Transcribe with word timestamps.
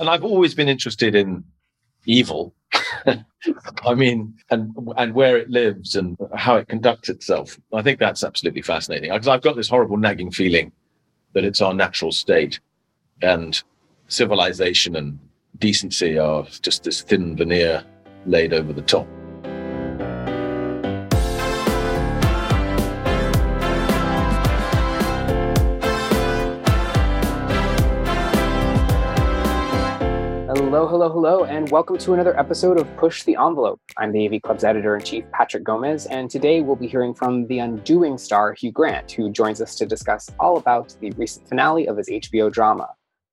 and 0.00 0.08
I've 0.08 0.24
always 0.24 0.54
been 0.54 0.68
interested 0.68 1.14
in 1.14 1.44
evil. 2.06 2.54
I 3.06 3.94
mean, 3.94 4.34
and 4.50 4.74
and 4.96 5.14
where 5.14 5.36
it 5.36 5.50
lives 5.50 5.94
and 5.94 6.16
how 6.34 6.56
it 6.56 6.68
conducts 6.68 7.08
itself. 7.08 7.58
I 7.72 7.82
think 7.82 7.98
that's 7.98 8.24
absolutely 8.24 8.62
fascinating 8.62 9.12
because 9.12 9.28
I've 9.28 9.42
got 9.42 9.56
this 9.56 9.68
horrible 9.68 9.96
nagging 9.96 10.30
feeling 10.30 10.72
that 11.34 11.44
it's 11.44 11.60
our 11.60 11.74
natural 11.74 12.12
state, 12.12 12.60
and 13.22 13.62
civilization 14.08 14.96
and 14.96 15.18
decency 15.58 16.18
are 16.18 16.44
just 16.62 16.82
this 16.82 17.02
thin 17.02 17.36
veneer 17.36 17.84
laid 18.26 18.52
over 18.52 18.72
the 18.72 18.82
top. 18.82 19.06
Hello, 30.62 30.86
hello, 30.86 31.08
hello, 31.08 31.44
and 31.44 31.70
welcome 31.70 31.96
to 31.96 32.12
another 32.12 32.38
episode 32.38 32.78
of 32.78 32.96
Push 32.98 33.22
the 33.22 33.34
Envelope. 33.34 33.80
I'm 33.96 34.12
the 34.12 34.26
AV 34.26 34.42
Club's 34.42 34.62
editor 34.62 34.94
in 34.94 35.02
chief, 35.02 35.24
Patrick 35.32 35.64
Gomez, 35.64 36.04
and 36.04 36.28
today 36.28 36.60
we'll 36.60 36.76
be 36.76 36.86
hearing 36.86 37.14
from 37.14 37.46
the 37.46 37.60
Undoing 37.60 38.18
star, 38.18 38.52
Hugh 38.52 38.70
Grant, 38.70 39.10
who 39.10 39.30
joins 39.30 39.62
us 39.62 39.74
to 39.76 39.86
discuss 39.86 40.30
all 40.38 40.58
about 40.58 40.94
the 41.00 41.12
recent 41.12 41.48
finale 41.48 41.88
of 41.88 41.96
his 41.96 42.10
HBO 42.10 42.52
drama. 42.52 42.90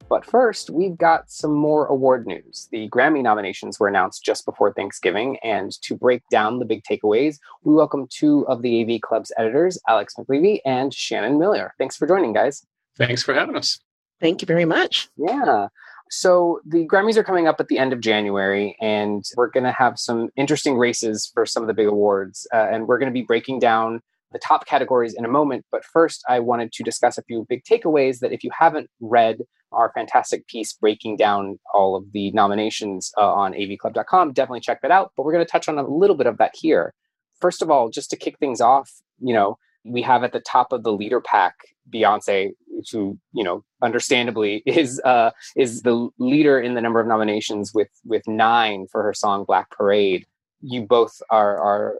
But 0.08 0.26
first, 0.26 0.70
we've 0.70 0.98
got 0.98 1.30
some 1.30 1.54
more 1.54 1.88
award 1.88 2.26
news. 2.26 2.70
The 2.72 2.88
Grammy 2.88 3.22
nominations 3.22 3.78
were 3.78 3.90
announced 3.90 4.24
just 4.24 4.46
before 4.46 4.72
Thanksgiving, 4.72 5.38
and 5.44 5.74
to 5.82 5.96
break 5.96 6.24
down 6.32 6.60
the 6.60 6.66
big 6.66 6.84
takeaways, 6.90 7.40
we 7.62 7.76
welcome 7.76 8.08
two 8.10 8.48
of 8.48 8.62
the 8.62 8.82
AV 8.82 9.02
Club's 9.02 9.34
editors, 9.38 9.78
Alex 9.90 10.16
McLevy 10.18 10.62
and 10.66 10.94
Shannon 10.94 11.38
Miller. 11.38 11.74
Thanks 11.78 11.98
for 11.98 12.08
joining, 12.08 12.32
guys. 12.32 12.66
Thanks 12.98 13.22
for 13.22 13.34
having 13.34 13.58
us. 13.58 13.80
Thank 14.22 14.42
you 14.42 14.46
very 14.46 14.66
much. 14.66 15.10
Yeah. 15.18 15.68
So 16.10 16.62
the 16.66 16.88
Grammys 16.88 17.18
are 17.18 17.24
coming 17.24 17.48
up 17.48 17.60
at 17.60 17.68
the 17.68 17.78
end 17.78 17.94
of 17.94 18.00
January, 18.00 18.78
and 18.80 19.24
we're 19.36 19.50
going 19.50 19.66
to 19.66 19.72
have 19.72 20.00
some 20.00 20.30
interesting 20.36 20.78
races 20.78 21.30
for 21.34 21.46
some 21.46 21.64
of 21.64 21.68
the 21.68 21.74
big 21.74 21.88
awards. 21.88 22.48
Uh, 22.54 22.68
and 22.72 22.88
we're 22.88 22.98
going 22.98 23.12
to 23.12 23.14
be 23.14 23.24
breaking 23.24 23.60
down 23.60 24.02
the 24.32 24.40
top 24.40 24.66
categories 24.66 25.14
in 25.14 25.26
a 25.26 25.30
moment. 25.30 25.66
But 25.72 25.86
first, 25.86 26.24
I 26.28 26.40
wanted 26.40 26.72
to 26.74 26.84
discuss 26.84 27.18
a 27.18 27.24
few 27.24 27.46
big 27.48 27.64
takeaways 27.64 28.20
that 28.20 28.32
if 28.32 28.44
you 28.44 28.52
haven't 28.58 28.90
read 29.00 29.40
our 29.72 29.92
fantastic 29.94 30.48
piece 30.48 30.74
breaking 30.74 31.18
down 31.18 31.60
all 31.74 31.96
of 31.96 32.12
the 32.14 32.32
nominations 32.32 33.12
uh, 33.18 33.34
on 33.34 33.54
avclub.com, 33.54 34.34
definitely 34.34 34.62
check 34.62 34.82
that 34.82 34.92
out. 34.92 35.12
But 35.16 35.26
we're 35.26 35.34
going 35.34 35.46
to 35.46 35.52
touch 35.52 35.68
on 35.68 35.78
a 35.78 35.88
little 35.88 36.16
bit 36.16 36.28
of 36.28 36.38
that 36.38 36.52
here. 36.56 36.94
First 37.40 37.62
of 37.62 37.70
all, 37.70 37.90
just 37.90 38.10
to 38.12 38.16
kick 38.16 38.40
things 38.40 38.62
off, 38.62 38.92
you 39.20 39.34
know, 39.34 39.58
we 39.84 40.02
have 40.02 40.24
at 40.24 40.34
the 40.34 40.40
top 40.40 40.72
of 40.72 40.84
the 40.84 40.92
leader 40.92 41.22
pack 41.22 41.56
Beyonce, 41.94 42.52
who 42.92 43.18
you 43.34 43.44
know 43.44 43.64
understandably 43.82 44.64
is 44.66 45.00
uh, 45.02 45.32
is 45.56 45.82
the 45.82 46.10
leader 46.18 46.60
in 46.60 46.74
the 46.74 46.82
number 46.82 47.00
of 47.00 47.08
nominations 47.08 47.74
with 47.74 47.90
with 48.06 48.28
nine 48.28 48.88
for 48.92 49.04
her 49.04 49.14
song 49.14 49.46
Black 49.46 49.70
Parade. 49.72 50.26
You 50.62 50.84
both 50.84 51.22
are 51.30 51.58
are 51.60 51.96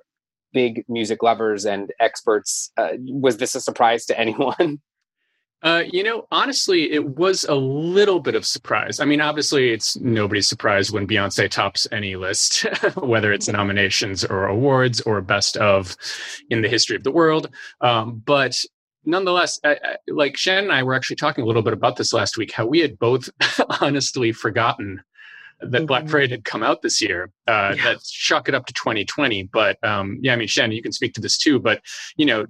big 0.54 0.86
music 0.88 1.22
lovers 1.22 1.66
and 1.66 1.92
experts. 2.00 2.72
Uh, 2.78 2.94
was 3.00 3.38
this 3.38 3.56
a 3.56 3.62
surprise 3.62 4.06
to 4.06 4.20
anyone? 4.26 4.82
Uh, 5.64 5.84
you 5.92 6.04
know, 6.04 6.28
honestly, 6.32 6.92
it 6.92 7.18
was 7.18 7.44
a 7.46 7.56
little 7.56 8.20
bit 8.20 8.36
of 8.36 8.46
surprise. 8.46 9.00
I 9.00 9.06
mean, 9.06 9.22
obviously, 9.22 9.72
it's 9.72 9.98
nobody's 9.98 10.48
surprise 10.48 10.92
when 10.92 11.08
Beyonce 11.08 11.50
tops 11.50 11.88
any 11.92 12.16
list, 12.16 12.62
whether 12.96 13.34
it's 13.34 13.48
nominations 13.48 14.24
or 14.24 14.46
awards 14.46 15.02
or 15.02 15.20
best 15.22 15.58
of 15.58 15.96
in 16.52 16.62
the 16.62 16.70
history 16.70 16.96
of 16.96 17.04
the 17.04 17.12
world. 17.12 17.50
Um, 17.82 18.22
but 18.24 18.64
nonetheless, 19.08 19.60
I, 19.64 19.72
I, 19.72 19.96
like 20.08 20.38
Shannon 20.38 20.66
and 20.66 20.74
I 20.74 20.84
were 20.84 20.94
actually 20.94 21.16
talking 21.16 21.44
a 21.44 21.48
little 21.48 21.64
bit 21.64 21.74
about 21.74 21.96
this 21.96 22.14
last 22.14 22.38
week, 22.38 22.52
how 22.52 22.66
we 22.66 22.80
had 22.80 23.00
both 23.00 23.30
honestly 23.82 24.32
forgotten 24.32 25.02
that 25.60 25.72
mm-hmm. 25.72 25.86
Black 25.86 26.06
Parade 26.06 26.30
had 26.30 26.44
come 26.44 26.62
out 26.62 26.82
this 26.82 27.02
year. 27.02 27.32
Uh, 27.48 27.74
yeah. 27.76 27.84
That 27.84 28.06
shock 28.06 28.48
it 28.48 28.54
up 28.54 28.68
to 28.68 28.74
2020. 28.74 29.50
But 29.52 29.84
um, 29.84 30.20
yeah, 30.22 30.34
I 30.34 30.36
mean, 30.36 30.48
Shannon, 30.48 30.76
you 30.76 30.84
can 30.84 30.92
speak 30.92 31.14
to 31.16 31.22
this 31.22 31.38
too. 31.38 31.60
But 31.60 31.82
you 32.16 32.26
know, 32.26 32.46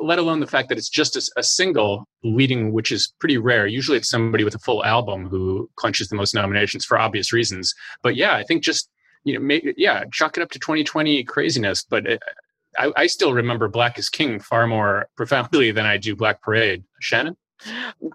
let 0.00 0.18
alone 0.18 0.40
the 0.40 0.46
fact 0.46 0.68
that 0.68 0.76
it's 0.76 0.90
just 0.90 1.16
a, 1.16 1.40
a, 1.40 1.42
single 1.42 2.06
leading, 2.22 2.72
which 2.72 2.92
is 2.92 3.12
pretty 3.20 3.38
rare. 3.38 3.66
Usually, 3.66 3.96
it's 3.96 4.10
somebody 4.10 4.44
with 4.44 4.54
a 4.54 4.58
full 4.58 4.84
album 4.84 5.28
who 5.28 5.70
clinches 5.76 6.08
the 6.08 6.16
most 6.16 6.34
nominations 6.34 6.84
for 6.84 6.98
obvious 6.98 7.32
reasons. 7.32 7.74
But 8.02 8.16
yeah, 8.16 8.34
I 8.34 8.42
think 8.42 8.62
just 8.62 8.90
you 9.24 9.34
know, 9.34 9.40
may, 9.40 9.62
yeah, 9.76 10.04
chalk 10.12 10.36
it 10.36 10.42
up 10.42 10.50
to 10.50 10.58
2020 10.58 11.24
craziness. 11.24 11.84
But 11.84 12.06
it, 12.06 12.22
I, 12.78 12.92
I 12.96 13.06
still 13.06 13.34
remember 13.34 13.68
Black 13.68 13.98
is 13.98 14.08
King 14.08 14.40
far 14.40 14.66
more 14.66 15.08
profoundly 15.16 15.70
than 15.70 15.86
I 15.86 15.96
do 15.96 16.16
Black 16.16 16.42
Parade. 16.42 16.84
Shannon? 17.00 17.36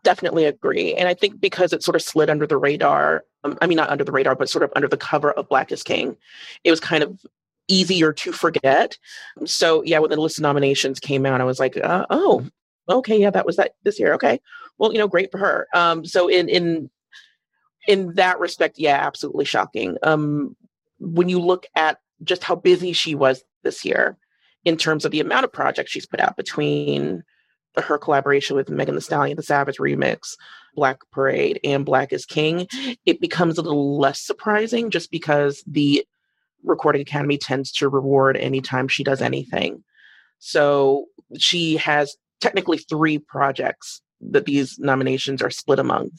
Definitely 0.03 0.45
agree. 0.45 0.94
And 0.95 1.07
I 1.07 1.13
think 1.13 1.40
because 1.40 1.72
it 1.73 1.84
sort 1.84 1.95
of 1.95 2.01
slid 2.01 2.29
under 2.29 2.47
the 2.47 2.57
radar, 2.57 3.23
um, 3.44 3.57
I 3.62 3.68
mean, 3.68 3.78
not 3.78 3.90
under 3.90 4.03
the 4.03 4.12
radar, 4.12 4.35
but 4.35 4.50
sort 4.50 4.63
of 4.63 4.72
under 4.75 4.88
the 4.88 4.97
cover 4.97 5.31
of 5.31 5.47
Black 5.47 5.72
is 5.72 5.84
King, 5.84 6.18
it 6.63 6.72
was 6.72 6.79
kind 6.79 7.03
of 7.03 7.19
easier 7.68 8.12
to 8.13 8.31
forget. 8.31 8.97
So, 9.45 9.84
yeah, 9.84 10.00
when 10.00 10.09
the 10.09 10.18
list 10.18 10.38
of 10.38 10.41
nominations 10.41 11.00
came 11.00 11.25
out, 11.25 11.41
I 11.41 11.45
was 11.45 11.59
like, 11.59 11.78
uh, 11.78 12.06
oh, 12.09 12.45
okay, 12.89 13.19
yeah, 13.19 13.29
that 13.29 13.45
was 13.45 13.56
that 13.57 13.75
this 13.84 14.00
year. 14.00 14.13
Okay. 14.13 14.39
Well, 14.78 14.91
you 14.91 15.00
know, 15.00 15.07
great 15.07 15.31
for 15.31 15.38
her. 15.38 15.68
Um, 15.74 16.06
so 16.06 16.28
in, 16.28 16.50
in, 16.50 16.89
in 17.88 18.13
that 18.16 18.39
respect, 18.39 18.78
yeah, 18.78 18.97
absolutely 19.06 19.45
shocking. 19.45 19.97
Um, 20.03 20.56
when 21.00 21.29
you 21.29 21.39
look 21.39 21.66
at 21.75 22.00
just 22.24 22.44
how 22.44 22.56
busy 22.56 22.91
she 22.94 23.16
was 23.16 23.44
this 23.63 23.85
year, 23.85 24.18
in 24.67 24.75
terms 24.75 25.05
of 25.05 25.11
the 25.11 25.22
amount 25.22 25.45
of 25.45 25.53
projects 25.53 25.91
she's 25.91 26.05
put 26.05 26.19
out 26.19 26.35
between 26.35 27.23
her 27.78 27.97
collaboration 27.97 28.57
with 28.57 28.69
Megan 28.69 28.95
Thee 28.95 29.01
Stallion, 29.01 29.38
the 29.38 29.44
Savage 29.44 29.78
remix, 29.78 30.35
Black 30.75 31.00
Parade, 31.09 31.57
and 31.63 31.85
Black 31.85 32.11
is 32.11 32.25
King, 32.25 32.67
it 33.06 33.22
becomes 33.22 33.57
a 33.57 33.61
little 33.61 33.97
less 33.97 34.19
surprising 34.19 34.89
just 34.89 35.09
because 35.09 35.63
the 35.66 36.06
Recording 36.63 37.01
Academy 37.01 37.38
tends 37.38 37.72
to 37.73 37.88
reward 37.88 38.35
anytime 38.35 38.89
she 38.89 39.06
does 39.06 39.22
anything. 39.22 39.85
So 40.39 41.06
she 41.38 41.77
has 41.77 42.17
technically 42.41 42.79
three 42.79 43.19
projects 43.19 44.01
that 44.19 44.45
these 44.45 44.77
nominations 44.79 45.41
are 45.41 45.50
split 45.50 45.79
among. 45.79 46.09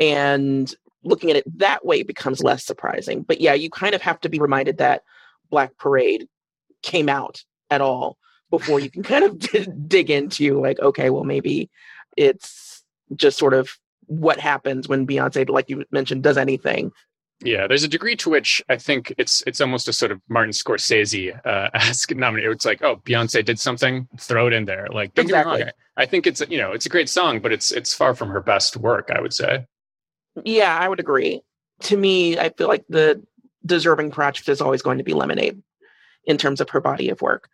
And 0.00 0.74
looking 1.04 1.30
at 1.30 1.36
it 1.36 1.58
that 1.58 1.86
way 1.86 2.02
becomes 2.02 2.42
less 2.42 2.64
surprising. 2.64 3.22
But 3.22 3.40
yeah, 3.40 3.54
you 3.54 3.70
kind 3.70 3.94
of 3.94 4.02
have 4.02 4.20
to 4.22 4.28
be 4.28 4.40
reminded 4.40 4.78
that 4.78 5.02
Black 5.48 5.76
Parade 5.76 6.26
came 6.82 7.08
out 7.08 7.44
at 7.70 7.80
all 7.80 8.16
before 8.50 8.80
you 8.80 8.90
can 8.90 9.02
kind 9.02 9.24
of 9.24 9.38
dig 9.88 10.10
into 10.10 10.60
like 10.60 10.78
okay 10.80 11.10
well 11.10 11.24
maybe 11.24 11.70
it's 12.16 12.82
just 13.14 13.38
sort 13.38 13.54
of 13.54 13.70
what 14.06 14.40
happens 14.40 14.88
when 14.88 15.06
beyonce 15.06 15.48
like 15.48 15.68
you 15.68 15.84
mentioned 15.90 16.22
does 16.22 16.38
anything 16.38 16.92
yeah, 17.40 17.68
there's 17.68 17.84
a 17.84 17.88
degree 17.88 18.16
to 18.16 18.30
which 18.30 18.60
I 18.68 18.76
think 18.76 19.14
it's 19.16 19.44
it's 19.46 19.60
almost 19.60 19.86
a 19.86 19.92
sort 19.92 20.10
of 20.10 20.20
Martin 20.28 20.50
Scorsese 20.50 21.38
uh, 21.46 21.70
ask 21.74 22.12
nominated. 22.12 22.50
It's 22.50 22.64
like, 22.64 22.82
oh, 22.82 22.96
Beyonce 22.96 23.44
did 23.44 23.60
something, 23.60 24.08
throw 24.18 24.48
it 24.48 24.52
in 24.52 24.64
there. 24.64 24.88
Like, 24.90 25.14
don't 25.14 25.26
exactly. 25.26 25.58
get 25.58 25.58
me 25.58 25.64
wrong. 25.64 25.72
I 25.96 26.06
think 26.06 26.26
it's 26.26 26.42
you 26.48 26.58
know 26.58 26.72
it's 26.72 26.86
a 26.86 26.88
great 26.88 27.08
song, 27.08 27.40
but 27.40 27.52
it's 27.52 27.70
it's 27.70 27.94
far 27.94 28.14
from 28.14 28.30
her 28.30 28.40
best 28.40 28.76
work. 28.76 29.10
I 29.14 29.20
would 29.20 29.32
say. 29.32 29.66
Yeah, 30.44 30.76
I 30.76 30.88
would 30.88 31.00
agree. 31.00 31.42
To 31.82 31.96
me, 31.96 32.38
I 32.38 32.48
feel 32.50 32.66
like 32.66 32.84
the 32.88 33.24
deserving 33.64 34.10
project 34.10 34.48
is 34.48 34.60
always 34.60 34.82
going 34.82 34.98
to 34.98 35.04
be 35.04 35.14
Lemonade 35.14 35.62
in 36.24 36.38
terms 36.38 36.60
of 36.60 36.70
her 36.70 36.80
body 36.80 37.08
of 37.08 37.22
work. 37.22 37.48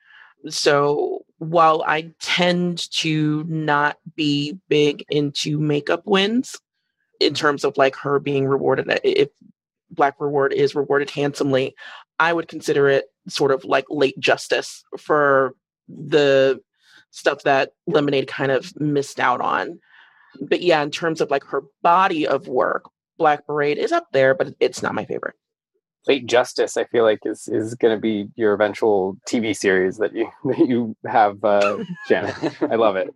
So 0.49 1.25
while 1.39 1.83
I 1.87 2.13
tend 2.21 2.91
to 2.93 3.45
not 3.49 3.99
be 4.15 4.59
big 4.69 5.05
into 5.09 5.59
makeup 5.59 6.03
wins 6.05 6.59
in 7.21 7.35
terms 7.35 7.65
of 7.65 7.77
like 7.77 7.97
her 7.97 8.19
being 8.19 8.47
rewarded, 8.47 8.91
uh, 8.91 8.99
if 9.03 9.31
Black 9.91 10.15
Reward 10.19 10.53
is 10.53 10.75
rewarded 10.75 11.11
handsomely, 11.11 11.75
I 12.19 12.33
would 12.33 12.49
consider 12.49 12.89
it 12.89 13.07
sort 13.29 13.53
of 13.53 13.65
like 13.65 13.87
late 13.89 14.19
justice 14.19 14.85
for 14.99 15.55
the 15.89 16.61
stuff 17.11 17.43
that 17.45 17.73
Lemonade 17.87 18.27
kind 18.27 18.51
of 18.51 18.79
missed 18.81 19.21
out 19.21 19.41
on. 19.41 19.79
But 20.41 20.63
yeah, 20.63 20.83
in 20.83 20.91
terms 20.91 21.21
of 21.21 21.31
like 21.31 21.45
her 21.45 21.63
body 21.83 22.27
of 22.27 22.49
work, 22.49 22.91
Black 23.19 23.47
Parade 23.47 23.79
is 23.79 23.93
up 23.93 24.09
there, 24.13 24.35
but 24.35 24.55
it's 24.59 24.83
not 24.83 24.95
my 24.95 25.05
favorite. 25.05 25.37
Late 26.07 26.27
Justice, 26.27 26.77
I 26.77 26.85
feel 26.85 27.05
like 27.05 27.21
is 27.25 27.49
is 27.49 27.75
going 27.75 27.97
to 27.97 28.01
be 28.01 28.29
your 28.37 28.53
eventual 28.53 29.17
TV 29.29 29.57
series 29.57 29.97
that 29.99 30.15
you 30.15 30.31
that 30.45 30.59
you 30.59 30.97
have, 31.07 31.43
uh, 31.45 31.79
Shannon. 32.09 32.35
I 32.61 32.75
love 32.75 32.97
it. 32.97 33.15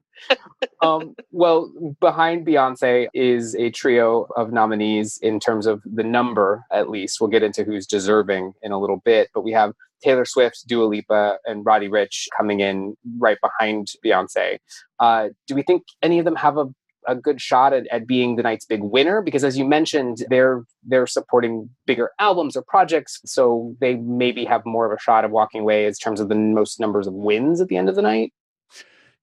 Um, 0.83 1.15
well, 1.31 1.71
behind 2.01 2.47
Beyonce 2.47 3.09
is 3.15 3.55
a 3.55 3.71
trio 3.71 4.27
of 4.37 4.53
nominees 4.53 5.19
in 5.23 5.39
terms 5.39 5.67
of 5.67 5.81
the 5.85 6.03
number, 6.03 6.65
at 6.73 6.91
least. 6.91 7.21
We'll 7.21 7.31
get 7.31 7.43
into 7.43 7.63
who's 7.63 7.87
deserving 7.87 8.55
in 8.63 8.73
a 8.73 8.81
little 8.81 9.01
bit, 9.05 9.29
but 9.33 9.43
we 9.45 9.53
have 9.53 9.75
Taylor 10.03 10.25
Swift, 10.25 10.65
Dua 10.67 10.85
Lipa, 10.85 11.39
and 11.45 11.65
Roddy 11.65 11.89
Ricch 11.89 12.27
coming 12.37 12.61
in 12.61 12.97
right 13.19 13.39
behind 13.41 13.89
Beyonce. 14.05 14.59
Uh, 14.99 15.29
do 15.47 15.55
we 15.55 15.63
think 15.63 15.85
any 16.03 16.19
of 16.19 16.25
them 16.25 16.37
have 16.37 16.57
a 16.57 16.67
a 17.09 17.15
good 17.15 17.41
shot 17.41 17.73
at, 17.73 17.87
at 17.89 18.07
being 18.07 18.37
the 18.37 18.43
night's 18.43 18.65
big 18.65 18.83
winner 18.83 19.21
because 19.23 19.43
as 19.43 19.59
you 19.59 19.65
mentioned 19.65 20.25
they're 20.31 20.63
they're 20.87 21.07
supporting 21.07 21.69
bigger 21.87 22.11
albums 22.21 22.57
or 22.57 22.63
projects 22.63 23.21
so 23.25 23.75
they 23.81 23.97
maybe 23.97 24.45
have 24.45 24.65
more 24.65 24.87
of 24.87 24.93
a 24.93 25.01
shot 25.01 25.25
of 25.25 25.31
walking 25.31 25.63
away 25.63 25.87
in 25.87 25.93
terms 25.95 26.21
of 26.21 26.29
the 26.29 26.35
most 26.35 26.79
numbers 26.79 27.07
of 27.07 27.15
wins 27.15 27.61
at 27.61 27.69
the 27.69 27.77
end 27.77 27.89
of 27.89 27.97
the 27.97 28.03
night 28.03 28.33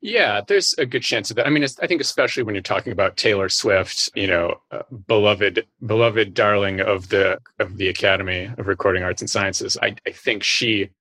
yeah, 0.02 0.42
there's 0.46 0.76
a 0.78 0.86
good 0.86 1.02
chance 1.02 1.32
of 1.32 1.38
that. 1.38 1.48
I 1.48 1.50
mean, 1.50 1.64
I 1.82 1.88
think 1.88 2.00
especially 2.00 2.44
when 2.44 2.54
you're 2.54 2.62
talking 2.62 2.94
about 2.94 3.18
Taylor 3.18 3.50
Swift, 3.50 4.12
you 4.14 4.28
know, 4.28 4.62
uh, 4.70 4.84
beloved, 5.08 5.66
beloved 5.84 6.36
darling 6.36 6.80
of 6.80 7.10
the 7.10 7.40
of 7.58 7.78
the 7.78 7.88
Academy 7.88 8.52
of 8.56 8.68
Recording 8.68 9.02
Arts 9.02 9.24
and 9.24 9.30
Sciences. 9.30 9.78
I, 9.82 9.96
I 10.06 10.12
think 10.12 10.44
she 10.44 10.92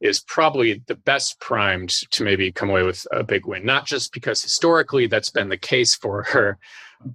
is 0.00 0.20
probably 0.20 0.82
the 0.86 0.94
best 0.94 1.38
primed 1.40 1.90
to 2.10 2.24
maybe 2.24 2.50
come 2.50 2.70
away 2.70 2.82
with 2.82 3.06
a 3.12 3.22
big 3.22 3.46
win, 3.46 3.64
not 3.64 3.86
just 3.86 4.12
because 4.12 4.42
historically 4.42 5.06
that's 5.06 5.30
been 5.30 5.48
the 5.48 5.56
case 5.56 5.94
for 5.94 6.22
her, 6.24 6.58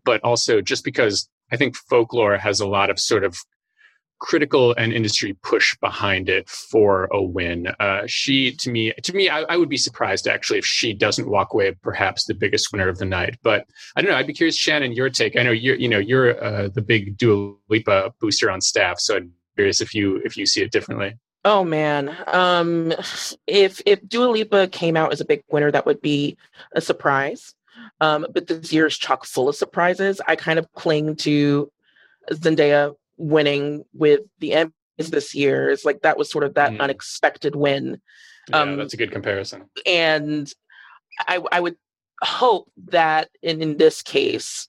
but 0.03 0.23
also 0.23 0.61
just 0.61 0.83
because 0.83 1.29
I 1.51 1.57
think 1.57 1.75
folklore 1.75 2.37
has 2.37 2.59
a 2.59 2.67
lot 2.67 2.89
of 2.89 2.99
sort 2.99 3.23
of 3.23 3.37
critical 4.19 4.73
and 4.77 4.93
industry 4.93 5.33
push 5.43 5.77
behind 5.79 6.29
it 6.29 6.49
for 6.49 7.07
a 7.11 7.21
win. 7.21 7.67
Uh, 7.79 8.03
she, 8.07 8.51
to 8.53 8.71
me, 8.71 8.93
to 9.03 9.13
me, 9.13 9.29
I, 9.29 9.41
I, 9.41 9.57
would 9.57 9.69
be 9.69 9.77
surprised 9.77 10.27
actually 10.27 10.59
if 10.59 10.65
she 10.65 10.93
doesn't 10.93 11.29
walk 11.29 11.53
away 11.53 11.73
perhaps 11.83 12.25
the 12.25 12.33
biggest 12.33 12.71
winner 12.71 12.88
of 12.88 12.97
the 12.97 13.05
night. 13.05 13.38
But 13.43 13.65
I 13.95 14.01
don't 14.01 14.11
know. 14.11 14.17
I'd 14.17 14.27
be 14.27 14.33
curious, 14.33 14.57
Shannon, 14.57 14.93
your 14.93 15.09
take. 15.09 15.38
I 15.38 15.43
know 15.43 15.51
you're, 15.51 15.75
you 15.75 15.89
know, 15.89 15.99
you're 15.99 16.41
uh, 16.43 16.69
the 16.69 16.81
big 16.81 17.17
Dua 17.17 17.55
Lipa 17.69 18.13
booster 18.21 18.49
on 18.49 18.61
staff, 18.61 18.99
so 18.99 19.19
be 19.19 19.29
curious 19.55 19.81
if 19.81 19.93
you 19.93 20.21
if 20.23 20.38
you 20.38 20.45
see 20.45 20.61
it 20.61 20.71
differently. 20.71 21.15
Oh 21.45 21.63
man, 21.63 22.18
um, 22.25 22.92
if 23.45 23.80
if 23.86 24.06
Dua 24.07 24.25
Lipa 24.25 24.68
came 24.68 24.97
out 24.97 25.13
as 25.13 25.21
a 25.21 25.25
big 25.25 25.44
winner, 25.47 25.71
that 25.71 25.86
would 25.86 26.01
be 26.01 26.38
a 26.75 26.81
surprise. 26.81 27.53
Um, 28.01 28.25
but 28.33 28.47
this 28.47 28.74
year 28.74 28.88
is 28.88 28.97
chock 28.97 29.25
full 29.25 29.47
of 29.47 29.56
surprises. 29.56 30.19
I 30.27 30.36
kind 30.36 30.57
of 30.57 30.71
cling 30.74 31.18
to 31.18 31.71
Zendaya 32.31 32.95
winning 33.18 33.86
with 33.94 34.21
the 34.39 34.51
Emmys 34.51 34.71
this 35.12 35.36
year. 35.36 35.69
It's 35.69 35.86
like 35.86 36.01
that 36.01 36.18
was 36.18 36.31
sort 36.31 36.44
of 36.45 36.56
that 36.56 36.71
mm. 36.71 36.80
unexpected 36.80 37.56
win. 37.56 38.01
Yeah, 38.50 38.62
um, 38.62 38.77
that's 38.77 38.95
a 38.95 38.98
good 38.98 39.12
comparison. 39.12 39.69
And 39.86 40.51
I, 41.19 41.41
I 41.51 41.59
would 41.59 41.77
hope 42.24 42.71
that 42.88 43.30
in, 43.44 43.62
in 43.62 43.77
this 43.77 44.01
case, 44.01 44.68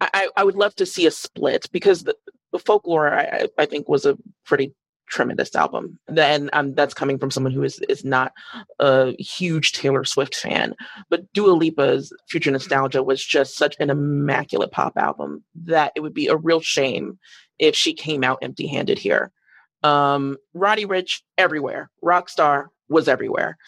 I, 0.00 0.28
I 0.36 0.44
would 0.44 0.56
love 0.56 0.74
to 0.76 0.86
see 0.86 1.06
a 1.06 1.10
split 1.10 1.68
because 1.72 2.04
the, 2.04 2.16
the 2.52 2.58
folklore 2.58 3.12
I, 3.12 3.48
I 3.58 3.66
think 3.66 3.88
was 3.88 4.06
a 4.06 4.18
pretty 4.44 4.74
tremendous 5.08 5.54
album. 5.54 5.98
Then 6.08 6.50
um, 6.52 6.74
that's 6.74 6.94
coming 6.94 7.18
from 7.18 7.30
someone 7.30 7.52
who 7.52 7.62
is 7.62 7.78
is 7.88 8.04
not 8.04 8.32
a 8.78 9.12
huge 9.20 9.72
Taylor 9.72 10.04
Swift 10.04 10.34
fan, 10.34 10.74
but 11.10 11.32
Dua 11.32 11.52
Lipa's 11.52 12.12
Future 12.28 12.50
Nostalgia 12.50 13.02
was 13.02 13.24
just 13.24 13.56
such 13.56 13.76
an 13.80 13.90
immaculate 13.90 14.72
pop 14.72 14.96
album 14.96 15.44
that 15.54 15.92
it 15.94 16.00
would 16.00 16.14
be 16.14 16.28
a 16.28 16.36
real 16.36 16.60
shame 16.60 17.18
if 17.58 17.74
she 17.74 17.92
came 17.92 18.24
out 18.24 18.38
empty-handed 18.42 18.98
here. 18.98 19.30
Um, 19.82 20.36
Roddy 20.54 20.86
Ricch 20.86 21.20
everywhere, 21.38 21.90
Rockstar 22.02 22.68
was 22.88 23.08
everywhere, 23.08 23.58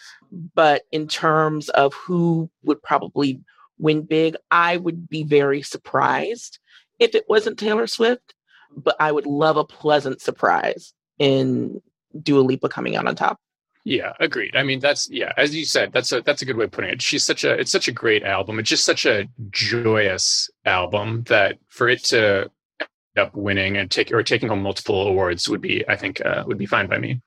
but 0.55 0.83
in 0.91 1.07
terms 1.07 1.69
of 1.69 1.93
who 1.93 2.49
would 2.63 2.81
probably 2.81 3.41
win 3.77 4.01
big, 4.01 4.35
I 4.49 4.77
would 4.77 5.07
be 5.07 5.23
very 5.23 5.61
surprised 5.61 6.59
if 6.99 7.13
it 7.15 7.25
wasn't 7.29 7.59
Taylor 7.59 7.87
Swift. 7.87 8.33
But 8.75 8.97
I 8.99 9.11
would 9.11 9.25
love 9.25 9.55
a 9.57 9.63
pleasant 9.63 10.21
surprise 10.21 10.93
in 11.19 11.81
Dua 12.21 12.41
Lipa 12.41 12.69
coming 12.69 12.95
out 12.95 13.07
on 13.07 13.15
top. 13.15 13.39
Yeah, 13.83 14.13
agreed. 14.19 14.55
I 14.55 14.63
mean, 14.63 14.81
that's 14.81 15.09
yeah, 15.09 15.31
as 15.37 15.55
you 15.55 15.63
said, 15.63 15.93
that's 15.93 16.11
a 16.11 16.21
that's 16.21 16.41
a 16.41 16.45
good 16.45 16.57
way 16.57 16.65
of 16.65 16.71
putting 16.71 16.89
it. 16.89 17.01
She's 17.01 17.23
such 17.23 17.45
a 17.45 17.53
it's 17.53 17.71
such 17.71 17.87
a 17.87 17.93
great 17.93 18.23
album. 18.23 18.59
It's 18.59 18.69
just 18.69 18.83
such 18.83 19.05
a 19.05 19.29
joyous 19.49 20.49
album 20.65 21.23
that 21.27 21.57
for 21.69 21.87
it 21.87 22.03
to 22.05 22.51
end 22.81 22.89
up 23.17 23.33
winning 23.33 23.77
and 23.77 23.89
take 23.89 24.11
or 24.11 24.23
taking 24.23 24.49
home 24.49 24.61
multiple 24.61 25.07
awards 25.07 25.47
would 25.47 25.61
be, 25.61 25.87
I 25.87 25.95
think, 25.95 26.23
uh, 26.25 26.43
would 26.45 26.57
be 26.57 26.65
fine 26.65 26.87
by 26.87 26.97
me. 26.97 27.21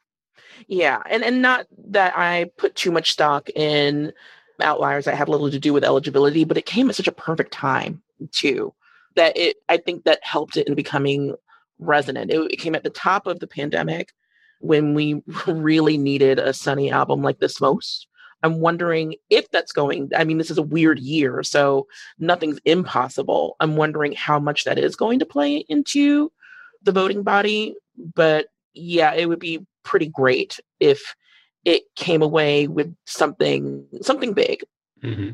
Yeah, 0.69 1.03
and 1.09 1.25
and 1.25 1.41
not 1.41 1.67
that 1.89 2.13
I 2.15 2.51
put 2.59 2.75
too 2.75 2.91
much 2.91 3.13
stock 3.13 3.49
in 3.57 4.13
outliers 4.61 5.07
that 5.07 5.17
had 5.17 5.31
little 5.31 5.51
to 5.51 5.59
do 5.59 5.73
with 5.73 5.83
eligibility, 5.83 6.45
but 6.45 6.59
it 6.59 6.67
came 6.67 6.91
at 6.91 6.97
such 6.97 7.09
a 7.09 7.13
perfect 7.13 7.53
time 7.53 8.03
too 8.33 8.75
that 9.17 9.37
it 9.37 9.57
I 9.69 9.79
think 9.79 10.05
that 10.05 10.21
helped 10.23 10.57
it 10.57 10.69
in 10.69 10.75
becoming 10.75 11.37
resonant. 11.81 12.31
It, 12.31 12.53
it 12.53 12.57
came 12.59 12.75
at 12.75 12.85
the 12.85 12.91
top 12.91 13.27
of 13.27 13.41
the 13.41 13.47
pandemic 13.47 14.13
when 14.61 14.95
we 14.95 15.23
really 15.47 15.99
needed 15.99 16.39
a 16.39 16.53
sunny 16.53 16.91
album 16.91 17.23
like 17.23 17.39
this 17.39 17.61
most. 17.61 18.07
I'm 18.43 18.61
wondering 18.61 19.17
if 19.29 19.51
that's 19.51 19.73
going. 19.73 20.11
I 20.17 20.25
mean, 20.25 20.39
this 20.39 20.51
is 20.51 20.59
a 20.59 20.63
weird 20.63 20.99
year, 20.99 21.43
so 21.43 21.87
nothing's 22.19 22.59
impossible. 22.65 23.57
I'm 23.61 23.77
wondering 23.77 24.13
how 24.13 24.39
much 24.39 24.65
that 24.65 24.79
is 24.79 24.97
going 24.97 25.19
to 25.19 25.27
play 25.27 25.59
into 25.69 26.33
the 26.83 26.93
voting 26.93 27.23
body. 27.23 27.75
But 28.15 28.47
yeah, 28.73 29.13
it 29.13 29.29
would 29.29 29.41
be 29.41 29.67
pretty 29.83 30.09
great 30.09 30.59
if 30.79 31.15
it 31.65 31.83
came 31.97 32.23
away 32.23 32.67
with 32.67 32.95
something 33.07 33.87
something 34.01 34.33
big. 34.33 34.65
Mm-hmm. 35.03 35.31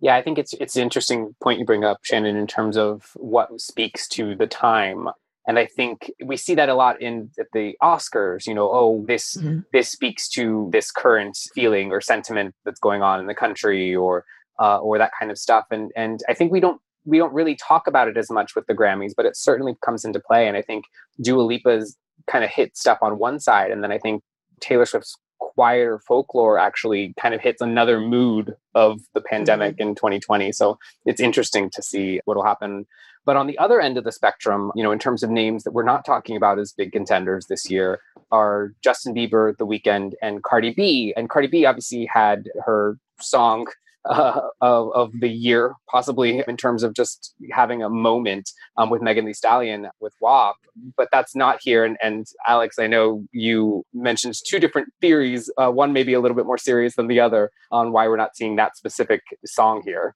Yeah, 0.00 0.16
I 0.16 0.22
think 0.22 0.38
it's 0.38 0.54
it's 0.54 0.76
an 0.76 0.82
interesting 0.82 1.34
point 1.42 1.58
you 1.58 1.66
bring 1.66 1.84
up, 1.84 1.98
Shannon, 2.02 2.36
in 2.36 2.46
terms 2.46 2.76
of 2.76 3.10
what 3.14 3.60
speaks 3.60 4.08
to 4.08 4.34
the 4.34 4.46
time 4.46 5.08
and 5.46 5.58
i 5.58 5.66
think 5.66 6.10
we 6.24 6.36
see 6.36 6.54
that 6.54 6.68
a 6.68 6.74
lot 6.74 7.00
in 7.00 7.30
the 7.52 7.74
oscars 7.82 8.46
you 8.46 8.54
know 8.54 8.70
oh 8.72 9.04
this 9.06 9.36
mm-hmm. 9.36 9.60
this 9.72 9.90
speaks 9.90 10.28
to 10.28 10.68
this 10.72 10.90
current 10.90 11.38
feeling 11.54 11.90
or 11.92 12.00
sentiment 12.00 12.54
that's 12.64 12.80
going 12.80 13.02
on 13.02 13.20
in 13.20 13.26
the 13.26 13.34
country 13.34 13.94
or 13.94 14.24
uh, 14.58 14.78
or 14.78 14.96
that 14.96 15.12
kind 15.18 15.30
of 15.30 15.38
stuff 15.38 15.64
and 15.70 15.92
and 15.96 16.20
i 16.28 16.34
think 16.34 16.50
we 16.52 16.60
don't 16.60 16.80
we 17.04 17.18
don't 17.18 17.32
really 17.32 17.54
talk 17.54 17.86
about 17.86 18.08
it 18.08 18.16
as 18.16 18.30
much 18.30 18.54
with 18.56 18.66
the 18.66 18.74
grammys 18.74 19.12
but 19.16 19.26
it 19.26 19.36
certainly 19.36 19.76
comes 19.84 20.04
into 20.04 20.20
play 20.20 20.48
and 20.48 20.56
i 20.56 20.62
think 20.62 20.84
Dua 21.20 21.42
Lipa's 21.42 21.96
kind 22.26 22.44
of 22.44 22.50
hit 22.50 22.76
stuff 22.76 22.98
on 23.02 23.18
one 23.18 23.38
side 23.38 23.70
and 23.70 23.82
then 23.82 23.92
i 23.92 23.98
think 23.98 24.22
taylor 24.60 24.86
swift's 24.86 25.16
quieter 25.38 26.00
folklore 26.08 26.58
actually 26.58 27.14
kind 27.20 27.34
of 27.34 27.40
hits 27.40 27.60
another 27.60 28.00
mood 28.00 28.54
of 28.74 29.00
the 29.14 29.20
pandemic 29.20 29.74
mm-hmm. 29.74 29.90
in 29.90 29.94
2020 29.94 30.50
so 30.50 30.78
it's 31.04 31.20
interesting 31.20 31.70
to 31.70 31.82
see 31.82 32.20
what'll 32.24 32.44
happen 32.44 32.86
but 33.26 33.36
on 33.36 33.48
the 33.48 33.58
other 33.58 33.80
end 33.80 33.98
of 33.98 34.04
the 34.04 34.12
spectrum, 34.12 34.70
you 34.74 34.82
know, 34.82 34.92
in 34.92 34.98
terms 34.98 35.22
of 35.22 35.30
names 35.30 35.64
that 35.64 35.72
we're 35.72 35.82
not 35.82 36.06
talking 36.06 36.36
about 36.36 36.58
as 36.58 36.72
big 36.72 36.92
contenders 36.92 37.46
this 37.48 37.68
year 37.68 38.00
are 38.30 38.72
Justin 38.82 39.14
Bieber, 39.14 39.56
The 39.58 39.66
Weeknd, 39.66 40.12
and 40.22 40.42
Cardi 40.42 40.72
B. 40.72 41.12
And 41.16 41.28
Cardi 41.28 41.48
B 41.48 41.66
obviously 41.66 42.06
had 42.06 42.48
her 42.64 42.96
song 43.20 43.66
uh, 44.06 44.40
of, 44.60 44.92
of, 44.94 45.12
the 45.18 45.28
year, 45.28 45.74
possibly 45.90 46.40
in 46.46 46.56
terms 46.56 46.84
of 46.84 46.94
just 46.94 47.34
having 47.50 47.82
a 47.82 47.90
moment 47.90 48.52
um, 48.76 48.88
with 48.88 49.02
Megan 49.02 49.24
Thee 49.24 49.32
Stallion 49.32 49.88
with 49.98 50.14
WAP, 50.20 50.54
but 50.96 51.08
that's 51.10 51.34
not 51.34 51.58
here. 51.60 51.84
And, 51.84 51.96
and, 52.00 52.24
Alex, 52.46 52.78
I 52.78 52.86
know 52.86 53.24
you 53.32 53.84
mentioned 53.92 54.34
two 54.46 54.60
different 54.60 54.90
theories. 55.00 55.50
Uh, 55.58 55.72
one 55.72 55.92
maybe 55.92 56.12
a 56.12 56.20
little 56.20 56.36
bit 56.36 56.46
more 56.46 56.56
serious 56.56 56.94
than 56.94 57.08
the 57.08 57.18
other 57.18 57.50
on 57.72 57.90
why 57.90 58.06
we're 58.06 58.16
not 58.16 58.36
seeing 58.36 58.54
that 58.54 58.76
specific 58.76 59.22
song 59.44 59.82
here. 59.84 60.14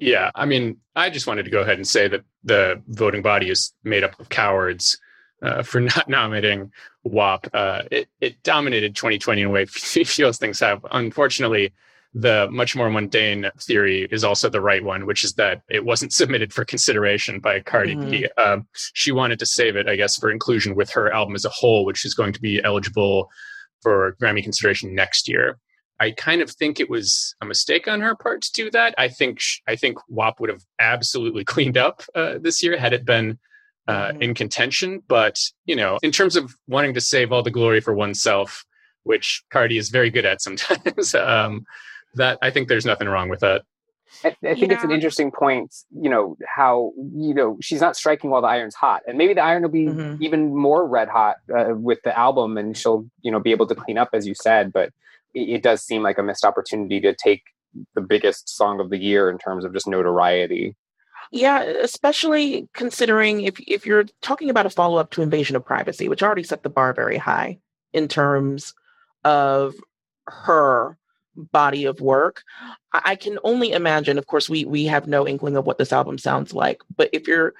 Yeah, 0.00 0.30
I 0.34 0.46
mean, 0.46 0.78
I 0.94 1.10
just 1.10 1.26
wanted 1.26 1.44
to 1.44 1.50
go 1.50 1.60
ahead 1.60 1.76
and 1.76 1.86
say 1.86 2.08
that 2.08 2.22
the 2.44 2.82
voting 2.88 3.22
body 3.22 3.50
is 3.50 3.72
made 3.82 4.04
up 4.04 4.18
of 4.20 4.28
cowards 4.28 4.98
uh, 5.42 5.62
for 5.62 5.80
not 5.96 6.08
nominating 6.08 6.72
WAP. 7.04 7.48
Uh, 7.52 7.82
it, 7.90 8.08
it 8.20 8.42
dominated 8.42 8.94
2020 8.94 9.42
in 9.42 9.48
a 9.48 9.50
way 9.50 9.64
few 9.66 10.32
things 10.32 10.60
have. 10.60 10.84
Unfortunately, 10.92 11.72
the 12.14 12.48
much 12.50 12.74
more 12.74 12.88
mundane 12.88 13.50
theory 13.60 14.08
is 14.10 14.24
also 14.24 14.48
the 14.48 14.60
right 14.60 14.82
one, 14.82 15.04
which 15.04 15.22
is 15.22 15.34
that 15.34 15.60
it 15.68 15.84
wasn't 15.84 16.12
submitted 16.20 16.52
for 16.52 16.64
consideration 16.64 17.40
by 17.40 17.60
Cardi 17.60 17.94
mm-hmm. 17.94 18.10
B. 18.10 18.28
Uh, 18.36 18.58
she 18.72 19.12
wanted 19.12 19.38
to 19.38 19.46
save 19.46 19.76
it, 19.76 19.88
I 19.88 19.96
guess, 19.96 20.16
for 20.16 20.30
inclusion 20.30 20.74
with 20.74 20.90
her 20.90 21.12
album 21.12 21.34
as 21.34 21.44
a 21.44 21.50
whole, 21.50 21.84
which 21.84 22.04
is 22.04 22.14
going 22.14 22.32
to 22.32 22.40
be 22.40 22.62
eligible 22.62 23.28
for 23.82 24.16
Grammy 24.20 24.42
consideration 24.42 24.94
next 24.94 25.28
year. 25.28 25.58
I 25.98 26.10
kind 26.10 26.42
of 26.42 26.50
think 26.50 26.78
it 26.78 26.90
was 26.90 27.34
a 27.40 27.46
mistake 27.46 27.88
on 27.88 28.00
her 28.00 28.14
part 28.14 28.42
to 28.42 28.52
do 28.52 28.70
that. 28.70 28.94
I 28.98 29.08
think 29.08 29.40
I 29.66 29.76
think 29.76 29.98
WAP 30.08 30.40
would 30.40 30.50
have 30.50 30.62
absolutely 30.78 31.44
cleaned 31.52 31.78
up 31.78 32.02
uh, 32.14 32.38
this 32.40 32.62
year 32.62 32.76
had 32.76 32.92
it 32.92 33.04
been 33.04 33.38
uh, 33.88 34.08
mm-hmm. 34.08 34.22
in 34.22 34.34
contention. 34.34 35.02
But 35.08 35.40
you 35.64 35.76
know, 35.76 35.98
in 36.02 36.12
terms 36.12 36.36
of 36.36 36.54
wanting 36.68 36.94
to 36.94 37.00
save 37.00 37.32
all 37.32 37.42
the 37.42 37.50
glory 37.50 37.80
for 37.80 37.94
oneself, 37.94 38.64
which 39.04 39.42
Cardi 39.50 39.78
is 39.78 39.88
very 39.88 40.10
good 40.10 40.26
at 40.26 40.40
sometimes, 40.42 41.14
um, 41.14 41.64
that 42.14 42.38
I 42.42 42.50
think 42.50 42.68
there's 42.68 42.86
nothing 42.86 43.08
wrong 43.08 43.28
with 43.28 43.40
that. 43.40 43.62
I, 44.24 44.28
I 44.28 44.54
think 44.54 44.68
yeah. 44.68 44.74
it's 44.74 44.84
an 44.84 44.92
interesting 44.92 45.30
point, 45.30 45.74
you 45.90 46.08
know, 46.08 46.36
how, 46.46 46.92
you 46.96 47.34
know, 47.34 47.58
she's 47.60 47.80
not 47.80 47.96
striking 47.96 48.30
while 48.30 48.40
the 48.40 48.48
iron's 48.48 48.74
hot. 48.74 49.02
And 49.06 49.18
maybe 49.18 49.34
the 49.34 49.42
iron 49.42 49.62
will 49.62 49.68
be 49.68 49.86
mm-hmm. 49.86 50.22
even 50.22 50.54
more 50.54 50.86
red 50.86 51.08
hot 51.08 51.36
uh, 51.54 51.74
with 51.74 51.98
the 52.02 52.16
album 52.16 52.56
and 52.56 52.76
she'll, 52.76 53.06
you 53.22 53.30
know, 53.30 53.40
be 53.40 53.50
able 53.50 53.66
to 53.66 53.74
clean 53.74 53.98
up, 53.98 54.10
as 54.12 54.26
you 54.26 54.34
said. 54.34 54.72
But 54.72 54.92
it, 55.36 55.48
it 55.48 55.62
does 55.62 55.82
seem 55.82 56.02
like 56.02 56.18
a 56.18 56.22
missed 56.22 56.44
opportunity 56.44 57.00
to 57.00 57.14
take 57.14 57.42
the 57.94 58.00
biggest 58.00 58.48
song 58.48 58.80
of 58.80 58.90
the 58.90 58.98
year 58.98 59.30
in 59.30 59.38
terms 59.38 59.64
of 59.64 59.72
just 59.72 59.86
notoriety. 59.86 60.74
Yeah, 61.30 61.62
especially 61.62 62.68
considering 62.72 63.42
if 63.42 63.58
if 63.66 63.84
you're 63.84 64.06
talking 64.22 64.48
about 64.48 64.66
a 64.66 64.70
follow 64.70 64.98
up 64.98 65.10
to 65.12 65.22
Invasion 65.22 65.56
of 65.56 65.64
Privacy, 65.64 66.08
which 66.08 66.22
already 66.22 66.44
set 66.44 66.62
the 66.62 66.70
bar 66.70 66.94
very 66.94 67.16
high 67.16 67.58
in 67.92 68.08
terms 68.08 68.74
of 69.24 69.74
her 70.28 70.96
body 71.36 71.84
of 71.84 72.00
work. 72.00 72.42
I 72.92 73.16
can 73.16 73.38
only 73.44 73.72
imagine, 73.72 74.18
of 74.18 74.26
course, 74.26 74.48
we 74.48 74.64
we 74.64 74.86
have 74.86 75.08
no 75.08 75.26
inkling 75.26 75.56
of 75.56 75.66
what 75.66 75.78
this 75.78 75.92
album 75.92 76.16
sounds 76.18 76.54
like, 76.54 76.80
but 76.96 77.10
if 77.12 77.26
you're 77.26 77.54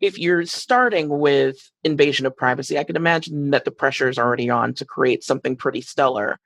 if 0.00 0.18
you're 0.18 0.44
starting 0.44 1.08
with 1.08 1.70
Invasion 1.84 2.26
of 2.26 2.36
Privacy, 2.36 2.78
I 2.78 2.84
can 2.84 2.96
imagine 2.96 3.50
that 3.50 3.64
the 3.64 3.70
pressure 3.70 4.08
is 4.08 4.18
already 4.18 4.50
on 4.50 4.74
to 4.74 4.84
create 4.84 5.24
something 5.24 5.56
pretty 5.56 5.80
stellar. 5.80 6.38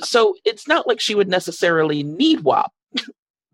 So 0.00 0.34
it's 0.44 0.68
not 0.68 0.86
like 0.86 1.00
she 1.00 1.14
would 1.14 1.28
necessarily 1.28 2.02
need 2.02 2.40
WAP 2.40 2.72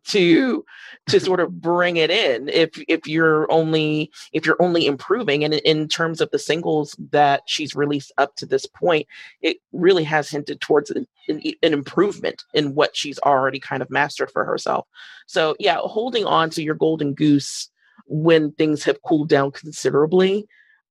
to 0.08 0.64
to 1.08 1.20
sort 1.20 1.40
of 1.40 1.61
bring 1.61 1.96
it 1.96 2.11
in 2.11 2.49
if 2.49 2.70
if 2.88 3.06
you're 3.06 3.50
only 3.50 4.11
if 4.32 4.44
you're 4.44 4.61
only 4.61 4.87
improving. 4.87 5.44
And 5.44 5.54
in 5.54 5.88
terms 5.88 6.20
of 6.20 6.30
the 6.30 6.38
singles 6.38 6.96
that 7.11 7.42
she's 7.46 7.75
released 7.75 8.12
up 8.18 8.34
to 8.37 8.46
this 8.46 8.66
point 8.66 9.06
it 9.40 9.58
really 9.72 10.04
has 10.04 10.28
hinted 10.28 10.61
towards 10.61 10.90
an, 10.90 11.06
an, 11.28 11.54
improvement 11.62 12.44
in 12.52 12.75
what 12.75 12.96
she's 12.96 13.18
already 13.20 13.61
kind 13.61 13.82
of 13.82 13.90
mastered 13.90 14.30
for 14.30 14.44
herself. 14.44 14.87
So 15.26 15.54
yeah 15.58 15.78
holding 15.78 16.25
on 16.25 16.50
to 16.50 16.62
your 16.62 16.75
golden 16.75 17.14
goose 17.14 17.70
when 18.06 18.52
things 18.52 18.82
have 18.84 19.02
cooled 19.02 19.28
down 19.28 19.52
considerably 19.52 20.46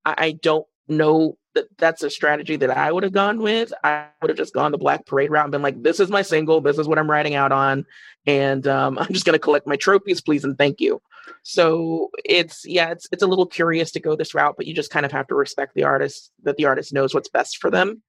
I, 0.05 0.15
I 0.17 0.31
don't 0.31 0.65
know 0.88 1.38
that 1.54 1.66
that's 1.78 2.04
a 2.04 2.10
strategy 2.10 2.56
that 2.56 2.76
I 2.76 2.92
would 2.92 3.04
have 3.04 3.12
gone 3.12 3.42
with. 3.42 3.74
I 3.84 4.08
would 4.22 4.30
have 4.30 4.38
just 4.38 4.54
gone 4.54 4.72
the 4.72 4.78
Black 4.78 5.06
Parade 5.06 5.32
route 5.32 5.46
and 5.46 5.52
been 5.52 5.62
like, 5.62 5.82
"This 5.82 6.00
is 6.00 6.10
my 6.10 6.22
single. 6.22 6.62
This 6.62 6.78
is 6.78 6.88
what 6.88 6.98
I'm 6.98 7.10
writing 7.10 7.36
out 7.36 7.52
on, 7.52 7.86
and 8.26 8.68
um, 8.68 8.98
I'm 9.00 9.12
just 9.14 9.26
going 9.26 9.36
to 9.36 9.40
collect 9.40 9.68
my 9.68 9.76
trophies, 9.76 10.22
please 10.22 10.44
and 10.44 10.58
thank 10.58 10.80
you." 10.80 11.02
So 11.44 12.10
it's 12.26 12.66
yeah, 12.66 12.92
it's 12.92 13.08
it's 13.12 13.24
a 13.24 13.28
little 13.28 13.46
curious 13.46 13.92
to 13.92 14.00
go 14.00 14.16
this 14.16 14.34
route, 14.34 14.56
but 14.58 14.68
you 14.68 14.74
just 14.74 14.92
kind 14.92 15.06
of 15.06 15.12
have 15.12 15.28
to 15.28 15.36
respect 15.36 15.76
the 15.76 15.84
artist 15.84 16.32
that 16.44 16.58
the 16.58 16.66
artist 16.66 16.94
knows 16.94 17.14
what's 17.14 17.30
best 17.30 17.58
for 17.58 17.70
them. 17.70 18.02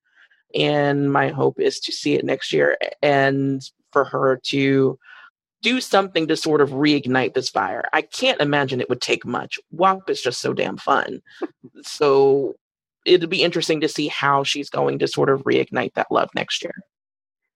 And 0.55 1.12
my 1.12 1.29
hope 1.29 1.59
is 1.59 1.81
to 1.81 1.93
see 1.93 2.14
it 2.14 2.25
next 2.25 2.52
year 2.52 2.76
and 3.00 3.62
for 3.91 4.05
her 4.05 4.38
to 4.45 4.99
do 5.62 5.81
something 5.81 6.26
to 6.26 6.37
sort 6.37 6.61
of 6.61 6.71
reignite 6.71 7.35
this 7.35 7.49
fire. 7.49 7.85
I 7.93 8.02
can't 8.02 8.41
imagine 8.41 8.81
it 8.81 8.91
would 8.91 9.00
take 9.00 9.25
much. 9.25 9.59
WAP 9.71 10.11
is 10.11 10.21
just 10.21 10.41
so 10.41 10.52
damn 10.52 10.76
fun. 10.76 11.23
so 11.83 12.55
it'll 13.04 13.28
be 13.28 13.42
interesting 13.42 13.80
to 13.80 13.88
see 13.88 14.09
how 14.09 14.44
she's 14.44 14.71
going 14.71 14.99
to 14.99 15.09
sort 15.09 15.30
of 15.30 15.42
reignite 15.42 15.94
that 15.94 16.11
love 16.11 16.30
next 16.35 16.62
year. 16.62 16.75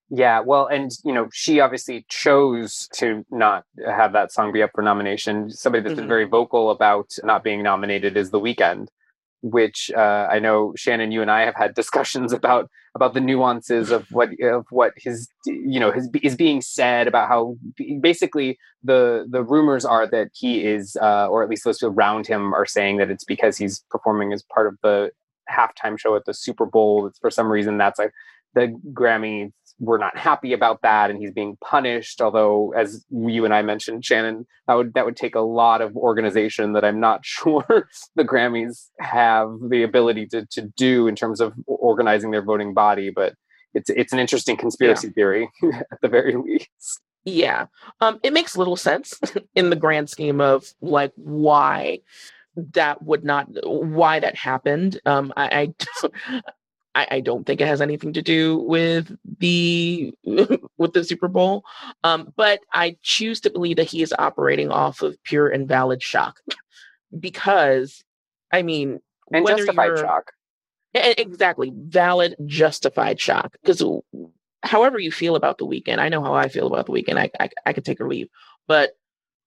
Yeah, 0.08 0.40
well, 0.40 0.66
and 0.66 0.90
you 1.04 1.12
know, 1.12 1.28
she 1.32 1.58
obviously 1.58 2.06
chose 2.08 2.88
to 2.94 3.24
not 3.30 3.64
have 3.84 4.12
that 4.12 4.32
song 4.32 4.52
be 4.52 4.62
up 4.62 4.70
for 4.74 4.82
nomination. 4.82 5.50
Somebody 5.50 5.82
that's 5.82 5.92
mm-hmm. 5.92 6.02
been 6.02 6.08
very 6.08 6.24
vocal 6.24 6.70
about 6.70 7.10
not 7.24 7.42
being 7.42 7.62
nominated 7.62 8.16
is 8.16 8.30
The 8.30 8.38
Weeknd, 8.38 8.86
which 9.42 9.90
uh, 9.96 10.28
I 10.30 10.38
know 10.38 10.74
Shannon, 10.76 11.10
you 11.10 11.22
and 11.22 11.30
I 11.30 11.40
have 11.40 11.56
had 11.56 11.74
discussions 11.74 12.32
about 12.32 12.70
about 12.94 13.14
the 13.14 13.20
nuances 13.20 13.90
of 13.90 14.06
what 14.12 14.30
of 14.40 14.64
what 14.70 14.92
his 14.96 15.28
you 15.44 15.80
know 15.80 15.90
his 15.90 16.08
is 16.22 16.36
being 16.36 16.62
said 16.62 17.08
about 17.08 17.28
how 17.28 17.56
basically 18.00 18.58
the 18.84 19.26
the 19.28 19.42
rumors 19.42 19.84
are 19.84 20.06
that 20.06 20.28
he 20.32 20.64
is 20.64 20.96
uh, 21.02 21.26
or 21.26 21.42
at 21.42 21.50
least 21.50 21.64
those 21.64 21.82
around 21.82 22.28
him 22.28 22.54
are 22.54 22.64
saying 22.64 22.98
that 22.98 23.10
it's 23.10 23.24
because 23.24 23.56
he's 23.56 23.84
performing 23.90 24.32
as 24.32 24.42
part 24.44 24.68
of 24.68 24.78
the 24.82 25.10
halftime 25.50 25.98
show 25.98 26.16
at 26.16 26.24
the 26.24 26.34
Super 26.34 26.66
Bowl. 26.66 27.06
It's 27.06 27.18
for 27.18 27.30
some 27.30 27.50
reason 27.50 27.78
that's 27.78 27.98
like 27.98 28.12
the 28.54 28.74
Grammys 28.92 29.52
were 29.78 29.98
not 29.98 30.16
happy 30.16 30.52
about 30.52 30.80
that, 30.82 31.10
and 31.10 31.20
he's 31.20 31.32
being 31.32 31.56
punished. 31.62 32.20
Although, 32.20 32.72
as 32.76 33.04
you 33.10 33.44
and 33.44 33.54
I 33.54 33.62
mentioned, 33.62 34.04
Shannon, 34.04 34.46
that 34.66 34.74
would 34.74 34.94
that 34.94 35.04
would 35.04 35.16
take 35.16 35.34
a 35.34 35.40
lot 35.40 35.82
of 35.82 35.96
organization 35.96 36.72
that 36.72 36.84
I'm 36.84 36.98
not 36.98 37.20
sure 37.24 37.88
the 38.16 38.24
Grammys 38.24 38.88
have 39.00 39.50
the 39.68 39.82
ability 39.82 40.26
to 40.28 40.46
to 40.46 40.62
do 40.76 41.06
in 41.06 41.14
terms 41.14 41.40
of 41.40 41.52
organizing 41.66 42.30
their 42.30 42.42
voting 42.42 42.74
body. 42.74 43.10
But 43.10 43.34
it's 43.74 43.90
it's 43.90 44.12
an 44.12 44.18
interesting 44.18 44.56
conspiracy 44.56 45.08
yeah. 45.08 45.12
theory 45.12 45.50
at 45.92 46.00
the 46.00 46.08
very 46.08 46.36
least. 46.36 47.00
Yeah, 47.24 47.66
um, 48.00 48.20
it 48.22 48.32
makes 48.32 48.56
little 48.56 48.76
sense 48.76 49.20
in 49.54 49.70
the 49.70 49.76
grand 49.76 50.08
scheme 50.08 50.40
of 50.40 50.72
like 50.80 51.12
why 51.16 52.00
that 52.56 53.02
would 53.02 53.24
not 53.24 53.48
why 53.64 54.20
that 54.20 54.34
happened. 54.34 55.00
Um, 55.04 55.32
I, 55.36 55.74
I, 56.94 57.06
I 57.10 57.20
don't 57.20 57.44
think 57.44 57.60
it 57.60 57.66
has 57.66 57.82
anything 57.82 58.14
to 58.14 58.22
do 58.22 58.56
with 58.58 59.14
the 59.38 60.14
with 60.78 60.94
the 60.94 61.04
Super 61.04 61.28
Bowl. 61.28 61.64
Um, 62.02 62.32
but 62.36 62.60
I 62.72 62.96
choose 63.02 63.40
to 63.42 63.50
believe 63.50 63.76
that 63.76 63.90
he 63.90 64.02
is 64.02 64.14
operating 64.18 64.70
off 64.70 65.02
of 65.02 65.22
pure 65.22 65.48
and 65.48 65.68
valid 65.68 66.02
shock, 66.02 66.40
because 67.18 68.02
I 68.50 68.62
mean, 68.62 69.00
and 69.30 69.46
justified 69.46 69.98
shock. 69.98 70.32
Exactly, 70.94 71.72
valid, 71.74 72.36
justified 72.46 73.20
shock. 73.20 73.54
Because 73.62 73.82
however 74.62 74.98
you 74.98 75.12
feel 75.12 75.36
about 75.36 75.58
the 75.58 75.66
Weeknd, 75.66 75.98
I 75.98 76.08
know 76.08 76.22
how 76.22 76.32
I 76.32 76.48
feel 76.48 76.66
about 76.66 76.86
the 76.86 76.92
Weeknd. 76.92 77.18
I 77.18 77.30
I, 77.38 77.50
I 77.66 77.72
could 77.74 77.84
take 77.84 78.00
or 78.00 78.08
leave, 78.08 78.28
but 78.66 78.96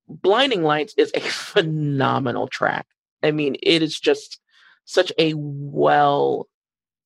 Blinding 0.09 0.63
Lights 0.63 0.93
is 0.97 1.11
a 1.15 1.19
phenomenal 1.21 2.47
track. 2.47 2.85
I 3.23 3.31
mean, 3.31 3.55
it 3.61 3.81
is 3.81 3.99
just 3.99 4.39
such 4.85 5.11
a 5.17 5.33
well 5.35 6.47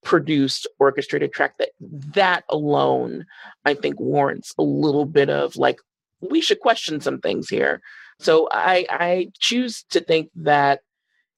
produced 0.03 0.67
orchestrated 0.79 1.31
track 1.31 1.57
that 1.57 1.69
that 1.79 2.43
alone 2.49 3.25
I 3.65 3.73
think 3.73 3.99
warrants 3.99 4.53
a 4.57 4.63
little 4.63 5.05
bit 5.05 5.29
of 5.29 5.55
like 5.55 5.79
we 6.19 6.41
should 6.41 6.59
question 6.59 6.99
some 6.99 7.19
things 7.19 7.49
here. 7.49 7.81
So 8.19 8.47
I 8.51 8.85
I 8.89 9.31
choose 9.39 9.83
to 9.91 10.01
think 10.01 10.29
that 10.35 10.81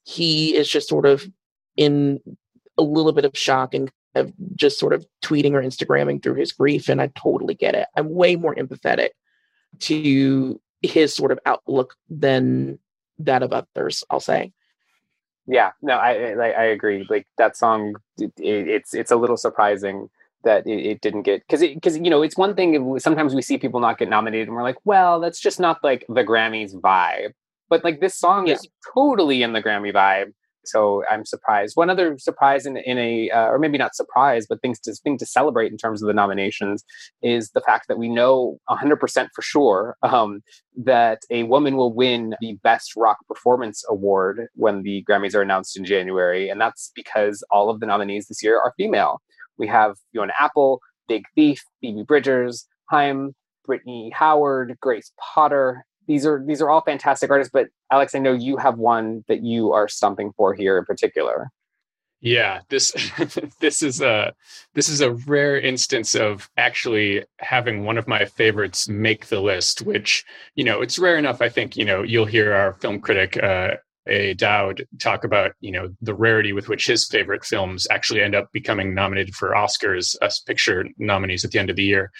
he 0.03 0.55
is 0.55 0.69
just 0.69 0.89
sort 0.89 1.05
of 1.05 1.25
in 1.77 2.19
a 2.77 2.83
little 2.83 3.13
bit 3.13 3.25
of 3.25 3.37
shock 3.37 3.73
and 3.73 3.91
of 4.13 4.31
just 4.55 4.79
sort 4.79 4.93
of 4.93 5.05
tweeting 5.23 5.53
or 5.53 5.61
Instagramming 5.61 6.21
through 6.21 6.35
his 6.35 6.51
grief. 6.51 6.89
And 6.89 7.01
I 7.01 7.11
totally 7.15 7.53
get 7.53 7.75
it. 7.75 7.87
I'm 7.97 8.09
way 8.09 8.35
more 8.35 8.55
empathetic 8.55 9.09
to 9.79 10.61
his 10.81 11.13
sort 11.13 11.31
of 11.31 11.39
outlook 11.45 11.95
than 12.09 12.79
that 13.19 13.43
of 13.43 13.51
others, 13.51 14.03
I'll 14.09 14.19
say 14.19 14.53
yeah 15.47 15.71
no 15.81 15.93
i 15.93 16.33
i, 16.33 16.49
I 16.49 16.63
agree 16.63 17.05
like 17.09 17.27
that 17.37 17.55
song 17.55 17.95
it, 18.17 18.31
it's 18.37 18.93
it's 18.93 19.11
a 19.11 19.15
little 19.15 19.37
surprising 19.37 20.09
that 20.43 20.65
it, 20.65 20.85
it 20.85 21.01
didn't 21.01 21.23
get 21.23 21.41
because 21.47 21.61
because 21.61 21.97
you 21.97 22.09
know 22.09 22.21
it's 22.21 22.37
one 22.37 22.55
thing 22.55 22.99
sometimes 22.99 23.35
we 23.35 23.41
see 23.41 23.57
people 23.57 23.79
not 23.79 23.97
get 23.97 24.09
nominated 24.09 24.47
and 24.47 24.55
we're 24.55 24.63
like 24.63 24.77
well 24.85 25.19
that's 25.19 25.39
just 25.39 25.59
not 25.59 25.83
like 25.83 26.05
the 26.07 26.23
grammys 26.23 26.73
vibe 26.73 27.31
but 27.69 27.83
like 27.83 27.99
this 27.99 28.15
song 28.15 28.47
yeah. 28.47 28.53
is 28.53 28.67
totally 28.93 29.43
in 29.43 29.53
the 29.53 29.61
grammy 29.61 29.93
vibe 29.93 30.33
so 30.67 31.03
I'm 31.09 31.25
surprised. 31.25 31.75
One 31.75 31.89
other 31.89 32.17
surprise 32.17 32.65
in, 32.65 32.77
in 32.77 32.97
a, 32.97 33.29
uh, 33.29 33.47
or 33.47 33.59
maybe 33.59 33.77
not 33.77 33.95
surprise, 33.95 34.45
but 34.47 34.61
things 34.61 34.79
to 34.81 34.93
thing 34.93 35.17
to 35.17 35.25
celebrate 35.25 35.71
in 35.71 35.77
terms 35.77 36.01
of 36.01 36.07
the 36.07 36.13
nominations 36.13 36.83
is 37.21 37.51
the 37.51 37.61
fact 37.61 37.87
that 37.87 37.97
we 37.97 38.09
know 38.09 38.59
100% 38.69 39.27
for 39.33 39.41
sure 39.41 39.97
um, 40.03 40.41
that 40.75 41.19
a 41.29 41.43
woman 41.43 41.77
will 41.77 41.93
win 41.93 42.35
the 42.41 42.57
Best 42.63 42.95
Rock 42.95 43.17
Performance 43.27 43.83
Award 43.89 44.47
when 44.55 44.83
the 44.83 45.03
Grammys 45.09 45.35
are 45.35 45.41
announced 45.41 45.77
in 45.77 45.85
January, 45.85 46.49
and 46.49 46.59
that's 46.59 46.91
because 46.95 47.43
all 47.51 47.69
of 47.69 47.79
the 47.79 47.85
nominees 47.85 48.27
this 48.27 48.43
year 48.43 48.59
are 48.59 48.73
female. 48.77 49.21
We 49.57 49.67
have 49.67 49.95
Fiona 50.11 50.33
Apple, 50.39 50.81
Big 51.07 51.23
Thief, 51.35 51.63
Phoebe 51.81 52.03
Bridgers, 52.03 52.67
Haim, 52.89 53.33
Brittany 53.65 54.11
Howard, 54.13 54.77
Grace 54.81 55.11
Potter, 55.19 55.85
these 56.07 56.25
are 56.25 56.43
these 56.45 56.61
are 56.61 56.69
all 56.69 56.81
fantastic 56.81 57.29
artists 57.29 57.51
but 57.51 57.67
alex 57.91 58.15
i 58.15 58.19
know 58.19 58.33
you 58.33 58.57
have 58.57 58.77
one 58.77 59.23
that 59.27 59.43
you 59.43 59.71
are 59.71 59.87
stumping 59.87 60.31
for 60.35 60.53
here 60.53 60.77
in 60.77 60.85
particular 60.85 61.49
yeah 62.21 62.61
this 62.69 62.91
this 63.59 63.81
is 63.81 64.01
a 64.01 64.33
this 64.73 64.89
is 64.89 65.01
a 65.01 65.11
rare 65.11 65.59
instance 65.59 66.15
of 66.15 66.49
actually 66.57 67.23
having 67.39 67.83
one 67.83 67.97
of 67.97 68.07
my 68.07 68.25
favorites 68.25 68.87
make 68.87 69.27
the 69.27 69.41
list 69.41 69.81
which 69.81 70.23
you 70.55 70.63
know 70.63 70.81
it's 70.81 70.99
rare 70.99 71.17
enough 71.17 71.41
i 71.41 71.49
think 71.49 71.75
you 71.75 71.85
know 71.85 72.01
you'll 72.01 72.25
hear 72.25 72.53
our 72.53 72.73
film 72.73 72.99
critic 72.99 73.41
uh 73.43 73.75
a 74.07 74.33
Dowd 74.35 74.85
talk 74.99 75.23
about 75.23 75.53
you 75.61 75.71
know 75.71 75.93
the 76.01 76.13
rarity 76.13 76.53
with 76.53 76.69
which 76.69 76.85
his 76.85 77.07
favorite 77.07 77.43
films 77.43 77.87
actually 77.89 78.21
end 78.21 78.35
up 78.35 78.51
becoming 78.51 78.93
nominated 78.93 79.35
for 79.35 79.51
Oscars 79.51 80.15
as 80.21 80.39
picture 80.39 80.85
nominees 80.97 81.43
at 81.43 81.51
the 81.51 81.59
end 81.59 81.69
of 81.69 81.75
the 81.75 81.83
year. 81.83 82.11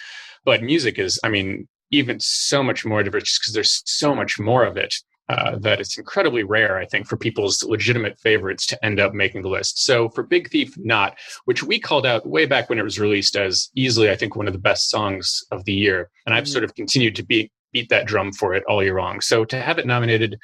But 0.44 0.62
music 0.62 0.98
is, 0.98 1.18
I 1.24 1.28
mean, 1.28 1.68
even 1.90 2.18
so 2.20 2.62
much 2.62 2.84
more 2.84 3.02
diverse 3.02 3.38
because 3.38 3.54
there's 3.54 3.82
so 3.86 4.14
much 4.14 4.38
more 4.38 4.64
of 4.64 4.76
it 4.76 4.94
uh, 5.28 5.56
that 5.58 5.80
it's 5.80 5.98
incredibly 5.98 6.44
rare, 6.44 6.78
I 6.78 6.86
think, 6.86 7.06
for 7.06 7.16
people's 7.16 7.62
legitimate 7.64 8.18
favorites 8.20 8.64
to 8.66 8.84
end 8.84 9.00
up 9.00 9.12
making 9.12 9.42
the 9.42 9.48
list. 9.48 9.84
So 9.84 10.08
for 10.10 10.22
Big 10.22 10.50
Thief, 10.50 10.76
not, 10.78 11.18
which 11.46 11.64
we 11.64 11.80
called 11.80 12.06
out 12.06 12.28
way 12.28 12.46
back 12.46 12.68
when 12.68 12.78
it 12.78 12.84
was 12.84 13.00
released 13.00 13.36
as 13.36 13.68
easily, 13.74 14.10
I 14.10 14.16
think, 14.16 14.36
one 14.36 14.46
of 14.46 14.52
the 14.52 14.58
best 14.58 14.88
songs 14.88 15.42
of 15.50 15.64
the 15.64 15.72
year. 15.72 16.10
And 16.26 16.34
I've 16.34 16.44
mm-hmm. 16.44 16.52
sort 16.52 16.64
of 16.64 16.74
continued 16.74 17.16
to 17.16 17.24
be 17.24 17.50
beat 17.72 17.88
that 17.88 18.06
drum 18.06 18.32
for 18.32 18.54
it 18.54 18.62
all 18.68 18.82
year 18.82 18.98
long. 18.98 19.20
So 19.20 19.44
to 19.44 19.60
have 19.60 19.78
it 19.78 19.86
nominated 19.86 20.38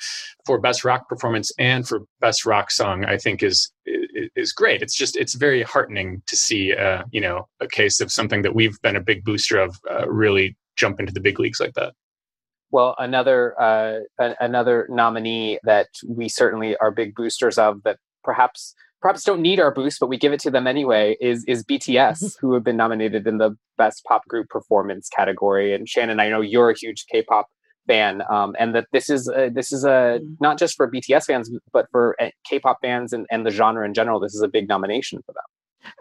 for 0.44 0.60
best 0.60 0.84
rock 0.84 1.08
performance 1.08 1.52
and 1.58 1.86
for 1.86 2.00
best 2.20 2.44
rock 2.44 2.70
song, 2.70 3.04
I 3.04 3.16
think 3.16 3.42
is 3.42 3.70
is 3.86 4.52
great. 4.52 4.82
It's 4.82 4.96
just 4.96 5.16
it's 5.16 5.34
very 5.34 5.62
heartening 5.62 6.22
to 6.26 6.36
see, 6.36 6.74
uh, 6.74 7.04
you 7.10 7.20
know, 7.20 7.48
a 7.60 7.68
case 7.68 8.00
of 8.00 8.12
something 8.12 8.42
that 8.42 8.54
we've 8.54 8.80
been 8.82 8.96
a 8.96 9.00
big 9.00 9.24
booster 9.24 9.58
of 9.58 9.78
uh, 9.90 10.08
really 10.10 10.56
jump 10.82 11.00
into 11.00 11.12
the 11.12 11.20
big 11.20 11.38
leagues 11.38 11.60
like 11.60 11.74
that. 11.74 11.94
Well, 12.70 12.94
another 12.98 13.38
uh, 13.60 14.00
another 14.40 14.86
nominee 14.90 15.58
that 15.64 15.88
we 16.08 16.28
certainly 16.28 16.76
are 16.78 16.90
big 16.90 17.14
boosters 17.14 17.58
of 17.58 17.82
that 17.84 17.98
perhaps 18.24 18.74
perhaps 19.02 19.24
don't 19.24 19.42
need 19.42 19.60
our 19.60 19.74
boost, 19.74 19.98
but 20.00 20.08
we 20.08 20.16
give 20.16 20.32
it 20.32 20.40
to 20.40 20.50
them 20.50 20.66
anyway, 20.66 21.16
is 21.20 21.44
is 21.46 21.64
BTS, 21.64 22.36
who 22.40 22.54
have 22.54 22.64
been 22.64 22.76
nominated 22.76 23.26
in 23.26 23.38
the 23.38 23.50
Best 23.76 24.02
Pop 24.08 24.26
Group 24.26 24.48
Performance 24.48 25.08
category. 25.08 25.74
And 25.74 25.88
Shannon, 25.88 26.18
I 26.20 26.30
know 26.30 26.40
you're 26.40 26.70
a 26.70 26.78
huge 26.78 27.04
K-pop 27.12 27.46
fan, 27.86 28.22
um, 28.30 28.54
and 28.58 28.74
that 28.74 28.86
this 28.92 29.10
is 29.10 29.28
a, 29.28 29.50
this 29.50 29.72
is 29.72 29.84
a 29.84 30.18
mm-hmm. 30.18 30.34
not 30.40 30.58
just 30.58 30.76
for 30.76 30.90
BTS 30.90 31.24
fans, 31.26 31.50
but 31.72 31.86
for 31.92 32.16
eh, 32.20 32.30
K-pop 32.48 32.78
fans 32.80 33.12
and, 33.12 33.26
and 33.30 33.44
the 33.44 33.50
genre 33.50 33.84
in 33.84 33.92
general. 33.92 34.18
This 34.18 34.34
is 34.34 34.42
a 34.42 34.48
big 34.48 34.66
nomination 34.66 35.20
for 35.26 35.32
them. 35.32 35.44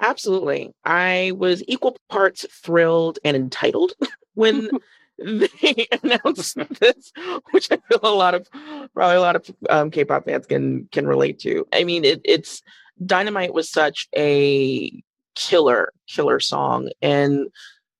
Absolutely, 0.01 0.73
I 0.85 1.33
was 1.35 1.63
equal 1.67 1.97
parts 2.09 2.45
thrilled 2.51 3.19
and 3.23 3.35
entitled 3.35 3.93
when. 4.33 4.69
they 5.23 5.87
announced 6.03 6.57
this, 6.79 7.11
which 7.51 7.71
I 7.71 7.77
feel 7.87 7.99
a 8.01 8.09
lot 8.09 8.33
of 8.33 8.47
probably 8.93 9.17
a 9.17 9.21
lot 9.21 9.35
of 9.35 9.51
um, 9.69 9.91
K-pop 9.91 10.25
fans 10.25 10.47
can 10.47 10.87
can 10.91 11.05
relate 11.05 11.37
to. 11.39 11.67
I 11.71 11.83
mean, 11.83 12.03
it, 12.03 12.21
it's 12.23 12.63
Dynamite 13.05 13.53
was 13.53 13.69
such 13.69 14.07
a 14.15 14.91
killer, 15.35 15.93
killer 16.07 16.39
song 16.39 16.89
and 17.01 17.47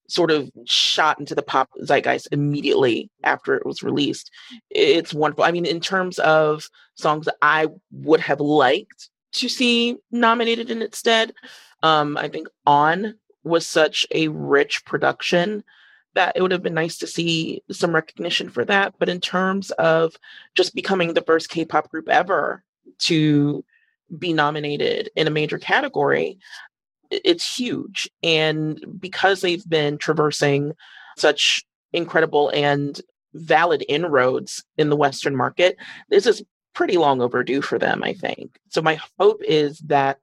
sort 0.07 0.31
of 0.31 0.51
shot 0.65 1.19
into 1.19 1.33
the 1.33 1.41
pop 1.41 1.69
zeitgeist 1.83 2.27
immediately 2.31 3.09
after 3.23 3.55
it 3.55 3.65
was 3.65 3.81
released. 3.81 4.29
It's 4.69 5.13
wonderful. 5.13 5.45
I 5.45 5.51
mean, 5.51 5.65
in 5.65 5.79
terms 5.79 6.19
of 6.19 6.67
songs 6.95 7.25
that 7.25 7.38
I 7.41 7.67
would 7.91 8.19
have 8.19 8.41
liked 8.41 9.09
to 9.33 9.47
see 9.47 9.95
nominated 10.11 10.69
in 10.69 10.81
its 10.81 10.97
stead, 10.97 11.33
um, 11.83 12.17
I 12.17 12.27
think 12.27 12.47
On 12.65 13.15
was 13.43 13.65
such 13.67 14.05
a 14.11 14.27
rich 14.27 14.85
production 14.85 15.63
that 16.13 16.33
it 16.35 16.41
would 16.41 16.51
have 16.51 16.63
been 16.63 16.73
nice 16.73 16.97
to 16.97 17.07
see 17.07 17.63
some 17.71 17.95
recognition 17.95 18.50
for 18.50 18.65
that. 18.65 18.93
But 19.00 19.09
in 19.09 19.21
terms 19.21 19.71
of 19.71 20.15
just 20.55 20.75
becoming 20.75 21.13
the 21.13 21.21
first 21.21 21.50
K 21.50 21.65
pop 21.65 21.89
group 21.89 22.09
ever 22.09 22.63
to 23.00 23.63
be 24.17 24.33
nominated 24.33 25.09
in 25.15 25.27
a 25.27 25.31
major 25.31 25.57
category, 25.57 26.38
it's 27.09 27.55
huge. 27.55 28.09
And 28.23 28.83
because 29.00 29.41
they've 29.41 29.67
been 29.67 29.97
traversing 29.97 30.73
such 31.17 31.63
incredible 31.93 32.50
and 32.50 33.00
valid 33.33 33.85
inroads 33.88 34.63
in 34.77 34.89
the 34.89 34.97
Western 34.97 35.35
market, 35.35 35.77
this 36.09 36.25
is 36.25 36.43
pretty 36.73 36.97
long 36.97 37.21
overdue 37.21 37.61
for 37.61 37.79
them, 37.79 38.03
I 38.03 38.13
think. 38.13 38.57
So 38.69 38.81
my 38.81 39.00
hope 39.19 39.41
is 39.43 39.79
that 39.79 40.19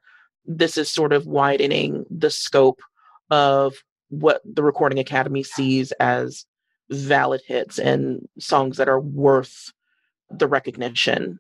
this 0.49 0.77
is 0.77 0.91
sort 0.91 1.13
of 1.13 1.27
widening 1.27 2.05
the 2.11 2.31
scope 2.31 2.81
of 3.31 3.75
what 4.09 4.41
the 4.45 4.63
Recording 4.63 4.99
Academy 4.99 5.43
sees 5.43 5.93
as 5.93 6.47
valid 6.91 7.43
hits 7.47 7.79
and 7.79 8.27
songs 8.39 8.79
that 8.79 8.89
are 8.89 9.01
worth 9.01 9.73
the 10.31 10.49
recognition 10.49 11.39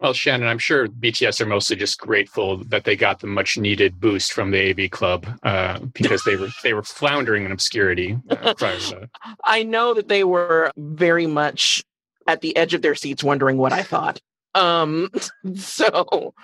well, 0.00 0.12
Shannon, 0.12 0.46
I'm 0.46 0.58
sure 0.58 0.86
BTS 0.86 1.40
are 1.40 1.46
mostly 1.46 1.74
just 1.74 1.98
grateful 1.98 2.58
that 2.64 2.84
they 2.84 2.94
got 2.94 3.18
the 3.18 3.26
much 3.26 3.58
needed 3.58 3.98
boost 3.98 4.32
from 4.32 4.52
the 4.52 4.70
AV 4.70 4.90
Club 4.90 5.26
uh, 5.42 5.80
because 5.92 6.22
they 6.24 6.36
were 6.36 6.48
they 6.62 6.72
were 6.72 6.82
floundering 6.82 7.44
in 7.44 7.52
obscurity 7.52 8.16
uh, 8.30 8.54
prior 8.54 8.78
to 8.78 8.90
that. 8.94 9.10
I 9.44 9.64
know 9.64 9.94
that 9.94 10.08
they 10.08 10.24
were 10.24 10.70
very 10.76 11.26
much 11.26 11.82
at 12.26 12.42
the 12.42 12.56
edge 12.56 12.74
of 12.74 12.82
their 12.82 12.94
seats, 12.94 13.24
wondering 13.24 13.56
what 13.56 13.72
I 13.72 13.82
thought. 13.82 14.20
Um, 14.54 15.10
so 15.54 16.34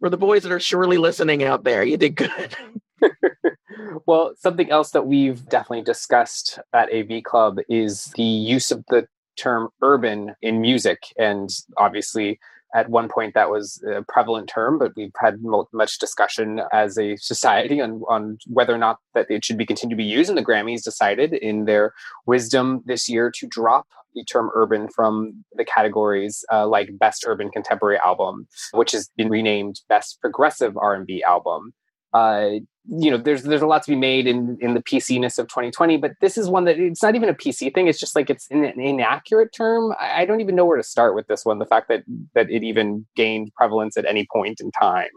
for 0.00 0.10
the 0.10 0.16
boys 0.16 0.42
that 0.42 0.52
are 0.52 0.60
surely 0.60 0.98
listening 0.98 1.42
out 1.42 1.64
there, 1.64 1.82
you 1.82 1.96
did 1.96 2.16
good. 2.16 2.54
well, 4.06 4.32
something 4.38 4.70
else 4.70 4.90
that 4.90 5.06
we've 5.06 5.46
definitely 5.48 5.84
discussed 5.84 6.58
at 6.72 6.92
AV 6.92 7.22
Club 7.22 7.58
is 7.68 8.06
the 8.16 8.22
use 8.22 8.70
of 8.70 8.84
the 8.88 9.06
term 9.36 9.68
urban 9.82 10.34
in 10.42 10.60
music. 10.60 11.02
And 11.18 11.50
obviously, 11.76 12.38
at 12.74 12.88
one 12.88 13.08
point 13.08 13.34
that 13.34 13.50
was 13.50 13.82
a 13.86 14.02
prevalent 14.02 14.48
term, 14.48 14.78
but 14.78 14.92
we've 14.96 15.12
had 15.18 15.40
much 15.72 15.98
discussion 15.98 16.60
as 16.72 16.98
a 16.98 17.16
society 17.16 17.80
on, 17.80 18.02
on 18.08 18.38
whether 18.46 18.74
or 18.74 18.78
not 18.78 18.98
that 19.14 19.26
it 19.28 19.44
should 19.44 19.58
be 19.58 19.66
continued 19.66 19.96
to 19.96 20.02
be 20.02 20.04
used. 20.04 20.28
And 20.28 20.38
the 20.38 20.44
Grammys 20.44 20.82
decided 20.82 21.32
in 21.32 21.64
their 21.64 21.92
wisdom 22.26 22.82
this 22.86 23.08
year 23.08 23.30
to 23.36 23.46
drop 23.48 23.86
the 24.14 24.24
term 24.24 24.50
urban 24.54 24.88
from 24.88 25.44
the 25.54 25.64
categories 25.64 26.44
uh, 26.52 26.66
like 26.66 26.98
best 26.98 27.24
urban 27.26 27.50
contemporary 27.50 27.98
album, 27.98 28.46
which 28.72 28.92
has 28.92 29.08
been 29.16 29.28
renamed 29.28 29.80
best 29.88 30.20
progressive 30.20 30.76
R&B 30.76 31.22
album 31.22 31.72
uh, 32.12 32.50
you 32.88 33.10
know, 33.10 33.18
there's 33.18 33.42
there's 33.42 33.62
a 33.62 33.66
lot 33.66 33.82
to 33.84 33.90
be 33.90 33.96
made 33.96 34.26
in 34.26 34.56
in 34.60 34.74
the 34.74 34.82
PC-ness 34.82 35.38
of 35.38 35.48
2020, 35.48 35.98
but 35.98 36.12
this 36.20 36.38
is 36.38 36.48
one 36.48 36.64
that 36.64 36.78
it's 36.78 37.02
not 37.02 37.14
even 37.14 37.28
a 37.28 37.34
PC 37.34 37.74
thing. 37.74 37.86
It's 37.86 38.00
just 38.00 38.16
like 38.16 38.30
it's 38.30 38.50
an, 38.50 38.64
an 38.64 38.80
inaccurate 38.80 39.52
term. 39.54 39.92
I, 39.98 40.22
I 40.22 40.24
don't 40.24 40.40
even 40.40 40.56
know 40.56 40.64
where 40.64 40.76
to 40.76 40.82
start 40.82 41.14
with 41.14 41.26
this 41.26 41.44
one. 41.44 41.58
The 41.58 41.66
fact 41.66 41.88
that 41.88 42.04
that 42.34 42.50
it 42.50 42.62
even 42.62 43.06
gained 43.16 43.52
prevalence 43.54 43.96
at 43.96 44.06
any 44.06 44.26
point 44.32 44.60
in 44.60 44.70
time. 44.72 45.08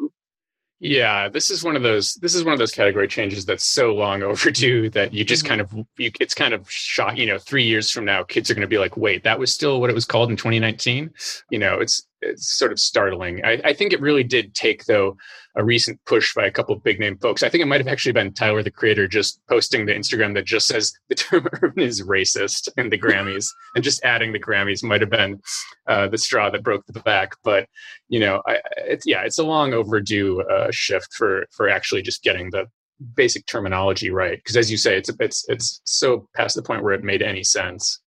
Yeah, 0.85 1.29
this 1.29 1.49
is 1.49 1.63
one 1.63 1.77
of 1.77 1.81
those. 1.81 2.15
This 2.15 2.35
is 2.35 2.43
one 2.43 2.51
of 2.51 2.59
those 2.59 2.73
category 2.73 3.07
changes 3.07 3.45
that's 3.45 3.63
so 3.63 3.95
long 3.95 4.21
overdue 4.23 4.89
that 4.89 5.13
you 5.13 5.23
just 5.23 5.45
mm-hmm. 5.45 5.49
kind 5.49 5.61
of 5.61 5.73
you, 5.97 6.11
it's 6.19 6.33
kind 6.33 6.53
of 6.53 6.69
shock. 6.69 7.17
You 7.17 7.27
know, 7.27 7.39
three 7.39 7.63
years 7.63 7.89
from 7.89 8.03
now, 8.03 8.23
kids 8.23 8.51
are 8.51 8.53
going 8.53 8.61
to 8.61 8.67
be 8.67 8.77
like, 8.77 8.97
"Wait, 8.97 9.23
that 9.23 9.39
was 9.39 9.53
still 9.53 9.79
what 9.79 9.89
it 9.89 9.93
was 9.93 10.05
called 10.05 10.29
in 10.29 10.35
2019." 10.35 11.09
You 11.49 11.59
know, 11.59 11.79
it's 11.79 12.05
it's 12.25 12.57
sort 12.57 12.71
of 12.71 12.79
startling. 12.79 13.43
I, 13.43 13.61
I, 13.63 13.73
think 13.73 13.93
it 13.93 14.01
really 14.01 14.23
did 14.23 14.53
take, 14.55 14.85
though, 14.85 15.17
a 15.55 15.63
recent 15.63 15.99
push 16.05 16.33
by 16.33 16.45
a 16.45 16.51
couple 16.51 16.75
of 16.75 16.83
big 16.83 16.99
name 16.99 17.17
folks. 17.17 17.43
I 17.43 17.49
think 17.49 17.61
it 17.61 17.67
might 17.67 17.79
have 17.79 17.87
actually 17.87 18.13
been 18.13 18.33
Tyler 18.33 18.63
the 18.63 18.71
Creator 18.71 19.07
just 19.07 19.39
posting 19.47 19.85
the 19.85 19.93
Instagram 19.93 20.33
that 20.35 20.45
just 20.45 20.67
says 20.67 20.93
the 21.09 21.15
term 21.15 21.47
urban 21.61 21.83
is 21.83 22.01
racist 22.01 22.69
in 22.77 22.89
the 22.89 22.97
Grammys, 22.97 23.47
and 23.75 23.83
just 23.83 24.03
adding 24.03 24.33
the 24.33 24.39
Grammys 24.39 24.83
might 24.83 25.01
have 25.01 25.09
been 25.09 25.41
uh, 25.87 26.07
the 26.07 26.17
straw 26.17 26.49
that 26.49 26.63
broke 26.63 26.85
the 26.87 26.99
back. 27.01 27.35
But 27.43 27.67
you 28.09 28.19
know, 28.19 28.41
I, 28.47 28.59
it's 28.77 29.05
yeah, 29.05 29.23
it's 29.23 29.39
a 29.39 29.43
long 29.43 29.73
overdue 29.73 30.41
uh, 30.41 30.69
shift 30.71 31.13
for 31.13 31.45
for 31.51 31.69
actually 31.69 32.01
just 32.01 32.23
getting 32.23 32.49
the 32.49 32.65
basic 33.15 33.45
terminology 33.45 34.09
right. 34.09 34.37
Because 34.37 34.57
as 34.57 34.71
you 34.71 34.77
say, 34.77 34.97
it's 34.97 35.11
it's 35.19 35.45
it's 35.47 35.81
so 35.83 36.27
past 36.35 36.55
the 36.55 36.63
point 36.63 36.83
where 36.83 36.93
it 36.93 37.03
made 37.03 37.21
any 37.21 37.43
sense. 37.43 37.99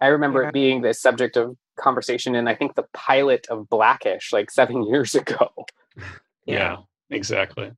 I 0.00 0.08
remember 0.08 0.42
it 0.42 0.52
being 0.52 0.82
the 0.82 0.94
subject 0.94 1.36
of 1.36 1.56
conversation 1.82 2.34
in 2.34 2.48
I 2.48 2.54
think 2.54 2.74
the 2.74 2.86
pilot 2.92 3.46
of 3.50 3.68
Blackish 3.68 4.32
like 4.32 4.50
seven 4.50 4.82
years 4.86 5.14
ago. 5.14 5.50
yeah, 5.96 6.04
yeah, 6.46 6.76
exactly. 7.10 7.72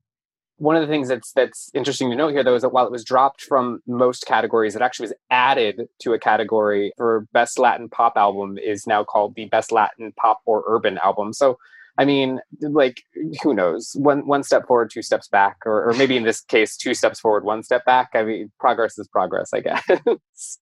One 0.57 0.77
of 0.77 0.81
the 0.81 0.87
things 0.87 1.09
that's 1.09 1.33
that's 1.33 1.69
interesting 1.73 2.09
to 2.09 2.15
note 2.15 2.29
here 2.29 2.43
though 2.43 2.55
is 2.55 2.61
that 2.61 2.69
while 2.69 2.85
it 2.85 2.91
was 2.91 3.03
dropped 3.03 3.41
from 3.41 3.81
most 3.85 4.25
categories, 4.25 4.75
it 4.75 4.81
actually 4.81 5.05
was 5.05 5.13
added 5.29 5.89
to 5.99 6.13
a 6.13 6.19
category 6.19 6.93
for 6.95 7.27
best 7.33 7.59
Latin 7.59 7.89
pop 7.89 8.13
album 8.15 8.57
is 8.57 8.87
now 8.87 9.03
called 9.03 9.35
the 9.35 9.45
best 9.45 9.71
Latin 9.71 10.13
pop 10.13 10.39
or 10.45 10.63
urban 10.67 10.97
album. 10.99 11.33
So 11.33 11.57
I 11.97 12.05
mean, 12.05 12.41
like, 12.61 13.03
who 13.41 13.53
knows? 13.53 13.95
One 13.95 14.27
one 14.27 14.43
step 14.43 14.67
forward, 14.67 14.91
two 14.91 15.01
steps 15.01 15.27
back, 15.27 15.57
or, 15.65 15.89
or 15.89 15.93
maybe 15.93 16.17
in 16.17 16.23
this 16.23 16.41
case, 16.41 16.75
two 16.75 16.93
steps 16.93 17.19
forward, 17.19 17.45
one 17.45 17.63
step 17.63 17.85
back. 17.85 18.09
I 18.13 18.23
mean, 18.23 18.51
progress 18.59 18.97
is 18.97 19.07
progress, 19.07 19.51
I 19.53 19.61
guess. 19.61 19.83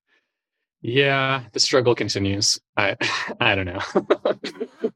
Yeah, 0.83 1.43
the 1.53 1.61
struggle 1.61 1.95
continues. 1.95 2.59
I 2.75 2.97
I 3.39 3.55
don't 3.55 3.65
know. 3.65 4.91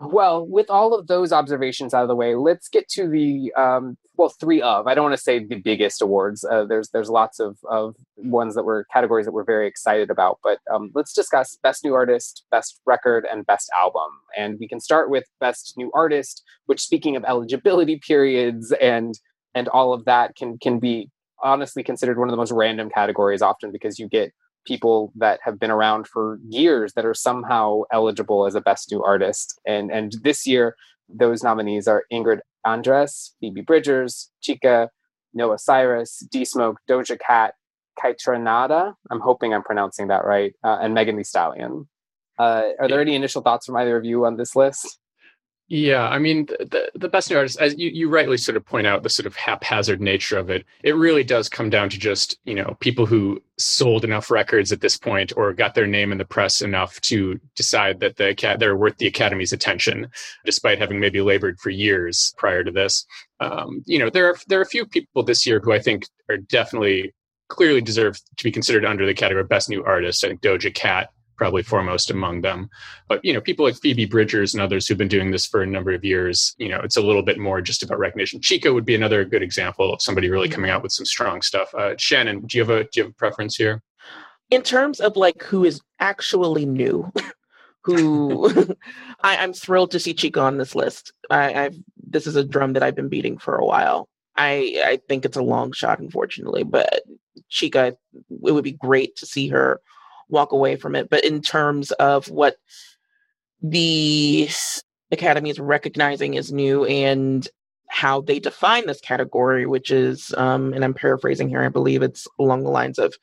well, 0.00 0.46
with 0.46 0.68
all 0.68 0.94
of 0.94 1.06
those 1.06 1.32
observations 1.32 1.94
out 1.94 2.02
of 2.02 2.08
the 2.08 2.14
way, 2.14 2.34
let's 2.34 2.68
get 2.68 2.88
to 2.90 3.08
the 3.08 3.50
um, 3.56 3.96
well, 4.18 4.28
three 4.28 4.60
of. 4.60 4.86
I 4.86 4.94
don't 4.94 5.04
want 5.04 5.16
to 5.16 5.22
say 5.22 5.42
the 5.42 5.56
biggest 5.56 6.02
awards. 6.02 6.44
Uh, 6.44 6.66
there's 6.66 6.90
there's 6.90 7.08
lots 7.08 7.40
of 7.40 7.56
of 7.68 7.96
ones 8.16 8.54
that 8.54 8.64
were 8.64 8.86
categories 8.92 9.24
that 9.24 9.32
we're 9.32 9.44
very 9.44 9.66
excited 9.66 10.10
about. 10.10 10.40
But 10.44 10.58
um, 10.70 10.90
let's 10.94 11.14
discuss 11.14 11.58
best 11.62 11.84
new 11.84 11.94
artist, 11.94 12.44
best 12.50 12.82
record, 12.84 13.26
and 13.32 13.46
best 13.46 13.70
album. 13.80 14.10
And 14.36 14.58
we 14.60 14.68
can 14.68 14.78
start 14.78 15.08
with 15.08 15.24
best 15.40 15.72
new 15.78 15.90
artist, 15.94 16.42
which, 16.66 16.82
speaking 16.82 17.16
of 17.16 17.24
eligibility 17.24 17.98
periods 17.98 18.74
and 18.78 19.18
and 19.54 19.68
all 19.68 19.94
of 19.94 20.04
that, 20.04 20.36
can 20.36 20.58
can 20.58 20.80
be 20.80 21.08
honestly 21.42 21.82
considered 21.82 22.18
one 22.18 22.28
of 22.28 22.32
the 22.32 22.36
most 22.36 22.52
random 22.52 22.90
categories 22.90 23.40
often 23.40 23.72
because 23.72 23.98
you 23.98 24.06
get 24.06 24.32
people 24.64 25.12
that 25.16 25.40
have 25.42 25.58
been 25.58 25.70
around 25.70 26.06
for 26.06 26.38
years 26.48 26.92
that 26.94 27.04
are 27.04 27.14
somehow 27.14 27.82
eligible 27.92 28.46
as 28.46 28.54
a 28.54 28.60
best 28.60 28.90
new 28.90 29.02
artist. 29.02 29.60
And 29.66 29.90
and 29.90 30.12
this 30.22 30.46
year, 30.46 30.76
those 31.08 31.42
nominees 31.42 31.86
are 31.88 32.04
Ingrid 32.12 32.40
Andress, 32.66 33.30
Phoebe 33.40 33.60
Bridgers, 33.60 34.30
Chika, 34.42 34.88
Noah 35.32 35.58
Cyrus, 35.58 36.26
D 36.30 36.44
Smoke, 36.44 36.78
Doja 36.88 37.18
Cat, 37.18 37.54
Kaytranada. 38.02 38.94
I'm 39.10 39.20
hoping 39.20 39.52
I'm 39.52 39.62
pronouncing 39.62 40.08
that 40.08 40.24
right, 40.24 40.54
uh, 40.64 40.78
and 40.80 40.94
Megan 40.94 41.16
Thee 41.16 41.24
Stallion. 41.24 41.88
Uh, 42.38 42.70
are 42.80 42.88
there 42.88 43.00
any 43.00 43.14
initial 43.14 43.42
thoughts 43.42 43.66
from 43.66 43.76
either 43.76 43.96
of 43.96 44.04
you 44.04 44.24
on 44.24 44.36
this 44.36 44.56
list? 44.56 44.98
Yeah, 45.68 46.06
I 46.06 46.18
mean, 46.18 46.44
the, 46.44 46.90
the 46.94 47.08
best 47.08 47.30
new 47.30 47.38
artist, 47.38 47.58
as 47.58 47.74
you, 47.78 47.88
you 47.88 48.10
rightly 48.10 48.36
sort 48.36 48.56
of 48.56 48.66
point 48.66 48.86
out, 48.86 49.02
the 49.02 49.08
sort 49.08 49.24
of 49.24 49.34
haphazard 49.34 49.98
nature 49.98 50.36
of 50.36 50.50
it, 50.50 50.66
it 50.82 50.94
really 50.94 51.24
does 51.24 51.48
come 51.48 51.70
down 51.70 51.88
to 51.88 51.98
just, 51.98 52.38
you 52.44 52.54
know, 52.54 52.76
people 52.80 53.06
who 53.06 53.42
sold 53.56 54.04
enough 54.04 54.30
records 54.30 54.72
at 54.72 54.82
this 54.82 54.98
point 54.98 55.32
or 55.38 55.54
got 55.54 55.74
their 55.74 55.86
name 55.86 56.12
in 56.12 56.18
the 56.18 56.24
press 56.24 56.60
enough 56.60 57.00
to 57.00 57.40
decide 57.56 57.98
that 58.00 58.16
the 58.16 58.56
they're 58.58 58.76
worth 58.76 58.98
the 58.98 59.06
Academy's 59.06 59.54
attention, 59.54 60.06
despite 60.44 60.78
having 60.78 61.00
maybe 61.00 61.22
labored 61.22 61.58
for 61.58 61.70
years 61.70 62.34
prior 62.36 62.62
to 62.62 62.70
this. 62.70 63.06
Um, 63.40 63.82
you 63.86 63.98
know, 63.98 64.10
there 64.10 64.26
are 64.26 64.36
there 64.48 64.58
are 64.58 64.62
a 64.62 64.66
few 64.66 64.84
people 64.84 65.22
this 65.22 65.46
year 65.46 65.60
who 65.60 65.72
I 65.72 65.78
think 65.78 66.06
are 66.28 66.36
definitely 66.36 67.14
clearly 67.48 67.80
deserve 67.80 68.20
to 68.36 68.44
be 68.44 68.52
considered 68.52 68.84
under 68.84 69.06
the 69.06 69.14
category 69.14 69.42
of 69.42 69.48
best 69.48 69.70
new 69.70 69.82
artist. 69.84 70.24
I 70.24 70.28
think 70.28 70.42
Doja 70.42 70.74
Cat 70.74 71.10
probably 71.36 71.62
foremost 71.62 72.10
among 72.10 72.40
them. 72.40 72.68
But 73.08 73.24
you 73.24 73.32
know, 73.32 73.40
people 73.40 73.64
like 73.64 73.76
Phoebe 73.76 74.06
Bridgers 74.06 74.54
and 74.54 74.62
others 74.62 74.86
who've 74.86 74.98
been 74.98 75.08
doing 75.08 75.30
this 75.30 75.46
for 75.46 75.62
a 75.62 75.66
number 75.66 75.92
of 75.92 76.04
years, 76.04 76.54
you 76.58 76.68
know, 76.68 76.80
it's 76.80 76.96
a 76.96 77.02
little 77.02 77.22
bit 77.22 77.38
more 77.38 77.60
just 77.60 77.82
about 77.82 77.98
recognition. 77.98 78.40
Chika 78.40 78.72
would 78.72 78.84
be 78.84 78.94
another 78.94 79.24
good 79.24 79.42
example 79.42 79.92
of 79.94 80.02
somebody 80.02 80.30
really 80.30 80.48
coming 80.48 80.70
out 80.70 80.82
with 80.82 80.92
some 80.92 81.06
strong 81.06 81.42
stuff. 81.42 81.74
Uh, 81.74 81.94
Shannon, 81.98 82.40
do 82.40 82.58
you 82.58 82.64
have 82.64 82.70
a 82.70 82.84
do 82.84 82.90
you 82.94 83.02
have 83.04 83.12
a 83.12 83.14
preference 83.14 83.56
here? 83.56 83.82
In 84.50 84.62
terms 84.62 85.00
of 85.00 85.16
like 85.16 85.42
who 85.42 85.64
is 85.64 85.80
actually 86.00 86.66
new, 86.66 87.12
who 87.84 88.76
I, 89.22 89.36
am 89.36 89.52
thrilled 89.52 89.90
to 89.92 90.00
see 90.00 90.14
Chika 90.14 90.40
on 90.40 90.58
this 90.58 90.74
list. 90.74 91.12
I, 91.30 91.64
I've 91.64 91.76
this 92.06 92.26
is 92.26 92.36
a 92.36 92.44
drum 92.44 92.74
that 92.74 92.82
I've 92.82 92.96
been 92.96 93.08
beating 93.08 93.38
for 93.38 93.56
a 93.56 93.64
while. 93.64 94.08
I 94.36 94.82
I 94.84 95.00
think 95.08 95.24
it's 95.24 95.36
a 95.36 95.42
long 95.42 95.72
shot, 95.72 96.00
unfortunately, 96.00 96.62
but 96.62 97.02
Chika, 97.50 97.96
it 98.44 98.52
would 98.52 98.64
be 98.64 98.72
great 98.72 99.16
to 99.16 99.26
see 99.26 99.48
her 99.48 99.80
walk 100.28 100.52
away 100.52 100.76
from 100.76 100.94
it. 100.94 101.08
But 101.10 101.24
in 101.24 101.40
terms 101.40 101.90
of 101.92 102.30
what 102.30 102.56
the 103.62 104.48
Academy 105.10 105.50
is 105.50 105.58
recognizing 105.58 106.36
as 106.36 106.52
new 106.52 106.84
and 106.84 107.46
how 107.88 108.20
they 108.20 108.38
define 108.38 108.86
this 108.86 109.00
category, 109.00 109.66
which 109.66 109.90
is, 109.90 110.34
um, 110.36 110.72
and 110.72 110.84
I'm 110.84 110.94
paraphrasing 110.94 111.48
here, 111.48 111.62
I 111.62 111.68
believe 111.68 112.02
it's 112.02 112.26
along 112.38 112.64
the 112.64 112.70
lines 112.70 112.98
of 112.98 113.14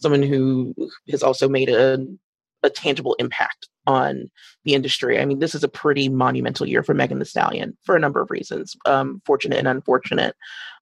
someone 0.00 0.22
who 0.22 0.74
has 1.10 1.22
also 1.22 1.48
made 1.48 1.68
a, 1.68 1.98
a 2.62 2.70
tangible 2.70 3.14
impact 3.18 3.68
on 3.86 4.30
the 4.64 4.74
industry. 4.74 5.20
I 5.20 5.24
mean, 5.24 5.40
this 5.40 5.54
is 5.54 5.62
a 5.62 5.68
pretty 5.68 6.08
monumental 6.08 6.66
year 6.66 6.82
for 6.82 6.94
Megan 6.94 7.18
Thee 7.18 7.24
Stallion 7.24 7.76
for 7.82 7.94
a 7.94 8.00
number 8.00 8.20
of 8.20 8.30
reasons, 8.30 8.76
um, 8.86 9.20
fortunate 9.26 9.58
and 9.58 9.68
unfortunate. 9.68 10.34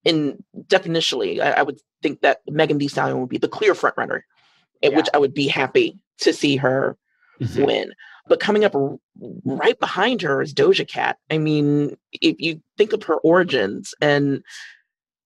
And 0.04 0.42
definitionally, 0.66 1.40
I, 1.40 1.52
I, 1.52 1.62
would 1.62 1.78
think 2.02 2.20
that 2.20 2.40
Megan 2.48 2.78
Thee 2.78 2.88
Stallion 2.88 3.20
would 3.20 3.28
be 3.28 3.38
the 3.38 3.48
clear 3.48 3.74
frontrunner 3.74 4.20
yeah. 4.90 4.96
which 4.96 5.08
I 5.14 5.18
would 5.18 5.34
be 5.34 5.48
happy 5.48 5.98
to 6.18 6.32
see 6.32 6.56
her 6.56 6.96
mm-hmm. 7.40 7.64
win. 7.64 7.92
But 8.28 8.40
coming 8.40 8.64
up 8.64 8.74
r- 8.74 8.98
right 9.44 9.78
behind 9.78 10.22
her 10.22 10.42
is 10.42 10.54
Doja 10.54 10.88
Cat. 10.88 11.18
I 11.30 11.38
mean, 11.38 11.96
if 12.12 12.36
you 12.38 12.60
think 12.78 12.92
of 12.92 13.02
her 13.04 13.16
origins 13.16 13.94
and 14.00 14.42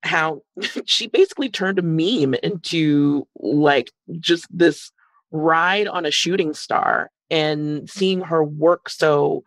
how 0.02 0.42
she 0.86 1.06
basically 1.06 1.48
turned 1.48 1.78
a 1.78 1.82
meme 1.82 2.34
into 2.42 3.26
like 3.36 3.92
just 4.18 4.46
this 4.50 4.90
ride 5.30 5.88
on 5.88 6.06
a 6.06 6.10
shooting 6.10 6.54
star 6.54 7.10
and 7.30 7.90
seeing 7.90 8.20
her 8.20 8.44
work 8.44 8.88
so 8.88 9.42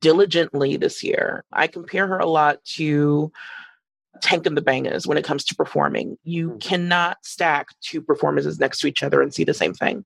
diligently 0.00 0.76
this 0.76 1.02
year. 1.02 1.44
I 1.52 1.66
compare 1.66 2.06
her 2.06 2.18
a 2.18 2.26
lot 2.26 2.64
to 2.76 3.32
Tank 4.20 4.46
and 4.46 4.56
the 4.56 4.62
Bangas 4.62 5.06
when 5.06 5.18
it 5.18 5.24
comes 5.24 5.44
to 5.44 5.54
performing. 5.54 6.16
You 6.24 6.50
mm. 6.50 6.60
cannot 6.60 7.18
stack 7.22 7.68
two 7.80 8.00
performances 8.00 8.58
next 8.58 8.80
to 8.80 8.86
each 8.86 9.02
other 9.02 9.20
and 9.20 9.32
see 9.32 9.44
the 9.44 9.54
same 9.54 9.74
thing. 9.74 10.04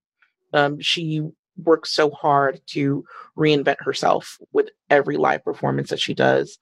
Um, 0.53 0.81
she 0.81 1.23
works 1.65 1.93
so 1.93 2.11
hard 2.11 2.61
to 2.69 3.05
reinvent 3.37 3.77
herself 3.81 4.39
with 4.53 4.71
every 4.91 5.17
live 5.17 5.45
performance 5.45 5.91
that 5.91 6.01
she 6.01 6.15
does. 6.15 6.59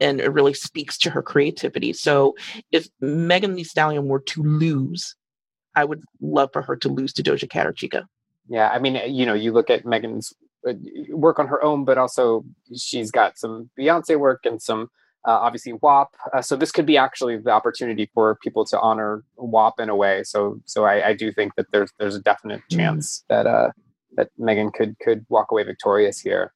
And 0.00 0.20
it 0.20 0.32
really 0.32 0.54
speaks 0.54 0.96
to 0.98 1.10
her 1.10 1.22
creativity. 1.22 1.92
So 1.92 2.34
if 2.72 2.88
Megan 3.00 3.54
Thee 3.54 3.64
Stallion 3.64 4.06
were 4.06 4.20
to 4.20 4.42
lose, 4.42 5.14
I 5.74 5.84
would 5.84 6.02
love 6.20 6.50
for 6.52 6.62
her 6.62 6.76
to 6.76 6.88
lose 6.88 7.12
to 7.14 7.22
Doja 7.22 7.48
Cat 7.48 7.66
or 7.66 7.72
Chika. 7.72 8.04
Yeah, 8.48 8.70
I 8.70 8.78
mean, 8.78 9.00
you 9.14 9.26
know, 9.26 9.34
you 9.34 9.52
look 9.52 9.68
at 9.70 9.84
Megan's 9.84 10.32
uh, 10.66 10.72
work 11.10 11.38
on 11.38 11.46
her 11.48 11.62
own, 11.62 11.84
but 11.84 11.98
also 11.98 12.44
she's 12.74 13.10
got 13.10 13.38
some 13.38 13.70
Beyonce 13.78 14.18
work 14.18 14.40
and 14.44 14.60
some 14.60 14.88
uh, 15.28 15.40
obviously 15.42 15.74
WAP. 15.74 16.08
Uh, 16.32 16.40
so 16.40 16.56
this 16.56 16.72
could 16.72 16.86
be 16.86 16.96
actually 16.96 17.36
the 17.36 17.50
opportunity 17.50 18.10
for 18.14 18.36
people 18.42 18.64
to 18.64 18.80
honor 18.80 19.22
WAP 19.36 19.78
in 19.78 19.90
a 19.90 19.94
way. 19.94 20.24
So 20.24 20.60
so 20.64 20.86
I, 20.86 21.08
I 21.08 21.12
do 21.12 21.30
think 21.30 21.54
that 21.56 21.66
there's 21.70 21.92
there's 21.98 22.16
a 22.16 22.20
definite 22.20 22.62
mm. 22.70 22.76
chance 22.76 23.20
mm. 23.20 23.22
that 23.28 23.46
uh, 23.46 23.70
that 24.16 24.30
Megan 24.38 24.70
could 24.70 24.96
could 25.00 25.26
walk 25.28 25.52
away 25.52 25.64
victorious 25.64 26.18
here. 26.18 26.54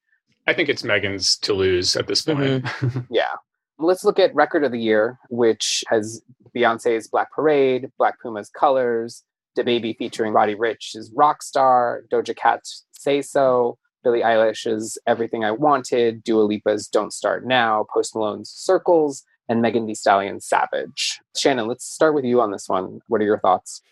I 0.49 0.55
think 0.55 0.71
it's 0.71 0.83
Megan's 0.83 1.37
to 1.39 1.53
lose 1.53 1.95
at 1.97 2.07
this 2.07 2.23
point. 2.23 2.65
Mm-hmm. 2.65 3.01
yeah. 3.15 3.35
Let's 3.79 4.05
look 4.05 4.19
at 4.19 4.35
record 4.35 4.65
of 4.65 4.73
the 4.73 4.81
year, 4.81 5.19
which 5.29 5.85
has 5.89 6.23
Beyonce's 6.57 7.09
Black 7.09 7.31
Parade, 7.33 7.91
Black 7.99 8.21
Puma's 8.21 8.49
Colors, 8.49 9.23
DaBaby 9.57 9.97
featuring 9.99 10.33
Roddy 10.33 10.55
Ricch's 10.55 11.13
Rockstar, 11.13 12.01
Doja 12.11 12.35
Cat's 12.35 12.85
Say 12.93 13.23
So, 13.23 13.79
Billie 14.03 14.23
Eilish's 14.23 14.99
Everything 15.07 15.45
I 15.45 15.51
Wanted, 15.51 16.23
Dua 16.25 16.43
Lipa's 16.43 16.89
Don't 16.89 17.13
Start 17.13 17.47
Now, 17.47 17.87
Post 17.93 18.15
Malone's 18.15 18.51
Circles, 18.51 19.25
and 19.49 19.63
Megan 19.63 19.87
Thee 19.87 19.95
Stallion's 19.95 20.47
Savage. 20.47 21.21
Shannon, 21.37 21.69
let's 21.69 21.85
start 21.85 22.15
with 22.15 22.25
you 22.25 22.41
on 22.41 22.51
this 22.51 22.69
one. 22.69 23.01
What 23.09 23.21
are 23.21 23.25
your 23.25 23.39
thoughts? 23.39 23.83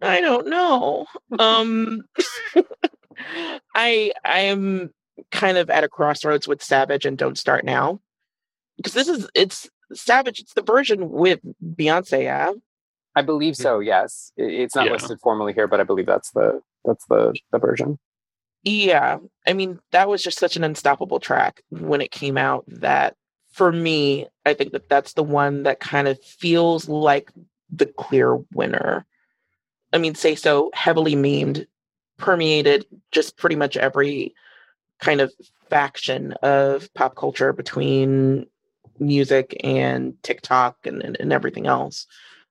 I 0.00 0.20
don't 0.20 0.48
know. 0.48 1.06
Um 1.38 2.02
I 3.74 4.12
I 4.24 4.40
am 4.40 4.92
kind 5.30 5.58
of 5.58 5.70
at 5.70 5.84
a 5.84 5.88
crossroads 5.88 6.48
with 6.48 6.62
Savage 6.62 7.06
and 7.06 7.16
Don't 7.16 7.38
Start 7.38 7.64
Now. 7.64 8.00
Because 8.76 8.94
this 8.94 9.08
is 9.08 9.28
it's 9.34 9.70
Savage, 9.92 10.40
it's 10.40 10.54
the 10.54 10.62
version 10.62 11.10
with 11.10 11.40
Beyonce, 11.62 12.24
yeah. 12.24 12.52
I 13.14 13.22
believe 13.22 13.56
so, 13.56 13.78
yes. 13.78 14.32
It's 14.36 14.74
not 14.74 14.86
yeah. 14.86 14.92
listed 14.92 15.20
formally 15.20 15.52
here, 15.52 15.68
but 15.68 15.80
I 15.80 15.84
believe 15.84 16.06
that's 16.06 16.30
the 16.30 16.62
that's 16.84 17.04
the 17.06 17.34
the 17.52 17.58
version. 17.58 17.98
Yeah. 18.64 19.18
I 19.46 19.52
mean, 19.54 19.80
that 19.90 20.08
was 20.08 20.22
just 20.22 20.38
such 20.38 20.56
an 20.56 20.64
unstoppable 20.64 21.20
track 21.20 21.62
when 21.70 22.00
it 22.00 22.10
came 22.10 22.38
out 22.38 22.64
that 22.68 23.16
for 23.50 23.70
me, 23.70 24.26
I 24.46 24.54
think 24.54 24.72
that 24.72 24.88
that's 24.88 25.12
the 25.12 25.22
one 25.22 25.64
that 25.64 25.80
kind 25.80 26.08
of 26.08 26.22
feels 26.22 26.88
like 26.88 27.30
the 27.70 27.86
clear 27.86 28.36
winner. 28.54 29.04
I 29.92 29.98
mean, 29.98 30.14
say 30.14 30.34
so 30.34 30.70
heavily 30.74 31.14
memed, 31.14 31.66
permeated 32.16 32.86
just 33.10 33.36
pretty 33.36 33.56
much 33.56 33.76
every 33.76 34.34
kind 35.00 35.20
of 35.20 35.32
faction 35.68 36.32
of 36.42 36.92
pop 36.94 37.16
culture 37.16 37.52
between 37.52 38.46
music 38.98 39.56
and 39.64 40.14
TikTok 40.22 40.76
and, 40.86 41.02
and, 41.02 41.16
and 41.18 41.32
everything 41.32 41.66
else. 41.66 42.06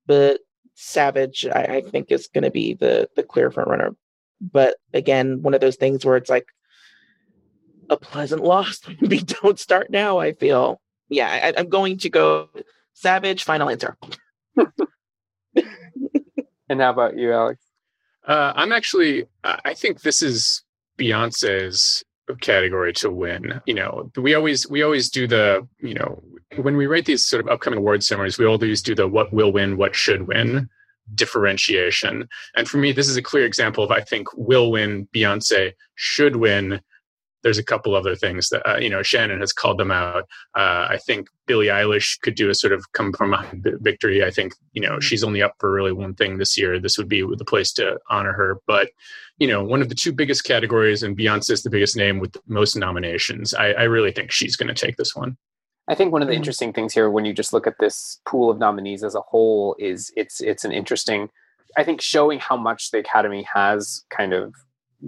But 0.06 0.42
Savage, 0.76 1.46
I, 1.46 1.62
I 1.62 1.82
think, 1.82 2.12
is 2.12 2.28
going 2.28 2.44
to 2.44 2.52
be 2.52 2.74
the 2.74 3.08
the 3.16 3.24
clear 3.24 3.52
front 3.52 3.70
runner 3.70 3.96
but 4.42 4.78
again, 4.94 5.42
one 5.42 5.54
of 5.54 5.62
those 5.62 5.76
things 5.76 6.04
where 6.04 6.18
it's 6.18 6.30
like 6.30 6.48
a 7.90 7.98
pleasant 7.98 8.44
loss. 8.44 8.82
Maybe 9.02 9.20
don't 9.20 9.60
start 9.60 9.92
now. 9.92 10.20
I 10.20 10.34
feel. 10.34 10.82
Yeah, 11.10 11.28
I, 11.28 11.60
I'm 11.60 11.70
going 11.70 11.98
to 12.00 12.10
go 12.10 12.50
Savage. 12.94 13.44
Final 13.44 13.70
answer. 13.70 13.98
and 14.56 16.82
how 16.82 16.90
about 16.90 17.18
you, 17.18 17.34
Alex? 17.34 17.62
Uh, 18.26 18.54
I'm 18.56 18.72
actually. 18.72 19.26
I 19.44 19.74
think 19.74 20.02
this 20.02 20.22
is 20.22 20.64
Beyonce's 20.98 22.04
category 22.40 22.94
to 22.94 23.10
win. 23.10 23.62
You 23.66 23.74
know, 23.74 24.12
we 24.16 24.36
always 24.36 24.70
we 24.70 24.84
always 24.84 25.10
do 25.10 25.28
the 25.28 25.68
you 25.80 25.94
know 25.94 26.24
when 26.58 26.78
we 26.78 26.88
write 26.88 27.06
these 27.06 27.26
sort 27.26 27.44
of 27.44 27.50
upcoming 27.50 27.80
award 27.80 28.04
ceremonies, 28.04 28.38
we 28.38 28.46
always 28.46 28.82
do 28.82 28.96
the 28.96 29.08
what 29.08 29.34
will 29.34 29.52
win, 29.52 29.78
what 29.78 29.96
should 29.96 30.28
win 30.28 30.70
differentiation. 31.16 32.28
And 32.56 32.68
for 32.68 32.78
me, 32.78 32.92
this 32.92 33.08
is 33.08 33.18
a 33.18 33.22
clear 33.22 33.46
example 33.46 33.84
of 33.84 33.92
I 33.92 34.02
think 34.02 34.28
will 34.36 34.72
win, 34.72 35.08
Beyonce 35.16 35.74
should 35.96 36.38
win. 36.38 36.82
There's 37.44 37.58
a 37.58 37.64
couple 37.64 37.96
other 37.96 38.16
things 38.16 38.50
that 38.50 38.68
uh, 38.70 38.78
you 38.78 38.90
know 38.90 39.02
Shannon 39.02 39.40
has 39.40 39.52
called 39.52 39.80
them 39.80 39.90
out. 39.90 40.26
Uh, 40.56 40.86
I 40.90 41.00
think 41.08 41.28
Billie 41.48 41.68
Eilish 41.68 42.22
could 42.22 42.36
do 42.36 42.52
a 42.52 42.56
sort 42.56 42.72
of 42.72 42.92
come 42.92 43.14
from 43.14 43.34
a 43.34 43.44
victory. 43.80 44.24
I 44.24 44.30
think 44.30 44.54
you 44.74 44.82
know 44.82 45.00
she's 45.00 45.24
only 45.24 45.42
up 45.42 45.56
for 45.58 45.72
really 45.72 45.92
one 45.92 46.14
thing 46.14 46.38
this 46.38 46.56
year. 46.56 46.80
This 46.80 47.00
would 47.00 47.10
be 47.10 47.22
the 47.22 47.46
place 47.46 47.74
to 47.74 47.98
honor 48.12 48.34
her. 48.34 48.60
But 48.68 48.92
you 49.40 49.48
know, 49.48 49.64
one 49.64 49.82
of 49.82 49.90
the 49.90 49.96
two 49.96 50.14
biggest 50.14 50.44
categories, 50.44 51.02
and 51.02 51.18
Beyonce 51.18 51.50
is 51.50 51.64
the 51.64 51.72
biggest 51.72 51.98
name 51.98 52.20
with 52.20 52.38
most 52.46 52.76
nominations. 52.76 53.56
I, 53.56 53.72
I 53.72 53.84
really 53.84 54.12
think 54.12 54.32
she's 54.32 54.56
going 54.56 54.74
to 54.74 54.86
take 54.86 54.98
this 54.98 55.16
one. 55.16 55.36
I 55.92 55.96
think 55.96 56.14
one 56.14 56.22
of 56.22 56.30
the 56.30 56.34
mm-hmm. 56.34 56.38
interesting 56.38 56.72
things 56.72 56.94
here, 56.94 57.10
when 57.10 57.26
you 57.26 57.34
just 57.34 57.52
look 57.52 57.68
at 57.68 57.78
this 57.80 58.22
pool 58.26 58.50
of 58.50 58.58
nominees 58.58 59.04
as 59.04 59.14
a 59.14 59.20
whole, 59.20 59.76
is 59.78 60.10
it's 60.16 60.40
it's 60.40 60.64
an 60.64 60.72
interesting, 60.72 61.30
I 61.78 61.84
think, 61.84 62.02
showing 62.02 62.40
how 62.40 62.56
much 62.56 62.92
the 62.92 63.00
Academy 63.00 63.46
has 63.54 64.06
kind 64.10 64.32
of 64.32 64.56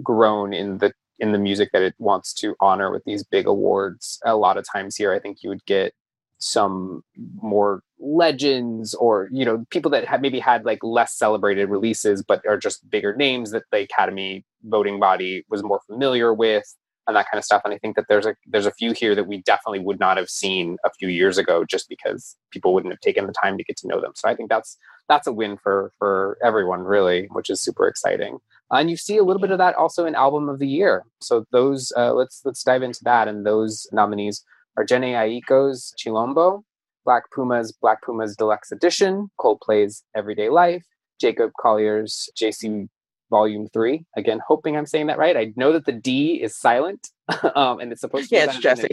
grown 0.02 0.52
in 0.52 0.78
the 0.78 0.92
in 1.18 1.32
the 1.32 1.38
music 1.38 1.70
that 1.72 1.80
it 1.80 1.94
wants 1.98 2.34
to 2.34 2.54
honor 2.60 2.92
with 2.92 3.02
these 3.06 3.24
big 3.24 3.46
awards. 3.46 4.20
A 4.26 4.36
lot 4.36 4.58
of 4.58 4.66
times 4.70 4.94
here, 4.94 5.10
I 5.10 5.18
think 5.18 5.42
you 5.42 5.48
would 5.48 5.64
get 5.64 5.94
some 6.36 7.02
more 7.36 7.82
legends 7.98 8.92
or 8.92 9.30
you 9.32 9.46
know 9.46 9.64
people 9.70 9.90
that 9.92 10.04
have 10.04 10.20
maybe 10.20 10.38
had 10.38 10.66
like 10.66 10.80
less 10.82 11.16
celebrated 11.16 11.70
releases 11.70 12.22
but 12.22 12.42
are 12.46 12.58
just 12.58 12.90
bigger 12.90 13.16
names 13.16 13.52
that 13.52 13.62
the 13.72 13.78
academy 13.78 14.44
voting 14.64 15.00
body 15.00 15.46
was 15.48 15.62
more 15.62 15.80
familiar 15.86 16.34
with 16.34 16.74
and 17.06 17.16
that 17.16 17.26
kind 17.30 17.38
of 17.38 17.44
stuff. 17.44 17.62
And 17.64 17.74
I 17.74 17.78
think 17.78 17.96
that 17.96 18.06
there's 18.08 18.26
a 18.26 18.34
there's 18.46 18.66
a 18.66 18.72
few 18.72 18.92
here 18.92 19.14
that 19.14 19.26
we 19.26 19.42
definitely 19.42 19.80
would 19.80 20.00
not 20.00 20.16
have 20.16 20.28
seen 20.28 20.78
a 20.84 20.90
few 20.90 21.08
years 21.08 21.38
ago 21.38 21.64
just 21.64 21.88
because 21.88 22.36
people 22.50 22.72
wouldn't 22.72 22.92
have 22.92 23.00
taken 23.00 23.26
the 23.26 23.32
time 23.32 23.58
to 23.58 23.64
get 23.64 23.76
to 23.78 23.88
know 23.88 24.00
them. 24.00 24.12
So 24.14 24.28
I 24.28 24.34
think 24.34 24.48
that's 24.48 24.76
that's 25.08 25.26
a 25.26 25.32
win 25.32 25.56
for 25.56 25.92
for 25.98 26.38
everyone 26.42 26.80
really, 26.80 27.28
which 27.32 27.50
is 27.50 27.60
super 27.60 27.86
exciting. 27.86 28.38
And 28.70 28.90
you 28.90 28.96
see 28.96 29.18
a 29.18 29.22
little 29.22 29.40
bit 29.40 29.50
of 29.50 29.58
that 29.58 29.76
also 29.76 30.06
in 30.06 30.14
album 30.14 30.48
of 30.48 30.58
the 30.58 30.66
year. 30.66 31.04
So 31.20 31.44
those 31.52 31.92
uh, 31.96 32.14
let's 32.14 32.40
let's 32.44 32.62
dive 32.62 32.82
into 32.82 33.04
that. 33.04 33.28
And 33.28 33.44
those 33.44 33.86
nominees 33.92 34.42
are 34.76 34.84
Jhené 34.84 35.12
Aiko's 35.14 35.94
Chilombo, 35.98 36.62
Black 37.04 37.24
Puma's 37.32 37.72
Black 37.72 38.02
Puma's 38.04 38.36
Deluxe 38.36 38.72
Edition, 38.72 39.30
Coldplay's 39.38 40.02
Everyday 40.16 40.48
Life, 40.48 40.84
Jacob 41.20 41.52
Collier's 41.60 42.28
Djesse 42.36 42.88
Volume 43.30 43.68
3. 43.72 44.04
Again, 44.16 44.40
hoping 44.46 44.76
I'm 44.76 44.86
saying 44.86 45.06
that 45.08 45.18
right. 45.18 45.36
I 45.36 45.52
know 45.56 45.72
that 45.72 45.86
the 45.86 45.92
D 45.92 46.42
is 46.42 46.56
silent 46.56 47.08
um, 47.54 47.80
and 47.80 47.92
it's 47.92 48.00
supposed 48.00 48.24
to 48.24 48.30
be. 48.30 48.36
Yeah, 48.36 48.44
it's 48.44 48.58
Djesse. 48.58 48.88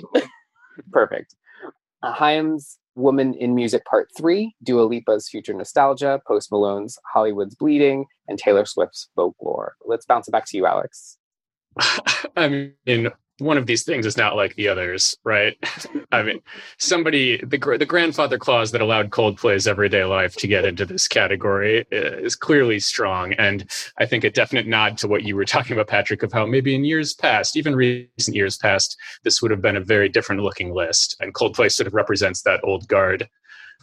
Perfect. 0.91 1.35
Uh, 2.03 2.13
Haim's 2.13 2.77
Woman 2.95 3.33
in 3.35 3.55
Music 3.55 3.85
Part 3.85 4.09
3, 4.17 4.55
Dua 4.63 4.81
Lipa's 4.81 5.29
Future 5.29 5.53
Nostalgia, 5.53 6.21
Post 6.27 6.51
Malone's 6.51 6.97
Hollywood's 7.13 7.55
Bleeding, 7.55 8.05
and 8.27 8.37
Taylor 8.37 8.65
Swift's 8.65 9.09
Folklore. 9.15 9.75
Let's 9.85 10.05
bounce 10.05 10.27
it 10.27 10.31
back 10.31 10.45
to 10.47 10.57
you, 10.57 10.65
Alex. 10.65 11.17
I 12.35 12.47
mean, 12.85 13.09
one 13.39 13.57
of 13.57 13.65
these 13.65 13.83
things 13.83 14.05
is 14.05 14.17
not 14.17 14.35
like 14.35 14.55
the 14.55 14.67
others, 14.67 15.15
right? 15.23 15.57
I 16.11 16.21
mean, 16.23 16.39
somebody 16.77 17.37
the 17.37 17.57
the 17.77 17.85
grandfather 17.85 18.37
clause 18.37 18.71
that 18.71 18.81
allowed 18.81 19.09
Coldplay's 19.09 19.67
everyday 19.67 20.03
life 20.03 20.35
to 20.37 20.47
get 20.47 20.65
into 20.65 20.85
this 20.85 21.07
category 21.07 21.81
uh, 21.91 22.17
is 22.17 22.35
clearly 22.35 22.79
strong, 22.79 23.33
and 23.33 23.69
I 23.99 24.05
think 24.05 24.23
a 24.23 24.29
definite 24.29 24.67
nod 24.67 24.97
to 24.99 25.07
what 25.07 25.23
you 25.23 25.35
were 25.35 25.45
talking 25.45 25.73
about, 25.73 25.87
Patrick, 25.87 26.23
of 26.23 26.31
how 26.31 26.45
maybe 26.45 26.75
in 26.75 26.85
years 26.85 27.13
past, 27.13 27.57
even 27.57 27.75
recent 27.75 28.35
years 28.35 28.57
past, 28.57 28.97
this 29.23 29.41
would 29.41 29.51
have 29.51 29.61
been 29.61 29.77
a 29.77 29.81
very 29.81 30.09
different 30.09 30.41
looking 30.41 30.73
list, 30.73 31.15
and 31.19 31.33
Coldplay 31.33 31.71
sort 31.71 31.87
of 31.87 31.93
represents 31.93 32.43
that 32.43 32.61
old 32.63 32.87
guard 32.87 33.27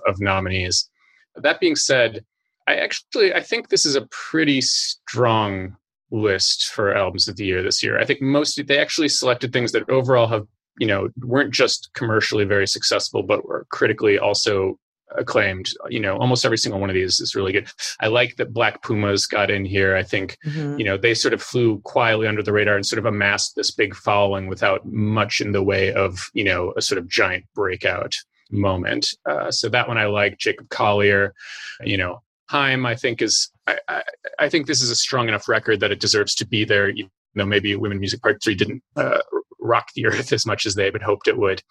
of 0.07 0.21
nominees. 0.21 0.89
That 1.35 1.61
being 1.61 1.77
said, 1.77 2.25
I 2.67 2.77
actually 2.77 3.35
I 3.35 3.43
think 3.43 3.69
this 3.69 3.87
is 3.87 3.97
a 3.97 4.07
pretty 4.11 4.61
strong 4.61 5.77
list 6.11 6.67
for 6.67 6.95
albums 6.95 7.29
of 7.29 7.37
the 7.37 7.45
year 7.45 7.63
this 7.63 7.83
year. 7.83 7.99
I 7.99 8.05
think 8.05 8.21
most 8.21 8.61
they 8.67 8.79
actually 8.79 9.09
selected 9.09 9.53
things 9.53 9.73
that 9.73 9.89
overall 9.89 10.27
have 10.29 10.47
you 10.79 10.87
know 10.87 11.09
weren't 11.21 11.53
just 11.53 11.91
commercially 11.95 12.45
very 12.45 12.67
successful, 12.67 13.23
but 13.23 13.47
were 13.47 13.67
critically 13.71 14.19
also 14.19 14.79
acclaimed. 15.17 15.69
You 15.89 16.01
know, 16.01 16.17
almost 16.17 16.45
every 16.45 16.59
single 16.59 16.81
one 16.81 16.91
of 16.91 16.95
these 16.95 17.21
is 17.21 17.35
really 17.35 17.53
good. 17.53 17.69
I 18.01 18.09
like 18.09 18.37
that 18.37 18.53
Black 18.53 18.83
Pumas 18.83 19.27
got 19.27 19.51
in 19.51 19.65
here. 19.65 19.97
I 19.97 20.03
think 20.03 20.37
mm-hmm. 20.47 20.79
you 20.79 20.85
know 20.85 20.97
they 20.97 21.15
sort 21.15 21.35
of 21.35 21.43
flew 21.43 21.81
quietly 21.81 22.27
under 22.27 22.43
the 22.43 22.53
radar 22.53 22.77
and 22.77 22.87
sort 22.87 22.99
of 22.99 23.07
amassed 23.07 23.57
this 23.57 23.71
big 23.71 23.95
following 23.95 24.47
without 24.47 24.87
much 24.87 25.41
in 25.41 25.53
the 25.53 25.63
way 25.63 25.93
of 25.93 26.31
you 26.35 26.45
know 26.45 26.73
a 26.77 26.83
sort 26.83 26.99
of 26.99 27.09
giant 27.09 27.45
breakout 27.55 28.15
moment. 28.51 29.15
Uh, 29.29 29.51
so 29.51 29.69
that 29.69 29.89
one 29.89 29.99
I 29.99 30.07
like. 30.07 30.39
Jacob 30.39 30.71
Collier, 30.71 31.35
you 31.83 31.97
know, 31.97 32.23
Haim, 32.49 32.87
I 32.87 32.95
think 32.95 33.23
is 33.23 33.51
I, 33.67 33.79
I, 33.89 34.03
I, 34.39 34.49
think 34.49 34.67
this 34.67 34.83
is 34.83 34.91
a 34.91 34.97
strong 34.97 35.29
enough 35.29 35.49
record 35.49 35.81
that 35.81 35.91
it 35.91 36.01
deserves 36.01 36.35
to 36.37 36.47
be 36.47 36.65
there. 36.65 36.89
You 36.89 37.09
know, 37.35 37.45
maybe 37.45 37.77
Women 37.77 37.99
Music 37.99 38.23
Part 38.23 38.43
Three 38.43 38.55
didn't 38.55 38.83
uh, 38.97 39.21
rock 39.61 39.89
the 39.95 40.07
earth 40.07 40.33
as 40.33 40.47
much 40.47 40.67
as 40.67 40.75
they 40.75 40.85
had 40.85 41.03
hoped 41.03 41.29
it 41.29 41.37
would. 41.37 41.63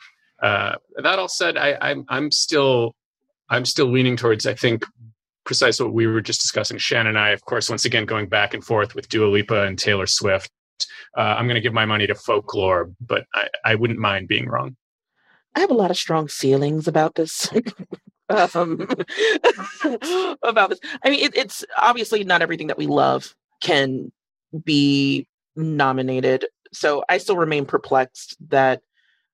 Uh, 0.42 0.76
that 0.98 1.20
all 1.20 1.28
said, 1.28 1.58
I, 1.58 1.78
I'm 1.82 2.06
I'm 2.10 2.32
still 2.32 2.96
I'm 3.50 3.66
still 3.66 3.88
leaning 3.88 4.18
towards 4.18 4.46
I 4.46 4.54
think 4.54 4.86
precisely 5.46 5.86
what 5.86 5.96
we 5.96 6.06
were 6.06 6.22
just 6.22 6.42
discussing. 6.42 6.78
Shannon 6.78 7.08
and 7.08 7.20
I, 7.20 7.30
of 7.30 7.44
course, 7.46 7.70
once 7.70 7.86
again 7.86 8.06
going 8.06 8.28
back 8.28 8.54
and 8.54 8.64
forth 8.64 8.94
with 8.94 9.10
Dua 9.10 9.28
Lipa 9.28 9.64
and 9.64 9.80
Taylor 9.80 10.06
Swift. 10.06 10.52
Uh, 11.18 11.22
I'm 11.22 11.48
going 11.48 11.56
to 11.56 11.62
give 11.62 11.74
my 11.74 11.86
money 11.86 12.06
to 12.06 12.14
folklore, 12.14 12.92
but 13.02 13.26
I, 13.34 13.48
I 13.66 13.76
wouldn't 13.76 13.98
mind 13.98 14.28
being 14.28 14.48
wrong. 14.48 14.76
I 15.56 15.62
have 15.62 15.72
a 15.72 15.76
lot 15.76 15.90
of 15.90 15.98
strong 15.98 16.28
feelings 16.28 16.88
about 16.88 17.16
this 17.16 17.50
um, 18.30 18.82
about 20.44 20.70
this. 20.70 20.80
I 21.04 21.10
mean, 21.10 21.24
it, 21.24 21.36
it's 21.36 21.66
obviously 21.78 22.24
not 22.24 22.42
everything 22.42 22.68
that 22.68 22.78
we 22.78 22.88
love 22.88 23.36
can 23.62 24.12
be 24.64 25.28
nominated. 25.56 26.46
So 26.74 27.04
I 27.10 27.18
still 27.18 27.38
remain 27.38 27.66
perplexed 27.66 28.36
that 28.50 28.82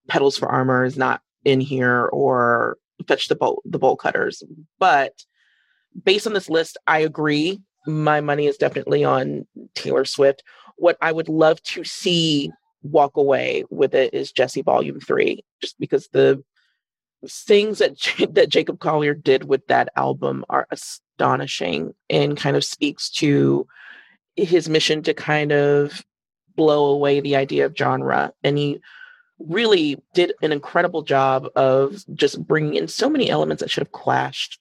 Petals 0.08 0.38
for 0.38 0.50
Armor 0.50 0.84
is 0.84 0.98
not 0.98 1.22
in 1.46 1.60
here 1.60 2.06
or 2.08 2.78
Fetch 3.08 3.28
the 3.28 3.36
Bolt 3.36 3.62
the 3.66 3.80
Bolt 3.80 4.00
Cutters. 4.00 4.44
But 4.80 5.14
based 6.04 6.28
on 6.28 6.34
this 6.34 6.50
list, 6.50 6.78
I 6.88 7.00
agree. 7.00 7.62
My 7.86 8.22
money 8.22 8.48
is 8.48 8.58
definitely 8.58 9.04
on 9.04 9.46
Taylor 9.76 10.06
Swift. 10.06 10.44
What 10.78 10.98
I 11.02 11.12
would 11.12 11.30
love 11.30 11.62
to 11.64 11.84
see 11.84 12.52
walk 12.82 13.16
away 13.16 13.64
with 13.70 13.94
it 13.94 14.14
is 14.14 14.32
Djesse 14.32 14.64
Volume 14.64 15.00
Three, 15.00 15.44
just 15.62 15.80
because 15.80 16.08
the 16.12 16.44
things 17.28 17.80
that 17.80 17.98
that 18.34 18.50
Jacob 18.50 18.80
Collier 18.80 19.14
did 19.14 19.46
with 19.46 19.66
that 19.68 19.90
album 19.96 20.46
are 20.50 20.68
astonishing 20.72 21.94
and 22.10 22.38
kind 22.38 22.56
of 22.56 22.64
speaks 22.64 23.10
to 23.10 23.68
his 24.36 24.70
mission 24.70 25.04
to 25.04 25.14
kind 25.14 25.52
of 25.52 26.04
blow 26.56 26.86
away 26.86 27.20
the 27.20 27.36
idea 27.36 27.66
of 27.66 27.76
genre. 27.78 28.34
And 28.44 28.58
he 28.58 28.80
really 29.40 30.02
did 30.14 30.34
an 30.42 30.52
incredible 30.52 31.02
job 31.02 31.48
of 31.56 32.04
just 32.14 32.46
bringing 32.46 32.76
in 32.76 32.88
so 32.88 33.10
many 33.10 33.30
elements 33.30 33.62
that 33.62 33.70
should 33.70 33.82
have 33.82 33.92
clashed 33.92 34.60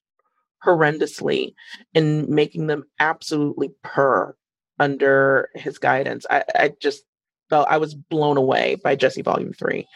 horrendously 0.64 1.55
and 1.94 2.29
making 2.29 2.66
them 2.66 2.85
absolutely 2.98 3.70
purr 3.83 4.35
under 4.79 5.48
his 5.55 5.79
guidance. 5.79 6.25
I, 6.31 6.44
I 6.55 6.72
just 6.81 7.05
felt 7.53 7.69
i 7.69 7.77
was 7.77 7.95
blown 7.95 8.37
away 8.37 8.77
by 8.83 8.97
Djesse 8.97 9.23
volume 9.23 9.53
3 9.53 9.87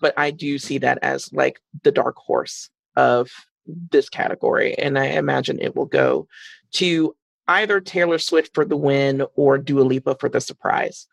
but 0.00 0.14
I 0.18 0.30
do 0.30 0.58
see 0.58 0.78
that 0.78 0.98
as 1.00 1.32
like 1.32 1.60
the 1.82 1.90
dark 1.90 2.16
horse 2.16 2.68
of 2.96 3.30
this 3.66 4.08
category. 4.08 4.74
And 4.74 4.98
I 4.98 5.06
imagine 5.06 5.58
it 5.58 5.74
will 5.74 5.86
go 5.86 6.28
to 6.72 7.16
either 7.48 7.80
Taylor 7.80 8.18
Swift 8.18 8.54
for 8.54 8.64
the 8.64 8.76
win 8.76 9.24
or 9.34 9.58
Dua 9.58 9.82
Lipa 9.82 10.16
for 10.16 10.28
the 10.28 10.40
surprise. 10.40 11.06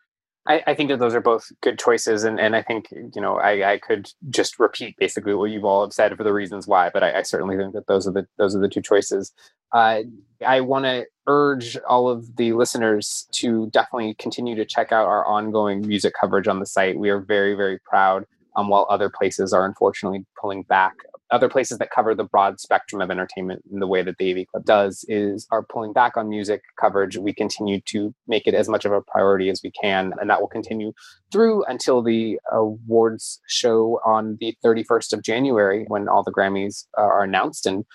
I, 0.46 0.62
I, 0.66 0.74
think 0.74 0.90
that 0.90 0.98
those 0.98 1.14
are 1.14 1.20
both 1.20 1.52
good 1.60 1.78
choices, 1.78 2.24
and, 2.24 2.40
and 2.40 2.56
I 2.56 2.62
think 2.62 2.88
you 2.90 3.20
know 3.20 3.36
I, 3.36 3.74
I 3.74 3.78
could 3.78 4.10
just 4.30 4.58
repeat 4.58 4.96
basically 4.98 5.34
what 5.34 5.50
you've 5.50 5.64
all 5.64 5.88
said 5.90 6.16
for 6.16 6.24
the 6.24 6.32
reasons 6.32 6.66
why, 6.66 6.90
but 6.92 7.04
I, 7.04 7.18
I 7.18 7.22
certainly 7.22 7.56
think 7.56 7.74
that 7.74 7.86
those 7.86 8.08
are 8.08 8.12
the 8.12 8.26
those 8.38 8.56
are 8.56 8.60
the 8.60 8.68
two 8.68 8.82
choices. 8.82 9.32
Uh, 9.72 10.02
I 10.44 10.60
want 10.60 10.84
to 10.84 11.06
urge 11.28 11.78
all 11.88 12.08
of 12.08 12.36
the 12.36 12.52
listeners 12.54 13.28
to 13.32 13.70
definitely 13.70 14.14
continue 14.14 14.56
to 14.56 14.64
check 14.64 14.90
out 14.90 15.06
our 15.06 15.24
ongoing 15.24 15.86
music 15.86 16.14
coverage 16.20 16.48
on 16.48 16.58
the 16.58 16.66
site. 16.66 16.98
We 16.98 17.10
are 17.10 17.20
very 17.20 17.54
very 17.54 17.78
proud 17.78 18.26
um, 18.56 18.68
while 18.68 18.86
other 18.90 19.10
places 19.10 19.52
are 19.52 19.64
unfortunately 19.64 20.26
pulling 20.40 20.64
back. 20.64 20.94
Other 21.32 21.48
places 21.48 21.78
that 21.78 21.90
cover 21.90 22.14
the 22.14 22.24
broad 22.24 22.60
spectrum 22.60 23.00
of 23.00 23.10
entertainment 23.10 23.62
in 23.72 23.80
the 23.80 23.86
way 23.86 24.02
that 24.02 24.18
the 24.18 24.30
AV 24.30 24.46
Club 24.48 24.66
does 24.66 25.02
is 25.08 25.46
are 25.50 25.62
pulling 25.62 25.94
back 25.94 26.18
on 26.18 26.28
music 26.28 26.60
coverage. 26.78 27.16
We 27.16 27.32
continue 27.32 27.80
to 27.86 28.14
make 28.28 28.46
it 28.46 28.52
as 28.52 28.68
much 28.68 28.84
of 28.84 28.92
a 28.92 29.00
priority 29.00 29.48
as 29.48 29.62
we 29.64 29.70
can, 29.70 30.12
and 30.20 30.28
that 30.28 30.42
will 30.42 30.48
continue 30.48 30.92
through 31.32 31.64
until 31.64 32.02
the 32.02 32.38
awards 32.52 33.40
show 33.48 33.98
on 34.04 34.36
the 34.40 34.54
31st 34.62 35.14
of 35.14 35.22
January 35.22 35.86
when 35.88 36.06
all 36.06 36.22
the 36.22 36.30
Grammys 36.30 36.84
are 36.98 37.24
announced. 37.24 37.64
And 37.64 37.86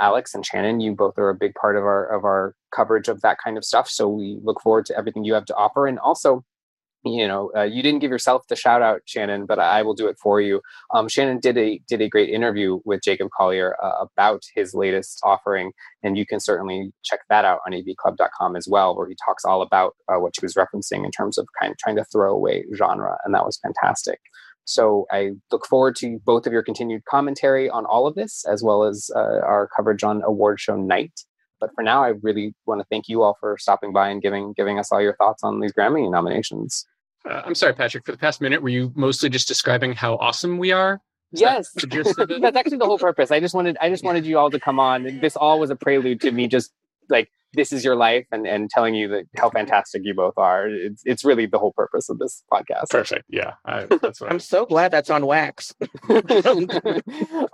Alex 0.00 0.32
and 0.32 0.46
Shannon, 0.46 0.78
you 0.78 0.94
both 0.94 1.18
are 1.18 1.30
a 1.30 1.34
big 1.34 1.54
part 1.54 1.76
of 1.76 1.82
our 1.82 2.06
of 2.06 2.24
our 2.24 2.54
coverage 2.72 3.08
of 3.08 3.22
that 3.22 3.38
kind 3.44 3.58
of 3.58 3.64
stuff. 3.64 3.88
So 3.88 4.08
we 4.08 4.38
look 4.44 4.60
forward 4.60 4.86
to 4.86 4.96
everything 4.96 5.24
you 5.24 5.34
have 5.34 5.46
to 5.46 5.56
offer, 5.56 5.88
and 5.88 5.98
also 5.98 6.44
you 7.04 7.28
know 7.28 7.50
uh, 7.56 7.62
you 7.62 7.82
didn't 7.82 8.00
give 8.00 8.10
yourself 8.10 8.46
the 8.48 8.56
shout 8.56 8.82
out 8.82 9.02
shannon 9.04 9.46
but 9.46 9.58
i 9.58 9.82
will 9.82 9.94
do 9.94 10.06
it 10.06 10.16
for 10.22 10.40
you. 10.40 10.60
Um, 10.92 11.08
shannon 11.08 11.38
did 11.38 11.56
a 11.58 11.80
did 11.88 12.00
a 12.00 12.08
great 12.08 12.30
interview 12.30 12.80
with 12.84 13.02
jacob 13.02 13.28
collier 13.36 13.76
uh, 13.82 13.92
about 14.00 14.42
his 14.54 14.74
latest 14.74 15.20
offering 15.22 15.72
and 16.02 16.16
you 16.16 16.26
can 16.26 16.40
certainly 16.40 16.92
check 17.02 17.20
that 17.28 17.44
out 17.44 17.60
on 17.66 17.72
avclub.com 17.72 18.56
as 18.56 18.66
well 18.68 18.96
where 18.96 19.08
he 19.08 19.16
talks 19.24 19.44
all 19.44 19.62
about 19.62 19.94
uh, 20.08 20.18
what 20.18 20.34
she 20.34 20.44
was 20.44 20.54
referencing 20.54 21.04
in 21.04 21.10
terms 21.10 21.38
of 21.38 21.46
kind 21.60 21.72
of 21.72 21.78
trying 21.78 21.96
to 21.96 22.04
throw 22.04 22.32
away 22.32 22.64
genre 22.74 23.18
and 23.24 23.34
that 23.34 23.44
was 23.44 23.58
fantastic. 23.58 24.20
So 24.66 25.06
i 25.12 25.32
look 25.52 25.66
forward 25.66 25.94
to 25.96 26.18
both 26.24 26.46
of 26.46 26.52
your 26.52 26.62
continued 26.62 27.04
commentary 27.04 27.68
on 27.68 27.84
all 27.84 28.06
of 28.06 28.14
this 28.14 28.44
as 28.46 28.62
well 28.62 28.84
as 28.84 29.10
uh, 29.14 29.40
our 29.44 29.68
coverage 29.76 30.02
on 30.02 30.22
award 30.22 30.58
show 30.58 30.76
night. 30.76 31.12
But 31.60 31.70
for 31.74 31.82
now, 31.82 32.04
I 32.04 32.08
really 32.20 32.54
want 32.66 32.80
to 32.80 32.86
thank 32.90 33.08
you 33.08 33.22
all 33.22 33.38
for 33.40 33.56
stopping 33.58 33.92
by 33.92 34.10
and 34.10 34.20
giving 34.20 34.52
giving 34.54 34.78
us 34.78 34.92
all 34.92 35.00
your 35.00 35.16
thoughts 35.16 35.42
on 35.42 35.60
these 35.60 35.72
Grammy 35.72 36.10
nominations. 36.10 36.86
Uh, 37.28 37.42
I'm 37.44 37.54
sorry, 37.54 37.74
Patrick. 37.74 38.04
For 38.04 38.12
the 38.12 38.18
past 38.18 38.40
minute, 38.40 38.62
were 38.62 38.68
you 38.68 38.92
mostly 38.94 39.28
just 39.28 39.48
describing 39.48 39.94
how 39.94 40.16
awesome 40.16 40.58
we 40.58 40.72
are? 40.72 41.00
Is 41.32 41.40
yes, 41.40 41.72
that 41.72 42.38
that's 42.42 42.56
actually 42.56 42.78
the 42.78 42.86
whole 42.86 42.98
purpose. 42.98 43.30
I 43.30 43.40
just 43.40 43.54
wanted 43.54 43.76
I 43.80 43.90
just 43.90 44.04
wanted 44.04 44.24
you 44.24 44.38
all 44.38 44.50
to 44.50 44.60
come 44.60 44.78
on. 44.78 45.20
This 45.20 45.36
all 45.36 45.58
was 45.58 45.70
a 45.70 45.76
prelude 45.76 46.20
to 46.20 46.30
me 46.30 46.46
just 46.46 46.72
like 47.08 47.30
this 47.54 47.72
is 47.72 47.84
your 47.84 47.96
life 47.96 48.26
and, 48.32 48.46
and 48.46 48.70
telling 48.70 48.94
you 48.94 49.08
that 49.08 49.24
how 49.36 49.50
fantastic 49.50 50.02
you 50.04 50.14
both 50.14 50.34
are. 50.36 50.68
It's, 50.68 51.02
it's 51.04 51.24
really 51.24 51.46
the 51.46 51.58
whole 51.58 51.72
purpose 51.72 52.08
of 52.08 52.18
this 52.18 52.42
podcast. 52.52 52.90
Perfect. 52.90 53.24
Yeah. 53.28 53.54
I, 53.64 53.84
that's 54.02 54.20
what 54.20 54.30
I'm 54.30 54.40
so 54.40 54.66
glad 54.66 54.90
that's 54.90 55.10
on 55.10 55.26
wax. 55.26 55.74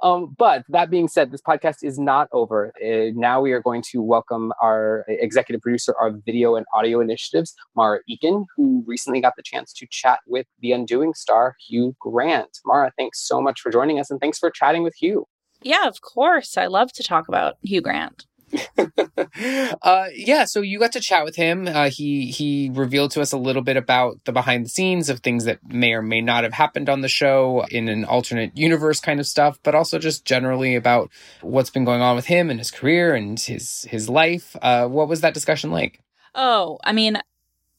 um, 0.03 0.35
but 0.37 0.65
that 0.69 0.89
being 0.91 1.09
said, 1.09 1.31
this 1.31 1.43
podcast 1.43 1.79
is 1.83 1.99
not 1.99 2.29
over. 2.33 2.73
Uh, 2.85 3.13
now 3.15 3.41
we 3.41 3.53
are 3.53 3.61
going 3.61 3.83
to 3.91 4.03
welcome 4.03 4.53
our 4.63 5.05
executive 5.09 5.61
producer 5.61 5.95
of 6.01 6.21
video 6.25 6.57
and 6.57 6.67
audio 6.75 7.01
initiatives, 7.01 7.55
Marah 7.77 8.01
Eakin, 8.11 8.45
who 8.57 8.85
recently 8.87 9.21
got 9.21 9.35
the 9.37 9.43
chance 9.43 9.73
to 9.75 9.87
chat 9.91 10.21
with 10.27 10.47
the 10.61 10.73
Undoing 10.73 11.15
star, 11.15 11.57
Hugh 11.69 11.95
Grant. 12.01 12.59
Marah, 12.65 12.93
thanks 12.97 13.27
so 13.27 13.41
much 13.41 13.61
for 13.61 13.71
joining 13.71 13.99
us 13.99 14.11
and 14.11 14.21
thanks 14.21 14.39
for 14.39 14.51
chatting 14.51 14.83
with 14.83 14.95
Hugh. 14.95 15.27
Yeah, 15.63 15.87
of 15.87 16.01
course. 16.01 16.57
I 16.57 16.67
love 16.67 16.93
to 16.93 17.03
talk 17.03 17.29
about 17.29 17.57
Hugh 17.63 17.83
Grant. 17.83 18.27
uh, 19.83 20.07
yeah, 20.15 20.45
so 20.45 20.61
you 20.61 20.79
got 20.79 20.93
to 20.93 21.01
chat 21.01 21.25
with 21.25 21.37
him. 21.37 21.69
Uh, 21.69 21.91
he 21.91 22.31
he 22.31 22.71
revealed 22.73 23.11
to 23.13 23.21
us 23.21 23.33
a 23.33 23.37
little 23.37 23.63
bit 23.63 23.77
about 23.77 24.19
the 24.25 24.33
behind 24.33 24.65
the 24.65 24.69
scenes 24.69 25.09
of 25.09 25.21
things 25.21 25.45
that 25.45 25.59
may 25.73 25.93
or 25.93 26.03
may 26.03 26.21
not 26.21 26.45
have 26.45 26.53
happened 26.53 26.89
on 26.89 27.01
the 27.01 27.09
show 27.09 27.65
in 27.71 27.89
an 27.89 28.05
alternate 28.05 28.57
universe 28.57 29.01
kind 29.01 29.21
of 29.21 29.27
stuff, 29.27 29.59
but 29.63 29.75
also 29.75 29.99
just 29.99 30.25
generally 30.25 30.75
about 30.75 31.11
what's 31.43 31.71
been 31.71 31.85
going 31.85 32.01
on 32.01 32.17
with 32.17 32.27
him 32.27 32.51
and 32.51 32.59
his 32.59 32.71
career 32.71 33.15
and 33.15 33.39
his 33.39 33.87
his 33.89 34.09
life. 34.09 34.57
Uh, 34.61 34.87
what 34.87 35.09
was 35.09 35.21
that 35.21 35.35
discussion 35.35 35.71
like? 35.71 36.01
Oh, 36.35 36.79
I 36.85 36.93
mean, 36.93 37.19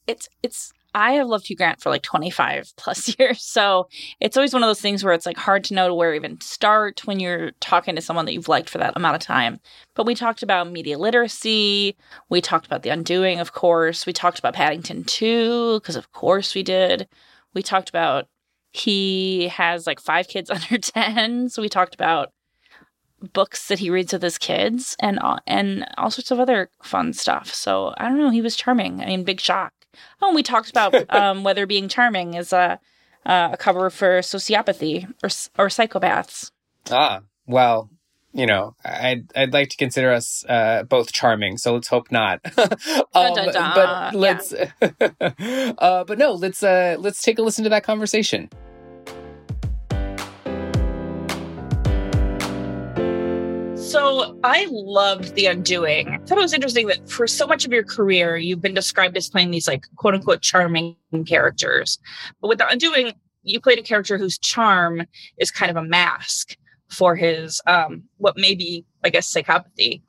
it's 0.06 0.28
it's 0.42 0.72
I 0.94 1.12
have 1.12 1.26
loved 1.26 1.46
Hugh 1.46 1.56
Grant 1.56 1.80
for 1.80 1.90
like 1.90 2.02
25 2.02 2.72
plus 2.76 3.14
years. 3.18 3.42
So 3.42 3.88
it's 4.20 4.36
always 4.36 4.52
one 4.52 4.62
of 4.62 4.68
those 4.68 4.80
things 4.80 5.02
where 5.02 5.14
it's 5.14 5.26
like 5.26 5.36
hard 5.36 5.64
to 5.64 5.74
know 5.74 5.94
where 5.94 6.14
even 6.14 6.40
start 6.40 7.06
when 7.06 7.20
you're 7.20 7.52
talking 7.60 7.96
to 7.96 8.02
someone 8.02 8.26
that 8.26 8.34
you've 8.34 8.48
liked 8.48 8.68
for 8.68 8.78
that 8.78 8.96
amount 8.96 9.16
of 9.16 9.22
time. 9.22 9.60
But 9.94 10.06
we 10.06 10.14
talked 10.14 10.42
about 10.42 10.70
media 10.70 10.98
literacy. 10.98 11.96
We 12.28 12.40
talked 12.40 12.66
about 12.66 12.82
The 12.82 12.90
Undoing, 12.90 13.40
of 13.40 13.52
course. 13.52 14.06
We 14.06 14.12
talked 14.12 14.38
about 14.38 14.54
Paddington 14.54 15.04
2, 15.04 15.80
because 15.80 15.96
of 15.96 16.12
course 16.12 16.54
we 16.54 16.62
did. 16.62 17.08
We 17.54 17.62
talked 17.62 17.88
about 17.88 18.28
he 18.72 19.48
has 19.48 19.86
like 19.86 20.00
five 20.00 20.28
kids 20.28 20.50
under 20.50 20.78
10. 20.78 21.48
So 21.48 21.62
we 21.62 21.68
talked 21.68 21.94
about 21.94 22.32
books 23.32 23.68
that 23.68 23.78
he 23.78 23.90
reads 23.90 24.12
with 24.12 24.22
his 24.22 24.36
kids 24.36 24.96
and 24.98 25.20
and 25.46 25.86
all 25.96 26.10
sorts 26.10 26.30
of 26.30 26.40
other 26.40 26.70
fun 26.82 27.12
stuff. 27.12 27.54
So 27.54 27.94
I 27.96 28.08
don't 28.08 28.18
know, 28.18 28.30
he 28.30 28.42
was 28.42 28.56
charming. 28.56 29.00
I 29.00 29.06
mean, 29.06 29.24
big 29.24 29.40
shock. 29.40 29.72
Oh, 30.20 30.28
and 30.28 30.34
we 30.34 30.42
talked 30.42 30.70
about 30.70 30.94
um, 31.14 31.44
whether 31.44 31.66
being 31.66 31.88
charming 31.88 32.34
is 32.34 32.52
a 32.52 32.78
a 33.24 33.56
cover 33.58 33.90
for 33.90 34.20
sociopathy 34.20 35.06
or 35.22 35.28
or 35.62 35.68
psychopaths. 35.68 36.50
Ah, 36.90 37.20
well, 37.46 37.88
you 38.32 38.46
know, 38.46 38.74
I'd 38.84 39.30
I'd 39.36 39.52
like 39.52 39.68
to 39.70 39.76
consider 39.76 40.10
us 40.10 40.44
uh, 40.48 40.84
both 40.84 41.12
charming, 41.12 41.58
so 41.58 41.74
let's 41.74 41.88
hope 41.88 42.10
not. 42.10 42.40
um. 43.14 43.34
But 43.74 44.14
let's, 44.14 44.52
yeah. 44.52 45.72
uh, 45.78 46.04
but 46.04 46.18
no, 46.18 46.32
let's 46.32 46.62
uh, 46.62 46.96
let's 46.98 47.22
take 47.22 47.38
a 47.38 47.42
listen 47.42 47.64
to 47.64 47.70
that 47.70 47.84
conversation. 47.84 48.48
So 53.92 54.38
I 54.42 54.66
loved 54.70 55.34
The 55.34 55.44
Undoing. 55.44 56.08
I 56.08 56.16
thought 56.16 56.38
it 56.38 56.40
was 56.40 56.54
interesting 56.54 56.86
that 56.86 57.10
for 57.10 57.26
so 57.26 57.46
much 57.46 57.66
of 57.66 57.72
your 57.74 57.82
career, 57.82 58.38
you've 58.38 58.62
been 58.62 58.72
described 58.72 59.18
as 59.18 59.28
playing 59.28 59.50
these 59.50 59.68
like 59.68 59.84
quote 59.96 60.14
unquote 60.14 60.40
charming 60.40 60.96
characters. 61.26 61.98
But 62.40 62.48
with 62.48 62.56
The 62.56 62.66
Undoing, 62.68 63.12
you 63.42 63.60
played 63.60 63.78
a 63.78 63.82
character 63.82 64.16
whose 64.16 64.38
charm 64.38 65.02
is 65.36 65.50
kind 65.50 65.70
of 65.70 65.76
a 65.76 65.86
mask 65.86 66.56
for 66.88 67.14
his 67.16 67.60
um 67.66 68.04
what 68.16 68.38
may 68.38 68.54
be, 68.54 68.86
I 69.04 69.10
guess, 69.10 69.30
psychopathy. 69.30 70.00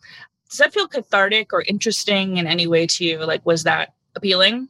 Does 0.50 0.60
that 0.60 0.74
feel 0.74 0.88
cathartic 0.88 1.52
or 1.52 1.64
interesting 1.64 2.38
in 2.38 2.48
any 2.48 2.68
way 2.68 2.88
to 2.88 3.04
you? 3.04 3.18
Like, 3.26 3.46
was 3.46 3.64
that 3.66 3.96
appealing? 4.16 4.70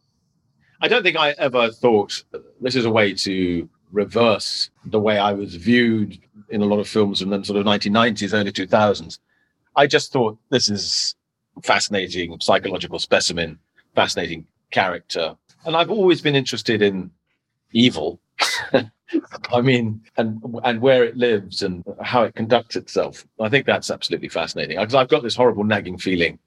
I 0.81 0.87
don't 0.87 1.03
think 1.03 1.17
I 1.17 1.35
ever 1.37 1.69
thought 1.69 2.23
this 2.61 2.75
is 2.75 2.85
a 2.85 2.91
way 2.91 3.13
to 3.13 3.69
reverse 3.91 4.71
the 4.85 4.99
way 4.99 5.19
I 5.19 5.33
was 5.33 5.53
viewed 5.53 6.17
in 6.49 6.61
a 6.61 6.65
lot 6.65 6.79
of 6.79 6.87
films 6.87 7.21
from 7.21 7.29
the 7.29 7.43
sort 7.43 7.59
of 7.59 7.65
1990s, 7.65 8.33
early 8.33 8.51
2000s. 8.51 9.19
I 9.75 9.87
just 9.87 10.11
thought 10.11 10.37
this 10.49 10.69
is 10.69 11.15
fascinating 11.61 12.39
psychological 12.39 12.99
specimen, 12.99 13.59
fascinating 13.95 14.45
character. 14.71 15.35
And 15.65 15.75
I've 15.75 15.91
always 15.91 16.21
been 16.21 16.35
interested 16.35 16.81
in 16.81 17.11
evil. 17.71 18.19
I 19.51 19.61
mean, 19.61 20.01
and 20.17 20.41
and 20.63 20.81
where 20.81 21.03
it 21.03 21.15
lives 21.15 21.61
and 21.61 21.83
how 22.01 22.23
it 22.23 22.35
conducts 22.35 22.75
itself. 22.75 23.25
I 23.39 23.49
think 23.49 23.65
that's 23.65 23.91
absolutely 23.91 24.29
fascinating 24.29 24.77
because 24.79 24.95
I've 24.95 25.09
got 25.09 25.23
this 25.23 25.35
horrible 25.35 25.63
nagging 25.63 25.97
feeling 25.97 26.39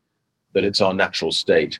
that 0.53 0.65
it's 0.65 0.81
our 0.81 0.93
natural 0.93 1.31
state, 1.31 1.79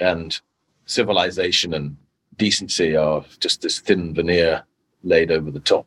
and 0.00 0.40
civilization 0.86 1.74
and 1.74 1.96
decency 2.36 2.96
are 2.96 3.24
just 3.40 3.62
this 3.62 3.78
thin 3.80 4.14
veneer 4.14 4.64
laid 5.02 5.30
over 5.30 5.50
the 5.50 5.60
top. 5.60 5.86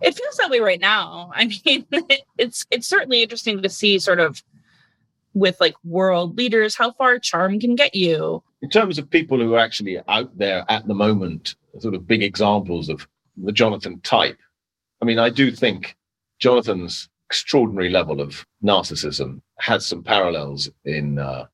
It 0.00 0.14
feels 0.14 0.36
that 0.36 0.50
way 0.50 0.60
right 0.60 0.80
now. 0.80 1.30
I 1.34 1.46
mean, 1.64 1.86
it's 2.38 2.66
it's 2.70 2.86
certainly 2.86 3.22
interesting 3.22 3.62
to 3.62 3.68
see 3.68 3.98
sort 3.98 4.20
of 4.20 4.42
with 5.34 5.60
like 5.60 5.74
world 5.84 6.36
leaders 6.36 6.76
how 6.76 6.92
far 6.92 7.18
charm 7.18 7.60
can 7.60 7.76
get 7.76 7.94
you. 7.94 8.42
In 8.62 8.68
terms 8.68 8.98
of 8.98 9.08
people 9.08 9.38
who 9.38 9.54
are 9.54 9.60
actually 9.60 9.98
out 10.08 10.36
there 10.36 10.64
at 10.68 10.86
the 10.86 10.94
moment, 10.94 11.54
sort 11.78 11.94
of 11.94 12.06
big 12.06 12.22
examples 12.22 12.88
of 12.88 13.06
the 13.36 13.52
Jonathan 13.52 14.00
type. 14.00 14.38
I 15.00 15.04
mean, 15.04 15.18
I 15.18 15.30
do 15.30 15.50
think 15.50 15.96
Jonathan's 16.40 17.08
extraordinary 17.26 17.90
level 17.90 18.20
of 18.20 18.44
narcissism 18.62 19.40
has 19.58 19.86
some 19.86 20.02
parallels 20.02 20.68
in 20.84 21.18
uh, 21.18 21.46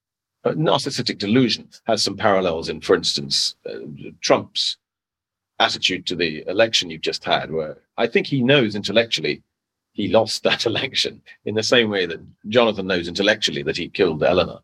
narcissistic 0.44 1.18
delusion 1.18 1.68
has 1.85 2.02
some 2.02 2.16
parallels 2.16 2.68
in, 2.68 2.80
for 2.80 2.94
instance, 2.94 3.56
uh, 3.68 3.78
Trump's 4.20 4.78
attitude 5.59 6.07
to 6.07 6.16
the 6.16 6.45
election 6.47 6.90
you've 6.90 7.01
just 7.01 7.25
had, 7.25 7.51
where 7.51 7.79
I 7.97 8.07
think 8.07 8.27
he 8.27 8.42
knows 8.42 8.75
intellectually 8.75 9.42
he 9.92 10.09
lost 10.09 10.42
that 10.42 10.66
election 10.73 11.23
in 11.47 11.55
the 11.55 11.62
same 11.62 11.90
way 11.90 12.07
that 12.07 12.21
Jonathan 12.49 12.87
knows 12.87 13.09
intellectually 13.09 13.62
that 13.62 13.77
he 13.77 13.88
killed 13.88 14.23
Eleanor. 14.23 14.61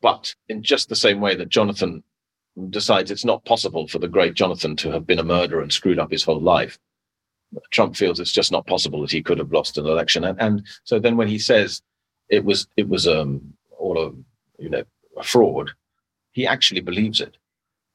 But 0.00 0.34
in 0.48 0.62
just 0.62 0.88
the 0.88 0.96
same 0.96 1.20
way 1.20 1.34
that 1.34 1.48
Jonathan 1.48 2.02
decides 2.70 3.10
it's 3.10 3.24
not 3.24 3.44
possible 3.44 3.88
for 3.88 3.98
the 3.98 4.08
great 4.08 4.34
Jonathan 4.34 4.76
to 4.76 4.90
have 4.92 5.06
been 5.06 5.18
a 5.18 5.24
murderer 5.24 5.62
and 5.62 5.72
screwed 5.72 5.98
up 5.98 6.12
his 6.12 6.22
whole 6.22 6.40
life, 6.40 6.78
Trump 7.70 7.96
feels 7.96 8.20
it's 8.20 8.32
just 8.32 8.52
not 8.52 8.66
possible 8.66 9.00
that 9.00 9.10
he 9.10 9.22
could 9.22 9.38
have 9.38 9.52
lost 9.52 9.78
an 9.78 9.86
election. 9.86 10.24
And, 10.24 10.40
and 10.40 10.66
so 10.84 10.98
then 10.98 11.16
when 11.16 11.28
he 11.28 11.38
says 11.38 11.82
it 12.28 12.44
was 12.44 12.68
it 12.76 12.88
was 12.88 13.06
um, 13.08 13.54
all 13.78 13.98
a 13.98 14.62
you 14.62 14.70
know 14.70 14.84
a 15.16 15.22
fraud, 15.22 15.70
he 16.32 16.46
actually 16.46 16.80
believes 16.80 17.20
it. 17.20 17.36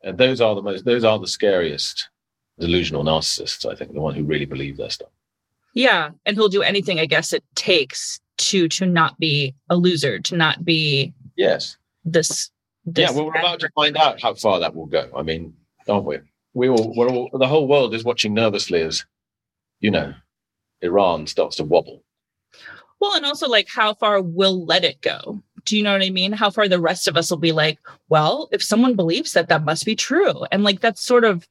And 0.03 0.17
those 0.17 0.41
are 0.41 0.55
the 0.55 0.61
most, 0.61 0.85
those 0.85 1.03
are 1.03 1.19
the 1.19 1.27
scariest 1.27 2.09
delusional 2.59 3.03
narcissists, 3.03 3.69
I 3.69 3.75
think, 3.75 3.93
the 3.93 4.01
one 4.01 4.15
who 4.15 4.23
really 4.23 4.45
believe 4.45 4.77
their 4.77 4.89
stuff. 4.89 5.09
Yeah. 5.73 6.11
And 6.25 6.35
who'll 6.35 6.49
do 6.49 6.61
anything, 6.61 6.99
I 6.99 7.05
guess, 7.05 7.33
it 7.33 7.43
takes 7.55 8.19
to 8.37 8.67
to 8.69 8.85
not 8.85 9.19
be 9.19 9.53
a 9.69 9.75
loser, 9.75 10.19
to 10.19 10.35
not 10.35 10.63
be 10.63 11.13
Yes. 11.35 11.77
This, 12.03 12.51
this 12.85 13.09
Yeah, 13.09 13.15
well, 13.15 13.27
we're 13.27 13.39
about 13.39 13.61
to 13.61 13.69
find 13.75 13.95
out 13.95 14.21
how 14.21 14.33
far 14.33 14.59
that 14.59 14.75
will 14.75 14.87
go. 14.87 15.09
I 15.15 15.21
mean, 15.21 15.53
aren't 15.87 16.05
we? 16.05 16.17
We 16.53 16.67
all 16.67 16.93
we're 16.95 17.07
all 17.07 17.29
the 17.33 17.47
whole 17.47 17.67
world 17.67 17.93
is 17.93 18.03
watching 18.03 18.33
nervously 18.33 18.81
as, 18.81 19.05
you 19.79 19.91
know, 19.91 20.13
Iran 20.81 21.27
starts 21.27 21.55
to 21.57 21.63
wobble. 21.63 22.03
Well, 22.99 23.15
and 23.15 23.25
also 23.25 23.47
like 23.47 23.69
how 23.69 23.93
far 23.93 24.21
we'll 24.21 24.65
let 24.65 24.83
it 24.83 25.01
go. 25.01 25.41
Do 25.69 25.77
you 25.77 25.83
know 25.83 25.93
what 25.93 26.01
I 26.01 26.09
mean? 26.09 26.31
How 26.31 26.49
far 26.49 26.67
the 26.67 26.79
rest 26.79 27.07
of 27.07 27.15
us 27.15 27.29
will 27.29 27.37
be 27.37 27.51
like, 27.51 27.77
well, 28.09 28.49
if 28.51 28.63
someone 28.63 28.95
believes 28.95 29.33
that, 29.33 29.49
that 29.49 29.63
must 29.63 29.85
be 29.85 29.95
true. 29.95 30.45
And 30.51 30.63
like 30.63 30.79
that's 30.79 30.99
sort 30.99 31.23
of 31.23 31.47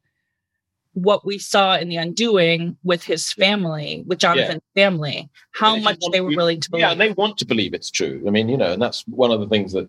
what 0.94 1.24
we 1.24 1.38
saw 1.38 1.76
in 1.76 1.88
the 1.88 1.98
undoing 1.98 2.76
with 2.82 3.04
his 3.04 3.32
family, 3.32 4.02
with 4.08 4.18
Jonathan's 4.18 4.62
yeah. 4.74 4.84
family, 4.86 5.30
how 5.52 5.76
much 5.76 6.00
they 6.10 6.20
were 6.20 6.34
willing 6.34 6.58
to 6.60 6.70
believe. 6.70 6.80
Yeah, 6.80 6.90
and 6.90 7.00
they 7.00 7.12
want 7.12 7.38
to 7.38 7.46
believe 7.46 7.74
it's 7.74 7.92
true. 7.92 8.24
I 8.26 8.30
mean, 8.30 8.48
you 8.48 8.56
know, 8.56 8.72
and 8.72 8.82
that's 8.82 9.04
one 9.06 9.30
of 9.30 9.38
the 9.38 9.46
things 9.46 9.72
that 9.72 9.88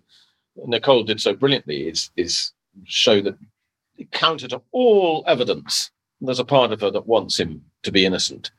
Nicole 0.64 1.02
did 1.02 1.20
so 1.20 1.34
brilliantly 1.34 1.88
is 1.88 2.10
is 2.16 2.52
show 2.84 3.20
that 3.22 3.36
counter 4.12 4.46
to 4.46 4.62
all 4.70 5.24
evidence, 5.26 5.90
there's 6.20 6.38
a 6.38 6.44
part 6.44 6.70
of 6.70 6.80
her 6.82 6.90
that 6.92 7.08
wants 7.08 7.40
him 7.40 7.64
to 7.82 7.90
be 7.90 8.06
innocent, 8.06 8.52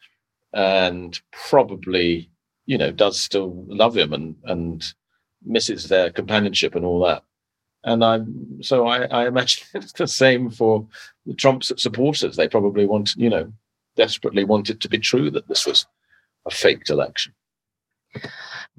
and 0.54 1.22
probably, 1.32 2.30
you 2.66 2.78
know, 2.78 2.92
does 2.92 3.18
still 3.18 3.64
love 3.68 3.96
him 3.96 4.12
and 4.12 4.36
and 4.44 4.94
misses 5.44 5.88
their 5.88 6.12
companionship 6.12 6.76
and 6.76 6.86
all 6.86 7.00
that. 7.06 7.24
And 7.84 8.04
I'm 8.04 8.62
so 8.62 8.88
I, 8.88 9.06
I 9.06 9.28
imagine 9.28 9.66
it's 9.74 9.94
the 9.94 10.08
same 10.08 10.50
for 10.50 10.88
the 11.26 11.34
Trump 11.34 11.64
supporters. 11.64 12.36
They 12.36 12.48
probably 12.48 12.86
want, 12.86 13.16
you 13.16 13.30
know, 13.30 13.52
desperately 13.96 14.44
want 14.44 14.70
it 14.70 14.80
to 14.82 14.90
be 14.90 15.00
true 15.00 15.32
that 15.32 15.48
this 15.48 15.66
was 15.66 15.86
a 16.46 16.52
faked 16.52 16.90
election. 16.90 17.34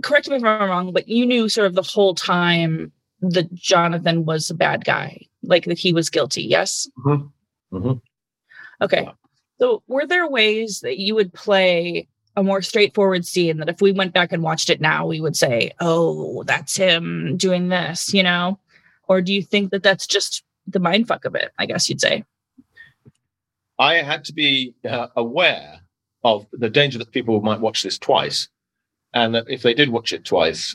Correct 0.03 0.29
me 0.29 0.37
if 0.37 0.45
I'm 0.45 0.69
wrong, 0.69 0.93
but 0.93 1.09
you 1.09 1.27
knew 1.27 1.49
sort 1.49 1.67
of 1.67 1.75
the 1.75 1.83
whole 1.83 2.15
time 2.15 2.93
that 3.21 3.53
Jonathan 3.55 4.25
was 4.25 4.51
a 4.51 4.55
bad 4.55 4.85
guy, 4.85 5.27
like 5.43 5.65
that 5.67 5.79
he 5.79 5.93
was 5.93 6.11
guilty. 6.11 6.43
Yes. 6.43 6.89
Mm-hmm. 7.05 7.77
Mm-hmm. 7.77 8.85
Okay. 8.85 9.09
So, 9.59 9.83
were 9.87 10.07
there 10.07 10.29
ways 10.29 10.81
that 10.81 10.99
you 10.99 11.15
would 11.15 11.33
play 11.33 12.09
a 12.37 12.43
more 12.43 12.63
straightforward 12.63 13.27
scene 13.27 13.59
that 13.59 13.69
if 13.69 13.81
we 13.81 13.93
went 13.93 14.15
back 14.15 14.33
and 14.33 14.43
watched 14.43 14.71
it 14.71 14.81
now, 14.81 15.07
we 15.07 15.21
would 15.21 15.37
say, 15.37 15.73
oh, 15.81 16.43
that's 16.45 16.77
him 16.77 17.37
doing 17.37 17.69
this, 17.69 18.15
you 18.15 18.23
know? 18.23 18.59
Or 19.09 19.21
do 19.21 19.33
you 19.33 19.43
think 19.43 19.71
that 19.71 19.83
that's 19.83 20.07
just 20.07 20.43
the 20.67 20.81
mind 20.81 21.09
fuck 21.09 21.25
of 21.25 21.35
it? 21.35 21.53
I 21.59 21.67
guess 21.67 21.89
you'd 21.89 22.01
say. 22.01 22.25
I 23.79 23.97
had 23.97 24.25
to 24.27 24.33
be 24.33 24.75
uh, 24.89 25.09
aware 25.17 25.81
of 26.25 26.47
the 26.53 26.71
danger 26.71 26.99
that 26.99 27.11
people 27.11 27.41
might 27.41 27.61
watch 27.61 27.83
this 27.83 27.99
twice. 27.99 28.49
And 29.15 29.35
that 29.35 29.45
if 29.49 29.63
they 29.63 29.75
did 29.75 29.91
watch 29.91 30.13
it 30.13 30.25
twice, 30.25 30.75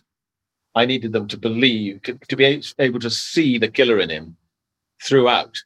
I 0.75 0.85
needed 0.85 1.11
them 1.11 1.27
to 1.29 1.37
believe, 1.37 2.01
to 2.03 2.35
be 2.35 2.61
able 2.77 2.99
to 2.99 3.09
see 3.09 3.57
the 3.57 3.67
killer 3.67 3.99
in 3.99 4.09
him 4.09 4.37
throughout 5.01 5.57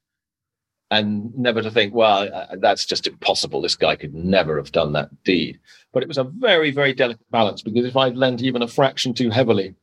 and 0.92 1.34
never 1.38 1.62
to 1.62 1.72
think, 1.72 1.94
well, 1.94 2.30
that's 2.60 2.86
just 2.86 3.08
impossible. 3.08 3.62
This 3.62 3.76
guy 3.76 3.96
could 3.96 4.14
never 4.14 4.58
have 4.58 4.74
done 4.74 4.92
that 4.92 5.24
deed. 5.24 5.58
But 5.94 6.04
it 6.04 6.10
was 6.10 6.18
a 6.18 6.26
very, 6.26 6.70
very 6.72 6.94
delicate 6.94 7.32
balance 7.32 7.62
because 7.62 7.86
if 7.86 7.96
I'd 7.96 8.18
lent 8.18 8.42
even 8.42 8.62
a 8.62 8.68
fraction 8.68 9.14
too 9.14 9.30
heavily 9.30 9.74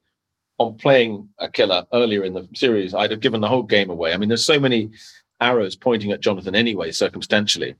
on 0.58 0.76
playing 0.76 1.28
a 1.38 1.48
killer 1.48 1.86
earlier 1.94 2.24
in 2.24 2.34
the 2.34 2.46
series, 2.54 2.94
I'd 2.94 3.10
have 3.10 3.20
given 3.20 3.40
the 3.40 3.48
whole 3.48 3.62
game 3.62 3.88
away. 3.88 4.12
I 4.12 4.18
mean, 4.18 4.28
there's 4.28 4.44
so 4.44 4.60
many 4.60 4.90
arrows 5.40 5.76
pointing 5.76 6.12
at 6.12 6.20
Jonathan 6.20 6.54
anyway, 6.54 6.90
circumstantially, 6.90 7.74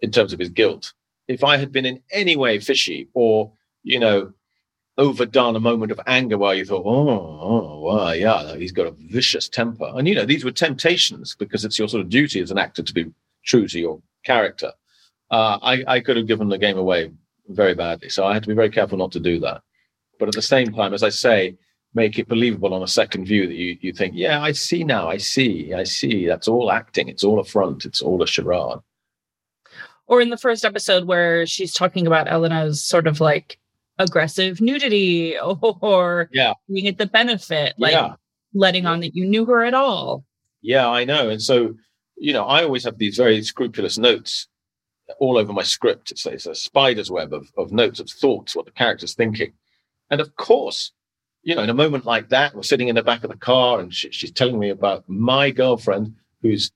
in 0.00 0.10
terms 0.10 0.32
of 0.32 0.40
his 0.40 0.48
guilt. 0.48 0.92
If 1.28 1.44
I 1.44 1.56
had 1.56 1.70
been 1.70 1.86
in 1.86 2.02
any 2.10 2.36
way 2.36 2.58
fishy 2.58 3.08
or, 3.14 3.52
you 3.84 4.00
know, 4.00 4.32
overdone 5.00 5.56
a 5.56 5.60
moment 5.60 5.90
of 5.90 6.00
anger 6.06 6.38
where 6.38 6.54
you 6.54 6.64
thought, 6.64 6.84
oh, 6.84 7.08
oh, 7.40 7.80
well, 7.80 8.14
yeah, 8.14 8.54
he's 8.56 8.70
got 8.70 8.86
a 8.86 8.92
vicious 8.92 9.48
temper. 9.48 9.90
And, 9.94 10.06
you 10.06 10.14
know, 10.14 10.26
these 10.26 10.44
were 10.44 10.52
temptations 10.52 11.34
because 11.34 11.64
it's 11.64 11.78
your 11.78 11.88
sort 11.88 12.02
of 12.02 12.10
duty 12.10 12.40
as 12.40 12.50
an 12.50 12.58
actor 12.58 12.82
to 12.82 12.94
be 12.94 13.12
true 13.44 13.66
to 13.66 13.80
your 13.80 14.00
character. 14.24 14.72
Uh, 15.30 15.58
I, 15.62 15.84
I 15.86 16.00
could 16.00 16.16
have 16.16 16.26
given 16.26 16.48
the 16.48 16.58
game 16.58 16.78
away 16.78 17.10
very 17.48 17.74
badly. 17.74 18.10
So 18.10 18.26
I 18.26 18.34
had 18.34 18.42
to 18.42 18.48
be 18.48 18.54
very 18.54 18.70
careful 18.70 18.98
not 18.98 19.12
to 19.12 19.20
do 19.20 19.40
that. 19.40 19.62
But 20.18 20.28
at 20.28 20.34
the 20.34 20.42
same 20.42 20.72
time, 20.72 20.92
as 20.92 21.02
I 21.02 21.08
say, 21.08 21.56
make 21.94 22.18
it 22.18 22.28
believable 22.28 22.74
on 22.74 22.82
a 22.82 22.88
second 22.88 23.24
view 23.24 23.46
that 23.46 23.54
you, 23.54 23.78
you 23.80 23.92
think, 23.92 24.14
yeah, 24.14 24.42
I 24.42 24.52
see 24.52 24.84
now, 24.84 25.08
I 25.08 25.16
see, 25.16 25.72
I 25.72 25.84
see. 25.84 26.26
That's 26.26 26.46
all 26.46 26.70
acting. 26.70 27.08
It's 27.08 27.24
all 27.24 27.40
a 27.40 27.44
front. 27.44 27.84
It's 27.84 28.02
all 28.02 28.22
a 28.22 28.26
charade. 28.26 28.78
Or 30.06 30.20
in 30.20 30.30
the 30.30 30.36
first 30.36 30.64
episode 30.64 31.04
where 31.06 31.46
she's 31.46 31.72
talking 31.72 32.06
about 32.06 32.28
Elena's 32.28 32.82
sort 32.82 33.06
of 33.06 33.20
like 33.20 33.59
aggressive 34.00 34.60
nudity 34.60 35.38
or 35.38 36.28
yeah. 36.32 36.54
being 36.68 36.88
at 36.88 36.98
the 36.98 37.06
benefit 37.06 37.74
like 37.78 37.92
yeah. 37.92 38.14
letting 38.54 38.86
on 38.86 39.00
that 39.00 39.14
you 39.14 39.24
knew 39.24 39.44
her 39.44 39.64
at 39.64 39.74
all. 39.74 40.24
Yeah 40.62 40.88
i 40.88 41.04
know 41.04 41.28
and 41.28 41.40
so 41.40 41.74
you 42.16 42.32
know 42.32 42.44
i 42.44 42.62
always 42.62 42.84
have 42.84 42.98
these 42.98 43.16
very 43.16 43.42
scrupulous 43.42 43.96
notes 43.96 44.48
all 45.18 45.36
over 45.36 45.52
my 45.52 45.64
script. 45.64 46.12
It's, 46.12 46.24
it's 46.26 46.46
a 46.46 46.54
spider's 46.54 47.10
web 47.10 47.32
of, 47.32 47.48
of 47.56 47.72
notes 47.72 47.98
of 47.98 48.08
thoughts 48.08 48.54
what 48.54 48.66
the 48.66 48.70
character's 48.70 49.14
thinking. 49.14 49.52
And 50.10 50.20
of 50.20 50.36
course 50.36 50.92
you 51.42 51.54
know 51.54 51.62
in 51.62 51.70
a 51.70 51.74
moment 51.74 52.04
like 52.04 52.28
that 52.28 52.54
we're 52.54 52.62
sitting 52.62 52.88
in 52.88 52.96
the 52.96 53.02
back 53.02 53.24
of 53.24 53.30
the 53.30 53.36
car 53.36 53.80
and 53.80 53.94
she, 53.94 54.10
she's 54.10 54.32
telling 54.32 54.58
me 54.58 54.68
about 54.68 55.04
my 55.08 55.50
girlfriend 55.50 56.14
who's 56.42 56.70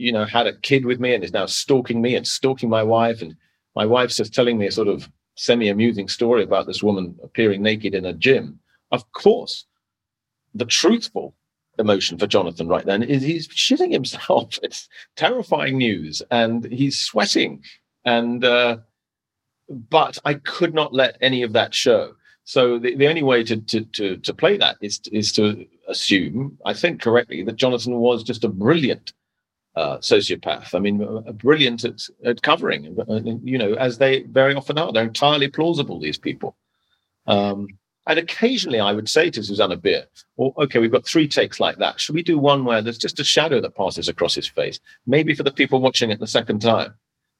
you 0.00 0.12
know 0.12 0.24
had 0.24 0.46
a 0.46 0.56
kid 0.56 0.86
with 0.86 0.98
me 0.98 1.14
and 1.14 1.22
is 1.22 1.32
now 1.32 1.46
stalking 1.46 2.00
me 2.00 2.14
and 2.16 2.26
stalking 2.26 2.68
my 2.68 2.82
wife. 2.82 3.22
And 3.22 3.36
my 3.76 3.86
wife's 3.86 4.16
just 4.16 4.34
telling 4.34 4.58
me 4.58 4.66
a 4.66 4.72
sort 4.72 4.88
of 4.88 5.08
semi-amusing 5.40 6.06
story 6.06 6.42
about 6.42 6.66
this 6.66 6.82
woman 6.82 7.16
appearing 7.22 7.62
naked 7.62 7.94
in 7.94 8.04
a 8.04 8.12
gym. 8.12 8.58
Of 8.92 9.10
course, 9.12 9.64
the 10.54 10.66
truthful 10.66 11.34
emotion 11.78 12.18
for 12.18 12.26
Jonathan 12.26 12.68
right 12.68 12.84
then 12.84 13.02
is 13.02 13.22
he's 13.22 13.48
shitting 13.48 13.90
himself. 13.92 14.58
It's 14.62 14.88
terrifying 15.16 15.78
news, 15.78 16.22
and 16.30 16.66
he's 16.66 16.98
sweating. 16.98 17.64
And 18.04 18.44
uh, 18.44 18.78
but 19.88 20.18
I 20.26 20.34
could 20.34 20.74
not 20.74 20.92
let 20.92 21.16
any 21.22 21.42
of 21.42 21.54
that 21.54 21.74
show. 21.74 22.14
So 22.44 22.78
the, 22.78 22.94
the 22.96 23.08
only 23.08 23.22
way 23.22 23.42
to, 23.44 23.56
to 23.56 23.80
to 23.96 24.16
to 24.18 24.34
play 24.34 24.58
that 24.58 24.76
is 24.82 25.00
is 25.10 25.32
to 25.32 25.66
assume, 25.88 26.58
I 26.66 26.74
think 26.74 27.00
correctly, 27.00 27.42
that 27.44 27.56
Jonathan 27.56 27.94
was 27.94 28.22
just 28.22 28.44
a 28.44 28.48
brilliant 28.48 29.14
uh, 29.76 29.98
sociopath. 29.98 30.74
I 30.74 30.78
mean, 30.78 31.02
uh, 31.02 31.32
brilliant 31.32 31.84
at, 31.84 32.00
at 32.24 32.42
covering, 32.42 32.96
uh, 33.08 33.20
you 33.42 33.58
know, 33.58 33.74
as 33.74 33.98
they 33.98 34.22
very 34.22 34.54
often 34.54 34.78
are. 34.78 34.92
They're 34.92 35.04
entirely 35.04 35.48
plausible, 35.48 36.00
these 36.00 36.18
people. 36.18 36.56
Um, 37.26 37.68
and 38.06 38.18
occasionally 38.18 38.80
I 38.80 38.92
would 38.92 39.08
say 39.08 39.30
to 39.30 39.42
Susanne 39.42 39.78
Bier, 39.78 40.06
well, 40.36 40.52
okay, 40.58 40.78
we've 40.78 40.90
got 40.90 41.06
three 41.06 41.28
takes 41.28 41.60
like 41.60 41.76
that. 41.78 42.00
Should 42.00 42.14
we 42.14 42.22
do 42.22 42.38
one 42.38 42.64
where 42.64 42.82
there's 42.82 42.98
just 42.98 43.20
a 43.20 43.24
shadow 43.24 43.60
that 43.60 43.76
passes 43.76 44.08
across 44.08 44.34
his 44.34 44.48
face? 44.48 44.80
Maybe 45.06 45.34
for 45.34 45.42
the 45.42 45.52
people 45.52 45.80
watching 45.80 46.10
it 46.10 46.18
the 46.18 46.26
second 46.26 46.60
time. 46.60 46.94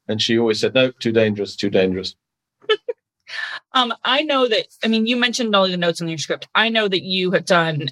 And 0.07 0.21
she 0.21 0.37
always 0.37 0.59
said, 0.59 0.73
no, 0.73 0.91
too 0.91 1.11
dangerous, 1.11 1.55
too 1.55 1.69
dangerous. 1.69 2.15
um, 3.73 3.93
I 4.03 4.23
know 4.23 4.47
that, 4.47 4.67
I 4.83 4.87
mean, 4.87 5.07
you 5.07 5.17
mentioned 5.17 5.55
all 5.55 5.67
the 5.67 5.77
notes 5.77 6.01
in 6.01 6.07
your 6.07 6.17
script. 6.17 6.47
I 6.55 6.69
know 6.69 6.87
that 6.87 7.03
you 7.03 7.31
have 7.31 7.45
done 7.45 7.89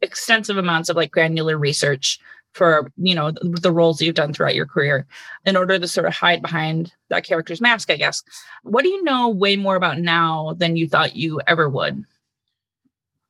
extensive 0.00 0.56
amounts 0.56 0.88
of 0.88 0.96
like 0.96 1.10
granular 1.10 1.58
research 1.58 2.18
for 2.52 2.90
you 2.96 3.14
know 3.14 3.30
the, 3.30 3.72
roles 3.72 4.00
you've 4.02 4.14
done 4.14 4.32
throughout 4.32 4.54
your 4.54 4.66
career 4.66 5.06
in 5.44 5.56
order 5.56 5.78
to 5.78 5.86
sort 5.86 6.06
of 6.06 6.12
hide 6.12 6.42
behind 6.42 6.92
that 7.08 7.24
character's 7.24 7.60
mask 7.60 7.90
i 7.90 7.96
guess. 7.96 8.22
What 8.62 8.82
do 8.82 8.88
you 8.88 9.02
know 9.04 9.28
way 9.28 9.56
more 9.56 9.76
about 9.76 9.98
now 9.98 10.54
than 10.58 10.76
you 10.76 10.88
thought 10.88 11.16
you 11.16 11.40
ever 11.46 11.68
would? 11.68 12.04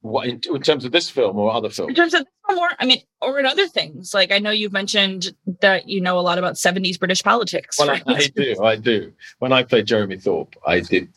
What 0.03 0.27
in, 0.29 0.41
in 0.53 0.63
terms 0.63 0.87
of 0.87 0.93
this 0.93 1.11
film 1.11 1.39
or 1.39 1.53
other 1.53 1.69
films? 1.69 1.91
In 1.91 1.95
terms 1.95 2.15
of 2.15 2.27
more 2.51 2.71
i 2.79 2.87
mean 2.87 3.03
or 3.21 3.39
in 3.39 3.47
other 3.47 3.67
things. 3.67 4.15
Like 4.15 4.33
i 4.33 4.39
know 4.39 4.51
you've 4.51 4.73
mentioned 4.73 5.33
that 5.61 5.89
you 5.89 6.01
know 6.01 6.19
a 6.19 6.21
lot 6.21 6.39
about 6.39 6.55
70s 6.55 6.99
british 6.99 7.23
politics 7.23 7.79
well 7.79 7.89
right? 7.89 8.03
I, 8.07 8.15
I, 8.15 8.27
do 8.35 8.63
i 8.63 8.77
do. 8.77 9.13
When 9.39 9.53
i 9.53 9.63
played 9.63 9.87
jeremy 9.87 10.17
thorpe 10.17 10.57
i 10.67 10.81
did. 10.81 11.09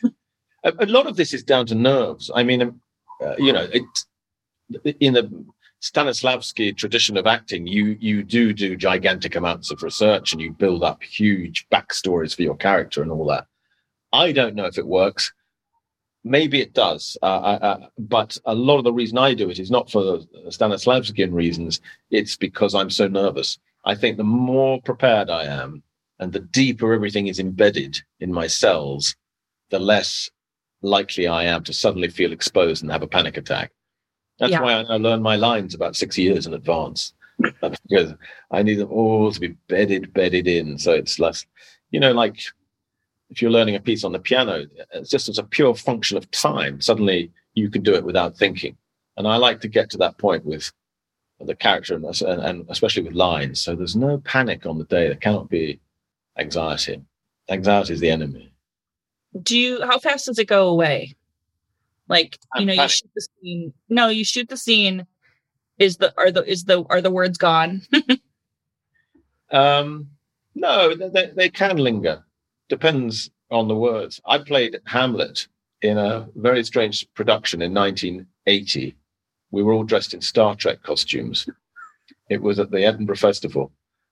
A, 0.65 0.73
a, 0.79 0.85
lot 0.85 1.07
of 1.07 1.17
this 1.17 1.33
is 1.33 1.43
down 1.43 1.65
to 1.67 1.75
nerves. 1.75 2.31
I 2.33 2.43
mean 2.43 2.61
um, 2.61 2.81
uh, 3.21 3.35
you 3.37 3.51
know 3.51 3.67
it, 3.71 4.95
in 4.99 5.13
the 5.13 5.45
Stanislavski 5.83 6.75
tradition 6.77 7.17
of 7.17 7.27
acting, 7.27 7.67
you 7.67 7.97
you 7.99 8.23
do 8.23 8.53
do 8.53 8.77
gigantic 8.77 9.35
amounts 9.35 9.69
of 9.69 9.83
research 9.83 10.31
and 10.31 10.41
you 10.41 10.53
build 10.53 10.81
up 10.81 11.03
huge 11.03 11.67
backstories 11.69 12.33
for 12.33 12.41
your 12.41 12.55
character 12.55 13.01
and 13.01 13.11
all 13.11 13.25
that. 13.25 13.47
I 14.13 14.31
don't 14.31 14.55
know 14.55 14.65
if 14.65 14.77
it 14.77 14.87
works. 14.87 15.33
Maybe 16.23 16.61
it 16.61 16.73
does, 16.73 17.17
uh, 17.21 17.25
uh, 17.25 17.87
but 17.99 18.37
a 18.45 18.55
lot 18.55 18.77
of 18.77 18.85
the 18.85 18.93
reason 18.93 19.17
I 19.17 19.33
do 19.33 19.49
it 19.49 19.59
is 19.59 19.69
not 19.69 19.91
for 19.91 20.19
Stanislavskian 20.47 21.33
reasons. 21.33 21.81
It's 22.11 22.37
because 22.37 22.73
I'm 22.73 22.89
so 22.89 23.09
nervous. 23.09 23.59
I 23.83 23.93
think 23.93 24.15
the 24.15 24.23
more 24.23 24.81
prepared 24.83 25.29
I 25.29 25.43
am, 25.43 25.83
and 26.19 26.31
the 26.31 26.39
deeper 26.39 26.93
everything 26.93 27.27
is 27.27 27.39
embedded 27.39 27.99
in 28.21 28.31
my 28.31 28.47
cells, 28.47 29.17
the 29.69 29.79
less 29.79 30.29
likely 30.81 31.27
I 31.27 31.43
am 31.43 31.61
to 31.65 31.73
suddenly 31.73 32.07
feel 32.07 32.31
exposed 32.31 32.83
and 32.83 32.91
have 32.91 33.03
a 33.03 33.07
panic 33.07 33.35
attack. 33.35 33.73
That's 34.39 34.51
yeah. 34.51 34.61
why 34.61 34.73
I, 34.73 34.97
learn 34.97 35.21
my 35.21 35.35
lines 35.35 35.73
about 35.73 35.95
six 35.95 36.17
years 36.17 36.47
in 36.47 36.53
advance 36.53 37.13
because 37.39 38.13
I 38.51 38.63
need 38.63 38.75
them 38.75 38.91
all 38.91 39.31
to 39.31 39.39
be 39.39 39.55
bedded, 39.67 40.13
bedded 40.13 40.47
in. 40.47 40.77
So 40.77 40.91
it's 40.93 41.19
less, 41.19 41.45
you 41.91 41.99
know, 41.99 42.11
like 42.11 42.41
if 43.29 43.41
you're 43.41 43.51
learning 43.51 43.75
a 43.75 43.79
piece 43.79 44.03
on 44.03 44.11
the 44.11 44.19
piano, 44.19 44.65
it's 44.93 45.09
just 45.09 45.29
as 45.29 45.37
a 45.37 45.43
pure 45.43 45.75
function 45.75 46.17
of 46.17 46.29
time. 46.31 46.81
Suddenly 46.81 47.31
you 47.53 47.69
can 47.69 47.83
do 47.83 47.95
it 47.95 48.03
without 48.03 48.37
thinking. 48.37 48.77
And 49.17 49.27
I 49.27 49.37
like 49.37 49.61
to 49.61 49.67
get 49.67 49.89
to 49.91 49.97
that 49.99 50.17
point 50.17 50.45
with 50.45 50.71
the 51.39 51.55
character 51.55 51.95
and, 51.95 52.05
and 52.21 52.65
especially 52.69 53.03
with 53.03 53.13
lines. 53.13 53.61
So 53.61 53.75
there's 53.75 53.95
no 53.95 54.17
panic 54.19 54.65
on 54.65 54.77
the 54.77 54.85
day. 54.85 55.07
There 55.07 55.15
cannot 55.15 55.49
be 55.49 55.79
anxiety. 56.37 57.01
Anxiety 57.49 57.93
is 57.93 57.99
the 57.99 58.09
enemy. 58.09 58.53
Do 59.41 59.57
you, 59.57 59.85
how 59.85 59.99
fast 59.99 60.27
does 60.27 60.39
it 60.39 60.47
go 60.47 60.69
away? 60.69 61.15
Like, 62.09 62.37
you 62.57 62.65
know, 62.65 62.73
you 62.73 62.87
shoot 62.89 63.11
the 63.15 63.27
scene. 63.41 63.73
No, 63.89 64.09
you 64.09 64.25
shoot 64.25 64.49
the 64.49 64.57
scene. 64.57 65.07
Is 65.79 65.97
the 65.97 66.13
are 66.17 66.31
the 66.31 66.43
is 66.49 66.65
the 66.65 66.83
are 66.89 67.01
the 67.01 67.11
words 67.11 67.37
gone? 67.37 67.81
um, 69.51 70.09
no, 70.55 70.93
they, 70.95 71.31
they 71.35 71.49
can 71.49 71.77
linger. 71.77 72.23
Depends 72.69 73.31
on 73.49 73.67
the 73.67 73.75
words. 73.75 74.21
I 74.25 74.37
played 74.37 74.79
Hamlet 74.85 75.47
in 75.81 75.97
a 75.97 76.27
very 76.35 76.63
strange 76.63 77.07
production 77.13 77.61
in 77.61 77.73
1980. 77.73 78.95
We 79.51 79.63
were 79.63 79.73
all 79.73 79.83
dressed 79.83 80.13
in 80.13 80.21
Star 80.21 80.55
Trek 80.55 80.81
costumes. 80.83 81.47
It 82.29 82.41
was 82.41 82.59
at 82.59 82.71
the 82.71 82.83
Edinburgh 82.83 83.17
Festival, 83.17 83.71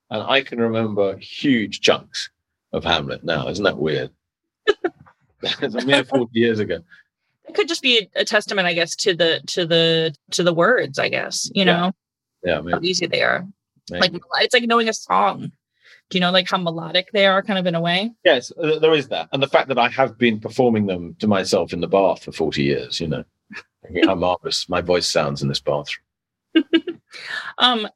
and 0.09 0.23
I 0.23 0.41
can 0.41 0.59
remember 0.59 1.17
huge 1.17 1.81
chunks 1.81 2.29
of 2.73 2.83
Hamlet 2.83 3.23
now. 3.23 3.47
Isn't 3.49 3.63
that 3.63 3.77
weird? 3.77 4.11
it's 5.41 5.75
a 5.75 5.85
mere 5.85 6.03
40 6.03 6.27
years 6.33 6.59
ago 6.59 6.79
it 7.51 7.55
could 7.55 7.67
just 7.67 7.81
be 7.81 8.09
a, 8.15 8.21
a, 8.21 8.25
testament, 8.25 8.67
I 8.67 8.73
guess, 8.73 8.95
to 8.97 9.13
the 9.13 9.41
to 9.47 9.65
the 9.65 10.15
to 10.31 10.43
the 10.43 10.53
words. 10.53 10.97
I 10.97 11.09
guess 11.09 11.51
you 11.53 11.65
know, 11.65 11.91
yeah, 12.43 12.61
how 12.71 12.79
easy 12.81 13.07
they 13.07 13.21
are. 13.21 13.45
Maybe. 13.89 14.19
Like 14.31 14.45
it's 14.45 14.53
like 14.53 14.63
knowing 14.63 14.87
a 14.87 14.93
song. 14.93 15.51
Do 16.09 16.17
you 16.17 16.21
know 16.21 16.31
like 16.31 16.49
how 16.49 16.57
melodic 16.57 17.09
they 17.13 17.25
are, 17.25 17.41
kind 17.41 17.59
of 17.59 17.65
in 17.65 17.75
a 17.75 17.81
way? 17.81 18.11
Yes, 18.23 18.51
uh, 18.61 18.79
there 18.79 18.93
is 18.93 19.09
that, 19.09 19.29
and 19.31 19.43
the 19.43 19.47
fact 19.47 19.67
that 19.67 19.77
I 19.77 19.89
have 19.89 20.17
been 20.17 20.39
performing 20.39 20.85
them 20.87 21.15
to 21.19 21.27
myself 21.27 21.73
in 21.73 21.81
the 21.81 21.87
bath 21.87 22.23
for 22.23 22.31
forty 22.31 22.63
years. 22.63 23.01
You 23.01 23.07
know, 23.07 23.23
how 24.05 24.15
marvelous 24.15 24.69
my 24.69 24.81
voice 24.81 25.07
sounds 25.07 25.41
in 25.41 25.49
this 25.49 25.59
bathroom. 25.59 26.05
um, 27.57 27.87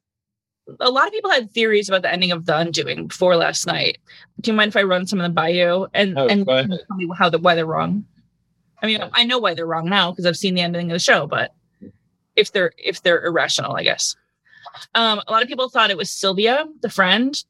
a 0.80 0.90
lot 0.90 1.08
of 1.08 1.14
people 1.14 1.32
had 1.32 1.52
theories 1.52 1.88
about 1.88 2.02
the 2.02 2.12
ending 2.12 2.32
of 2.32 2.46
The 2.46 2.58
Undoing 2.58 3.08
before 3.08 3.36
last 3.36 3.68
night. 3.68 4.00
Do 4.42 4.52
you 4.52 4.58
mind 4.58 4.70
if 4.70 4.78
I 4.78 4.84
run 4.84 5.08
some 5.08 5.20
of 5.20 5.24
them 5.24 5.34
by 5.34 5.50
you 5.50 5.88
and 5.94 6.18
Oh, 6.18 6.28
and 6.28 6.46
tell 6.46 6.98
me 6.98 7.10
how 7.18 7.30
the 7.30 7.38
why 7.38 7.56
they're 7.56 7.66
wrong? 7.66 8.06
I 8.86 8.88
mean, 8.88 9.10
I 9.14 9.24
know 9.24 9.40
why 9.40 9.54
they're 9.54 9.66
wrong 9.66 9.90
now 9.90 10.12
because 10.12 10.26
I've 10.26 10.38
seen 10.38 10.56
the 10.56 10.62
ending 10.62 10.92
of 10.92 10.96
the 10.96 11.00
show, 11.00 11.28
but 11.28 11.54
if 12.36 12.52
they're 12.52 12.72
if 12.78 13.02
they're 13.02 13.24
irrational, 13.26 13.76
I 13.76 13.84
guess. 13.84 14.16
Um, 14.94 15.22
a 15.28 15.32
lot 15.32 15.42
of 15.42 15.48
people 15.48 15.70
thought 15.70 15.90
it 15.90 15.98
was 15.98 16.12
Sylvia, 16.12 16.66
the 16.82 16.90
friend. 16.90 17.42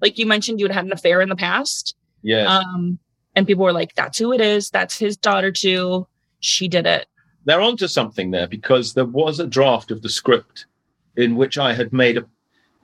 Like 0.00 0.18
you 0.18 0.26
mentioned, 0.26 0.60
you 0.60 0.66
had 0.66 0.74
had 0.74 0.84
an 0.84 0.92
affair 0.92 1.20
in 1.20 1.28
the 1.28 1.36
past. 1.36 1.94
Yeah. 2.22 2.58
Um, 2.58 2.98
and 3.34 3.46
people 3.46 3.64
were 3.64 3.72
like, 3.72 3.94
"That's 3.94 4.18
who 4.18 4.32
it 4.32 4.40
is. 4.40 4.70
That's 4.70 4.98
his 4.98 5.16
daughter 5.16 5.50
too. 5.50 6.06
She 6.40 6.68
did 6.68 6.86
it." 6.86 7.06
they're 7.46 7.60
onto 7.60 7.86
something 7.88 8.32
there 8.32 8.48
because 8.48 8.92
there 8.92 9.06
was 9.06 9.40
a 9.40 9.46
draft 9.46 9.90
of 9.90 10.02
the 10.02 10.08
script 10.08 10.66
in 11.16 11.36
which 11.36 11.56
I 11.56 11.72
had 11.72 11.92
made 11.92 12.18
a. 12.18 12.26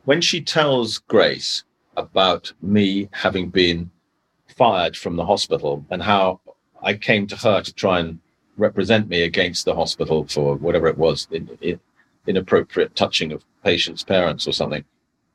When 0.05 0.21
she 0.21 0.41
tells 0.41 0.99
Grace 0.99 1.65
about 1.97 2.53
me 2.63 3.09
having 3.13 3.51
been 3.51 3.91
fired 4.57 4.97
from 4.97 5.17
the 5.17 5.27
hospital 5.27 5.85
and 5.91 6.03
how 6.03 6.41
I 6.83 6.95
came 6.95 7.27
to 7.29 7.37
her 7.37 7.63
to 7.63 7.73
try 7.75 8.01
and 8.01 8.19
represent 8.57 9.09
me 9.09 9.23
against 9.23 9.65
the 9.65 9.75
hospital 9.75 10.27
for 10.29 10.57
whatever 10.57 10.89
it 10.89 10.99
was, 10.99 11.29
in, 11.31 11.49
in, 11.61 11.81
inappropriate 12.27 12.95
touching 12.97 13.33
of 13.33 13.45
patients' 13.65 14.03
parents 14.05 14.47
or 14.49 14.53
something. 14.53 14.85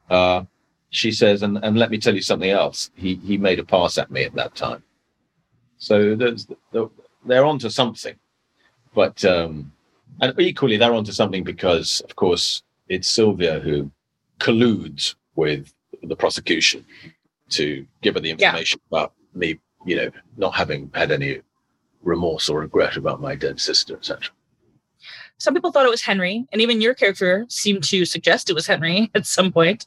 Uh, 0.10 0.43
she 0.89 1.12
says, 1.12 1.43
and, 1.43 1.58
and 1.64 1.78
let 1.78 1.91
me 1.91 1.98
tell 1.98 2.16
you 2.16 2.22
something 2.22 2.50
else. 2.50 2.91
He 2.95 3.16
he 3.16 3.38
made 3.38 3.60
a 3.60 3.64
pass 3.64 3.98
at 3.98 4.12
me 4.12 4.24
at 4.24 4.34
that 4.36 4.56
time. 4.56 4.84
So 5.78 6.16
there's, 6.16 6.48
they're 7.26 7.45
onto 7.45 7.70
something 7.70 8.16
but 8.98 9.24
um, 9.26 9.72
and 10.22 10.34
equally 10.39 10.78
they're 10.78 10.93
onto 10.95 11.12
something 11.12 11.43
because, 11.43 12.02
of 12.02 12.16
course, 12.16 12.64
it's 12.89 13.08
Sylvia 13.08 13.60
who 13.60 13.91
colludes 14.39 15.16
with 15.36 15.72
the 16.02 16.16
prosecution 16.16 16.84
to 17.50 17.86
give 18.02 18.16
her 18.16 18.20
the 18.20 18.30
Yeah. 18.30 18.34
information 18.50 18.82
about 18.91 19.14
me, 19.36 19.60
you 19.86 19.95
know, 19.95 20.09
not 20.38 20.55
having 20.55 20.91
had 20.93 21.11
any 21.11 21.41
remorse 22.01 22.49
or 22.49 22.61
regret 22.61 22.97
about 22.97 23.21
my 23.21 23.36
dead 23.36 23.59
sister, 23.59 23.95
etc. 23.95 24.30
Some 25.38 25.53
people 25.53 25.71
thought 25.71 25.86
it 25.86 25.91
was 25.91 26.03
Henry, 26.03 26.45
and 26.51 26.61
even 26.61 26.82
your 26.82 26.93
character 26.93 27.45
seemed 27.49 27.84
to 27.86 28.05
suggest 28.05 28.49
it 28.49 28.53
was 28.53 28.67
Henry 28.67 29.11
at 29.15 29.25
some 29.25 29.51
point, 29.51 29.86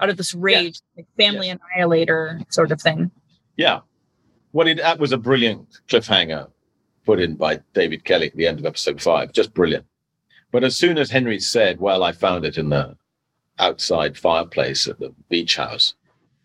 out 0.00 0.10
of 0.10 0.16
this 0.16 0.34
rage, 0.34 0.80
like 0.96 1.06
family 1.16 1.48
annihilator 1.48 2.40
sort 2.50 2.72
of 2.72 2.80
thing. 2.80 3.10
Yeah, 3.56 3.80
well, 4.52 4.68
it, 4.68 4.76
that 4.76 4.98
was 4.98 5.12
a 5.12 5.18
brilliant 5.18 5.80
cliffhanger 5.88 6.48
put 7.04 7.20
in 7.20 7.34
by 7.34 7.60
David 7.74 8.04
Kelley 8.04 8.28
at 8.28 8.36
the 8.36 8.46
end 8.46 8.58
of 8.60 8.66
episode 8.66 9.02
five, 9.02 9.32
just 9.32 9.52
brilliant. 9.52 9.84
But 10.52 10.64
as 10.64 10.76
soon 10.76 10.96
as 10.96 11.10
Henry 11.10 11.40
said, 11.40 11.80
"Well, 11.80 12.02
I 12.02 12.12
found 12.12 12.44
it 12.44 12.56
in 12.56 12.68
the 12.68 12.96
outside 13.58 14.16
fireplace 14.16 14.86
at 14.86 15.00
the 15.00 15.12
beach 15.28 15.56
house," 15.56 15.94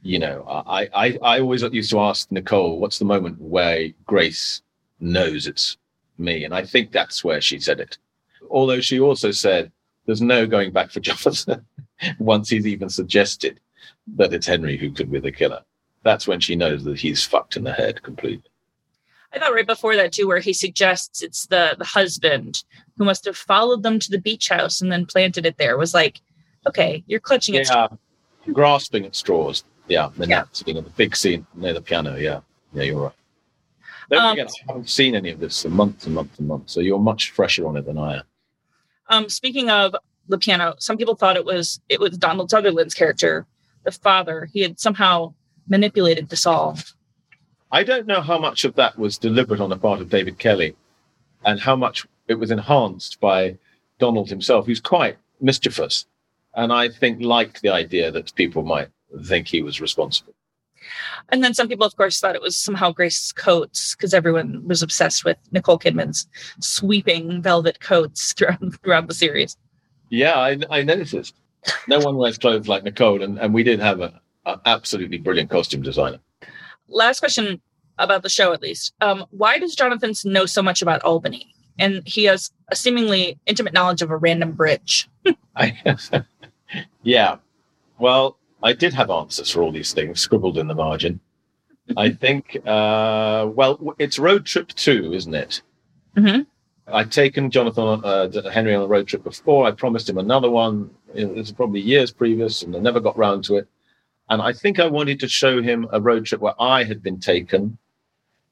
you 0.02 0.20
know, 0.20 0.44
I 0.48 0.90
I, 0.94 1.20
I 1.22 1.40
always 1.40 1.62
used 1.64 1.92
to 1.92 2.00
ask 2.00 2.32
Nicole, 2.32 2.80
"What's 2.80 3.00
the 3.00 3.06
moment 3.06 3.40
where 3.42 3.90
Grace 4.06 4.62
knows 5.00 5.48
it's 5.48 5.78
me?" 6.18 6.46
And 6.46 6.54
I 6.54 6.66
think 6.66 6.92
that's 6.92 7.24
where 7.24 7.42
she 7.42 7.60
said 7.60 7.80
it. 7.80 7.98
Although 8.50 8.82
she 8.82 9.00
also 9.00 9.32
said, 9.32 9.72
"There's 10.06 10.22
no 10.22 10.48
going 10.48 10.72
back 10.72 10.92
for 10.92 11.00
Jonathan." 11.02 11.66
Once 12.18 12.50
he's 12.50 12.66
even 12.66 12.90
suggested 12.90 13.60
that 14.16 14.34
it's 14.34 14.48
Henry 14.48 14.78
who 14.78 14.90
could 14.92 15.12
be 15.12 15.20
the 15.20 15.34
killer, 15.34 15.62
that's 16.04 16.28
when 16.28 16.40
she 16.40 16.56
knows 16.56 16.86
that 16.86 16.98
he's 16.98 17.26
fucked 17.26 17.58
in 17.58 17.66
the 17.66 17.74
head 17.74 18.02
completely. 18.04 18.50
I 19.34 19.40
thought 19.40 19.54
right 19.54 19.68
before 19.68 19.96
that 19.96 20.14
too, 20.14 20.28
where 20.28 20.40
he 20.40 20.54
suggests 20.54 21.22
it's 21.22 21.46
the 21.48 21.76
the 21.78 21.86
husband 21.86 22.64
who 22.98 23.06
must 23.06 23.26
have 23.26 23.38
followed 23.38 23.84
them 23.84 24.00
to 24.00 24.10
the 24.10 24.20
beach 24.20 24.50
house 24.50 24.82
and 24.82 24.92
then 24.92 25.06
planted 25.06 25.46
it 25.46 25.58
there. 25.58 25.78
Was 25.78 25.94
like, 25.94 26.22
okay, 26.66 27.04
you're 27.06 27.20
clutching 27.20 27.58
at 27.58 27.68
Yeah, 27.68 27.88
grasping 28.52 29.06
at 29.06 29.16
straws. 29.16 29.64
Yeah, 29.90 30.10
and 30.18 30.30
Yeah. 30.30 30.44
sitting 30.52 30.78
in 30.78 30.84
the 30.84 30.90
big 30.92 31.16
scene 31.16 31.46
near 31.56 31.74
the 31.74 31.82
piano. 31.82 32.16
Yeah, 32.16 32.42
yeah, 32.74 32.84
you're 32.84 33.02
right. 33.02 33.14
Don't 34.10 34.22
Um, 34.22 34.32
forget, 34.32 34.52
I 34.68 34.72
haven't 34.72 34.90
seen 34.90 35.16
any 35.16 35.30
of 35.32 35.40
this 35.40 35.62
for 35.64 35.70
months 35.70 36.06
and 36.06 36.16
months 36.16 36.40
and 36.40 36.48
months, 36.48 36.74
so 36.74 36.80
you're 36.80 37.00
much 37.00 37.32
fresher 37.32 37.68
on 37.68 37.76
it 37.76 37.86
than 37.86 37.98
I 37.98 38.18
am. 38.18 38.24
Um, 39.10 39.30
speaking 39.30 39.70
of 39.70 39.96
the 40.28 40.38
piano, 40.38 40.76
some 40.80 40.98
people 40.98 41.16
thought 41.16 41.36
it 41.36 41.46
was 41.46 41.80
it 41.90 42.00
was 42.00 42.18
Donald 42.18 42.50
Sutherland's 42.52 42.94
character, 42.94 43.46
the 43.84 43.92
father. 43.92 44.48
He 44.54 44.62
had 44.62 44.80
somehow 44.80 45.34
manipulated 45.68 46.30
this 46.30 46.46
all. 46.46 46.78
I 47.72 47.84
don't 47.84 48.08
know 48.08 48.22
how 48.22 48.40
much 48.40 48.66
of 48.66 48.76
that 48.76 48.98
was 48.98 49.18
deliberate 49.18 49.60
on 49.62 49.70
the 49.70 49.78
part 49.78 50.02
of 50.02 50.10
David 50.10 50.38
Kelley, 50.40 50.76
and 51.46 51.60
how 51.60 51.76
much 51.76 52.06
it 52.28 52.36
was 52.36 52.52
enhanced 52.52 53.20
by 53.20 53.58
Donald 54.00 54.30
himself, 54.30 54.66
who's 54.66 54.80
quite 54.82 55.18
mischievous, 55.42 56.06
and 56.56 56.72
I 56.74 56.90
think 56.90 57.22
liked 57.22 57.62
the 57.62 57.70
idea 57.70 58.12
that 58.12 58.34
people 58.36 58.64
might 58.64 58.90
think 59.24 59.48
he 59.48 59.62
was 59.62 59.82
responsible. 59.82 60.34
And 61.30 61.44
then 61.44 61.54
some 61.54 61.68
people, 61.68 61.86
of 61.86 61.96
course, 61.96 62.20
thought 62.20 62.36
it 62.36 62.42
was 62.42 62.58
somehow 62.58 62.92
Grace's 62.92 63.32
coats 63.32 63.96
because 63.96 64.14
everyone 64.14 64.68
was 64.68 64.82
obsessed 64.82 65.24
with 65.24 65.38
Nicole 65.52 65.78
Kidman's 65.78 66.28
sweeping 66.60 67.42
velvet 67.42 67.80
coats 67.80 68.34
throughout 68.38 68.60
throughout 68.84 69.08
the 69.08 69.14
series. 69.14 69.58
Yeah, 70.10 70.40
I, 70.40 70.58
I 70.70 70.82
noticed. 70.84 71.36
No 71.88 72.00
one 72.00 72.16
wears 72.16 72.38
clothes 72.38 72.68
like 72.68 72.84
Nicole, 72.84 73.22
and, 73.22 73.38
and 73.38 73.54
we 73.54 73.64
did 73.64 73.80
have 73.80 74.00
a, 74.00 74.20
a 74.46 74.60
absolutely 74.66 75.18
brilliant 75.18 75.50
costume 75.50 75.82
designer. 75.82 76.20
Last 76.88 77.20
question 77.20 77.62
about 78.00 78.24
the 78.24 78.30
show, 78.30 78.54
at 78.54 78.62
least. 78.62 78.94
Um, 79.02 79.26
why 79.32 79.60
does 79.60 79.76
Jonathan 79.76 80.14
know 80.26 80.46
so 80.46 80.64
much 80.64 80.82
about 80.82 81.04
Albany? 81.04 81.54
And 81.78 82.02
he 82.06 82.24
has 82.26 82.52
a 82.70 82.76
seemingly 82.76 83.38
intimate 83.46 83.74
knowledge 83.74 84.02
of 84.02 84.10
a 84.10 84.18
random 84.18 84.54
bridge. 84.54 85.10
I, 85.56 85.78
yeah, 87.04 87.38
well, 88.00 88.39
I 88.62 88.74
did 88.74 88.94
have 88.94 89.10
answers 89.10 89.50
for 89.50 89.62
all 89.62 89.72
these 89.72 89.94
things 89.94 90.20
scribbled 90.20 90.58
in 90.58 90.68
the 90.68 90.76
margin. 90.76 91.20
I 91.98 92.12
think, 92.12 92.58
uh, 92.66 93.50
well, 93.54 93.96
it's 93.98 94.20
road 94.20 94.46
trip 94.46 94.70
two, 94.70 95.14
isn't 95.14 95.34
it? 95.34 95.62
Mhm. 96.16 96.46
I'd 96.88 97.12
taken 97.12 97.52
Jonathan 97.52 98.02
uh, 98.04 98.50
Henry 98.50 98.74
on 98.76 98.84
a 98.84 98.88
road 98.88 99.08
trip 99.08 99.24
before. 99.24 99.66
I 99.66 99.72
promised 99.72 100.10
him 100.10 100.18
another 100.18 100.50
one. 100.50 100.90
It 101.14 101.30
was 101.30 101.52
probably 101.52 101.80
years 101.80 102.12
previous, 102.12 102.64
and 102.64 102.76
I 102.76 102.80
never 102.80 103.00
got 103.00 103.18
round 103.18 103.44
to 103.46 103.58
it. 103.58 103.68
And 104.30 104.42
I 104.42 104.54
think 104.54 104.80
I 104.80 104.88
wanted 104.88 105.20
to 105.22 105.28
show 105.28 105.62
him 105.62 105.88
a 105.92 106.00
road 106.02 106.26
trip 106.26 106.42
where 106.42 106.60
I 106.60 106.84
had 106.84 107.02
been 107.02 107.20
taken 107.20 107.78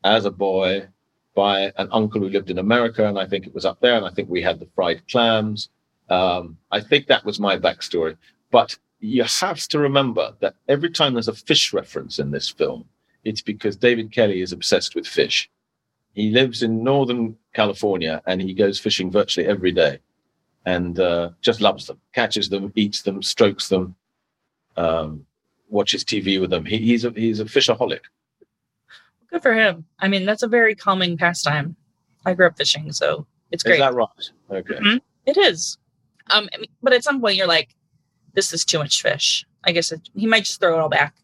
as 0.03 0.25
a 0.25 0.31
boy 0.31 0.87
by 1.35 1.71
an 1.77 1.87
uncle 1.91 2.21
who 2.21 2.29
lived 2.29 2.49
in 2.49 2.57
America, 2.57 3.07
and 3.07 3.19
I 3.19 3.25
think 3.27 3.45
it 3.45 3.53
was 3.53 3.65
up 3.65 3.79
there. 3.79 3.95
And 3.95 4.05
I 4.05 4.09
think 4.09 4.29
we 4.29 4.41
had 4.41 4.59
the 4.59 4.67
fried 4.75 5.07
clams. 5.07 5.69
Um, 6.09 6.57
I 6.71 6.79
think 6.79 7.07
that 7.07 7.25
was 7.25 7.39
my 7.39 7.57
backstory. 7.57 8.17
But 8.51 8.77
you 8.99 9.23
have 9.23 9.59
to 9.67 9.79
remember 9.79 10.33
that 10.39 10.55
every 10.67 10.89
time 10.89 11.13
there's 11.13 11.27
a 11.27 11.33
fish 11.33 11.73
reference 11.73 12.19
in 12.19 12.31
this 12.31 12.49
film, 12.49 12.85
it's 13.23 13.41
because 13.41 13.75
David 13.75 14.11
Kelley 14.11 14.41
is 14.41 14.51
obsessed 14.51 14.95
with 14.95 15.05
fish. 15.07 15.49
He 16.13 16.31
lives 16.31 16.63
in 16.63 16.83
Northern 16.83 17.37
California 17.53 18.21
and 18.25 18.41
he 18.41 18.53
goes 18.53 18.79
fishing 18.79 19.11
virtually 19.11 19.47
every 19.47 19.71
day 19.71 19.99
and 20.65 20.99
uh, 20.99 21.29
just 21.41 21.61
loves 21.61 21.85
them, 21.85 21.99
catches 22.13 22.49
them, 22.49 22.71
eats 22.75 23.03
them, 23.03 23.21
strokes 23.21 23.69
them, 23.69 23.95
um, 24.77 25.25
watches 25.69 26.03
TV 26.03 26.41
with 26.41 26.49
them. 26.49 26.65
He, 26.65 26.77
he's 26.77 27.05
a 27.05 27.11
he's 27.11 27.39
a 27.39 27.45
fishaholic. 27.45 28.01
Good 29.29 29.43
for 29.43 29.53
him. 29.53 29.85
I 29.99 30.07
mean, 30.07 30.25
that's 30.25 30.43
a 30.43 30.47
very 30.47 30.73
calming 30.73 31.17
pastime. 31.17 31.75
I 32.25 32.33
grew 32.33 32.47
up 32.47 32.57
fishing, 32.57 32.91
so 32.91 33.27
it's 33.51 33.63
Is 33.63 33.67
great. 33.67 33.79
that 33.79 33.93
right? 33.93 34.31
Okay. 34.49 34.75
Mhm. 34.75 35.01
It 35.25 35.37
is. 35.37 35.77
Um, 36.31 36.49
but 36.81 36.93
at 36.93 37.03
some 37.03 37.21
point 37.21 37.35
you're 37.35 37.47
like, 37.47 37.75
this 38.37 38.53
is 38.53 38.63
too 38.63 38.77
much 38.77 39.01
fish. 39.01 39.43
I 39.63 39.71
guess 39.71 39.91
it, 39.91 40.09
he 40.15 40.27
might 40.27 40.45
just 40.45 40.59
throw 40.59 40.77
it 40.77 40.79
all 40.79 40.89
back. 40.89 41.15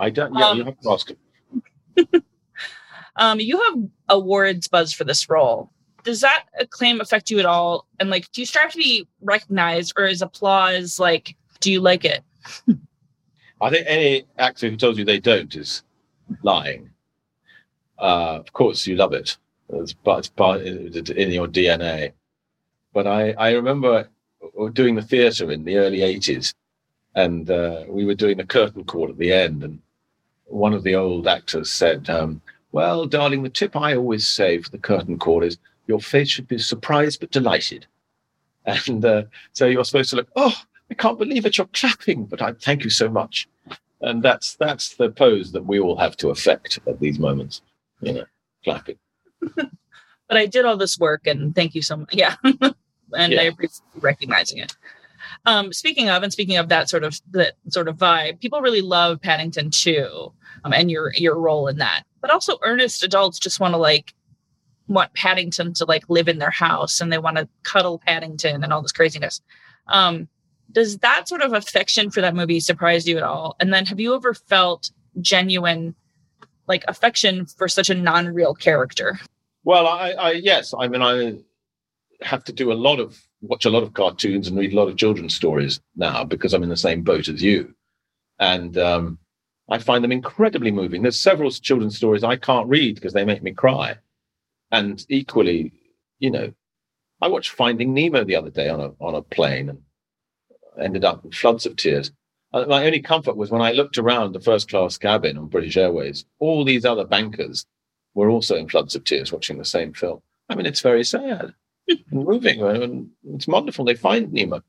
I 0.00 0.08
don't. 0.08 0.34
Yeah, 0.34 0.46
Um, 0.48 0.58
you 0.58 0.64
have 0.64 0.80
to 0.80 0.90
ask 0.90 1.10
him. 1.10 2.24
Um, 3.20 3.40
you 3.40 3.60
have 3.60 3.82
awards 4.10 4.68
buzz 4.68 4.92
for 4.92 5.02
this 5.02 5.28
role. 5.28 5.72
Does 6.04 6.20
that 6.20 6.44
acclaim 6.60 7.00
affect 7.00 7.32
you 7.32 7.40
at 7.40 7.46
all? 7.46 7.88
And 7.98 8.10
like, 8.10 8.30
do 8.30 8.40
you 8.40 8.46
strive 8.46 8.70
to 8.70 8.78
be 8.78 9.08
recognized, 9.20 9.92
or 9.96 10.04
is 10.06 10.22
applause 10.22 11.00
like, 11.00 11.34
do 11.58 11.72
you 11.72 11.80
like 11.80 12.04
it? 12.04 12.22
I 13.60 13.70
think 13.70 13.86
any 13.88 14.24
actor 14.38 14.70
who 14.70 14.76
tells 14.76 14.98
you 14.98 15.04
they 15.04 15.18
don't 15.18 15.52
is 15.56 15.82
lying. 16.44 16.90
Uh, 17.98 18.36
of 18.38 18.52
course, 18.52 18.86
you 18.86 18.94
love 18.94 19.12
it. 19.12 19.36
It's 19.70 19.94
part, 19.94 20.20
it's 20.20 20.28
part 20.28 20.60
in 20.60 21.32
your 21.32 21.48
DNA. 21.48 22.12
But 22.92 23.08
I, 23.08 23.32
I 23.32 23.50
remember 23.50 24.08
doing 24.72 24.94
the 24.94 25.02
theatre 25.02 25.50
in 25.50 25.64
the 25.64 25.76
early 25.76 25.98
80s, 25.98 26.54
and 27.14 27.50
uh, 27.50 27.84
we 27.88 28.04
were 28.04 28.14
doing 28.14 28.36
the 28.36 28.46
curtain 28.46 28.84
call 28.84 29.08
at 29.08 29.18
the 29.18 29.32
end. 29.32 29.64
And 29.64 29.80
one 30.46 30.74
of 30.74 30.82
the 30.82 30.94
old 30.94 31.26
actors 31.26 31.70
said, 31.70 32.08
um, 32.10 32.40
Well, 32.72 33.06
darling, 33.06 33.42
the 33.42 33.48
tip 33.48 33.76
I 33.76 33.94
always 33.94 34.26
say 34.26 34.60
for 34.60 34.70
the 34.70 34.78
curtain 34.78 35.18
call 35.18 35.42
is 35.42 35.58
your 35.86 36.00
face 36.00 36.28
should 36.28 36.48
be 36.48 36.58
surprised 36.58 37.20
but 37.20 37.30
delighted. 37.30 37.86
And 38.86 39.02
uh, 39.02 39.22
so 39.54 39.64
you're 39.64 39.84
supposed 39.84 40.10
to 40.10 40.16
look, 40.16 40.28
Oh, 40.36 40.54
I 40.90 40.94
can't 40.94 41.18
believe 41.18 41.46
it, 41.46 41.56
you're 41.56 41.68
clapping, 41.72 42.26
but 42.26 42.42
I 42.42 42.52
thank 42.52 42.84
you 42.84 42.90
so 42.90 43.08
much. 43.08 43.48
And 44.02 44.22
that's 44.22 44.56
that's 44.56 44.94
the 44.94 45.10
pose 45.10 45.52
that 45.52 45.64
we 45.64 45.80
all 45.80 45.96
have 45.96 46.16
to 46.18 46.28
affect 46.28 46.78
at 46.86 47.00
these 47.00 47.18
moments, 47.18 47.62
you 48.00 48.12
know, 48.12 48.24
clapping. 48.64 48.98
But 50.28 50.36
I 50.36 50.46
did 50.46 50.66
all 50.66 50.76
this 50.76 50.98
work, 50.98 51.26
and 51.26 51.54
thank 51.54 51.74
you 51.74 51.82
so 51.82 51.96
much. 51.96 52.14
Yeah, 52.14 52.36
and 53.16 53.34
I 53.34 53.44
appreciate 53.44 53.80
recognizing 54.00 54.58
it. 54.58 54.76
Um, 55.46 55.72
speaking 55.72 56.08
of, 56.08 56.22
and 56.22 56.32
speaking 56.32 56.56
of 56.56 56.68
that 56.68 56.88
sort 56.88 57.04
of 57.04 57.20
that 57.32 57.54
sort 57.68 57.88
of 57.88 57.96
vibe, 57.96 58.40
people 58.40 58.60
really 58.60 58.80
love 58.80 59.20
Paddington 59.20 59.70
2 59.70 60.32
um, 60.64 60.72
and 60.72 60.90
your 60.90 61.12
your 61.14 61.38
role 61.38 61.68
in 61.68 61.78
that. 61.78 62.04
But 62.20 62.30
also 62.30 62.58
earnest 62.62 63.02
adults 63.02 63.38
just 63.38 63.60
want 63.60 63.74
to 63.74 63.78
like 63.78 64.14
want 64.88 65.12
Paddington 65.14 65.74
to 65.74 65.84
like 65.84 66.08
live 66.08 66.28
in 66.28 66.38
their 66.38 66.50
house 66.50 67.00
and 67.00 67.12
they 67.12 67.18
want 67.18 67.36
to 67.36 67.48
cuddle 67.62 67.98
Paddington 67.98 68.64
and 68.64 68.72
all 68.72 68.82
this 68.82 68.92
craziness. 68.92 69.40
Um, 69.86 70.28
does 70.72 70.98
that 70.98 71.28
sort 71.28 71.42
of 71.42 71.52
affection 71.52 72.10
for 72.10 72.20
that 72.20 72.34
movie 72.34 72.60
surprise 72.60 73.06
you 73.06 73.16
at 73.16 73.22
all? 73.22 73.56
And 73.60 73.72
then 73.72 73.86
have 73.86 74.00
you 74.00 74.14
ever 74.14 74.34
felt 74.34 74.90
genuine 75.20 75.94
like 76.66 76.84
affection 76.88 77.46
for 77.46 77.68
such 77.68 77.90
a 77.90 77.94
non-real 77.94 78.54
character? 78.54 79.18
Well, 79.64 79.86
I, 79.86 80.10
I 80.12 80.30
yes, 80.32 80.74
I 80.78 80.88
mean 80.88 81.02
I 81.02 81.38
have 82.22 82.44
to 82.44 82.52
do 82.52 82.72
a 82.72 82.74
lot 82.74 83.00
of 83.00 83.20
watch 83.40 83.64
a 83.64 83.70
lot 83.70 83.82
of 83.82 83.94
cartoons 83.94 84.48
and 84.48 84.58
read 84.58 84.72
a 84.72 84.76
lot 84.76 84.88
of 84.88 84.96
children's 84.96 85.34
stories 85.34 85.80
now 85.96 86.24
because 86.24 86.52
I'm 86.52 86.62
in 86.62 86.68
the 86.68 86.76
same 86.76 87.02
boat 87.02 87.28
as 87.28 87.42
you, 87.42 87.74
and 88.38 88.76
um, 88.76 89.18
I 89.70 89.78
find 89.78 90.02
them 90.02 90.12
incredibly 90.12 90.70
moving. 90.70 91.02
There's 91.02 91.20
several 91.20 91.50
children's 91.50 91.96
stories 91.96 92.24
I 92.24 92.36
can't 92.36 92.68
read 92.68 92.96
because 92.96 93.12
they 93.12 93.24
make 93.24 93.42
me 93.42 93.52
cry, 93.52 93.96
and 94.70 95.04
equally, 95.08 95.72
you 96.18 96.30
know, 96.30 96.52
I 97.20 97.28
watched 97.28 97.50
Finding 97.50 97.94
Nemo 97.94 98.24
the 98.24 98.36
other 98.36 98.50
day 98.50 98.68
on 98.68 98.80
a 98.80 98.92
on 99.00 99.14
a 99.14 99.22
plane 99.22 99.68
and 99.68 99.82
ended 100.80 101.04
up 101.04 101.24
in 101.24 101.32
floods 101.32 101.66
of 101.66 101.76
tears. 101.76 102.10
Uh, 102.52 102.64
my 102.66 102.86
only 102.86 103.00
comfort 103.00 103.36
was 103.36 103.50
when 103.50 103.60
I 103.60 103.72
looked 103.72 103.98
around 103.98 104.32
the 104.32 104.40
first 104.40 104.70
class 104.70 104.96
cabin 104.96 105.36
on 105.36 105.48
British 105.48 105.76
Airways, 105.76 106.24
all 106.38 106.64
these 106.64 106.84
other 106.84 107.04
bankers 107.04 107.66
were 108.14 108.30
also 108.30 108.56
in 108.56 108.68
floods 108.68 108.94
of 108.94 109.04
tears 109.04 109.30
watching 109.30 109.58
the 109.58 109.64
same 109.66 109.92
film. 109.92 110.22
I 110.48 110.54
mean, 110.54 110.64
it's 110.64 110.80
very 110.80 111.04
sad 111.04 111.52
moving, 112.10 112.62
and 112.62 113.10
it's 113.28 113.46
wonderful. 113.46 113.84
They 113.84 113.94
find 113.94 114.32
Nemo. 114.32 114.62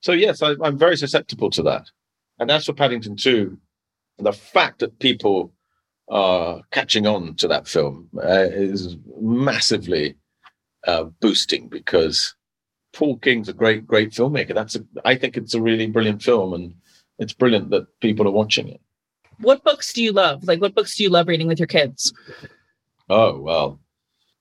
So, 0.00 0.12
yes, 0.12 0.42
I, 0.42 0.54
I'm 0.62 0.78
very 0.78 0.96
susceptible 0.96 1.50
to 1.50 1.62
that. 1.62 1.90
And 2.38 2.50
as 2.50 2.66
for 2.66 2.72
Paddington 2.72 3.16
2, 3.16 3.56
the 4.18 4.32
fact 4.32 4.80
that 4.80 4.98
people 4.98 5.52
are 6.08 6.62
catching 6.70 7.06
on 7.06 7.34
to 7.36 7.48
that 7.48 7.66
film 7.66 8.08
uh, 8.16 8.46
is 8.50 8.96
massively 9.20 10.16
uh, 10.86 11.04
boosting 11.20 11.68
because 11.68 12.34
Paul 12.92 13.18
King's 13.18 13.48
a 13.48 13.52
great, 13.52 13.86
great 13.86 14.12
filmmaker. 14.12 14.54
That's 14.54 14.76
a, 14.76 14.84
I 15.04 15.16
think 15.16 15.36
it's 15.36 15.54
a 15.54 15.60
really 15.60 15.86
brilliant 15.86 16.22
film, 16.22 16.54
and 16.54 16.74
it's 17.18 17.32
brilliant 17.32 17.70
that 17.70 17.86
people 18.00 18.26
are 18.26 18.32
watching 18.32 18.68
it. 18.68 18.80
What 19.40 19.64
books 19.64 19.92
do 19.92 20.02
you 20.02 20.12
love? 20.12 20.44
Like, 20.44 20.60
what 20.60 20.74
books 20.74 20.96
do 20.96 21.02
you 21.02 21.10
love 21.10 21.28
reading 21.28 21.46
with 21.46 21.58
your 21.58 21.66
kids? 21.66 22.12
Oh 23.08 23.38
well, 23.40 23.80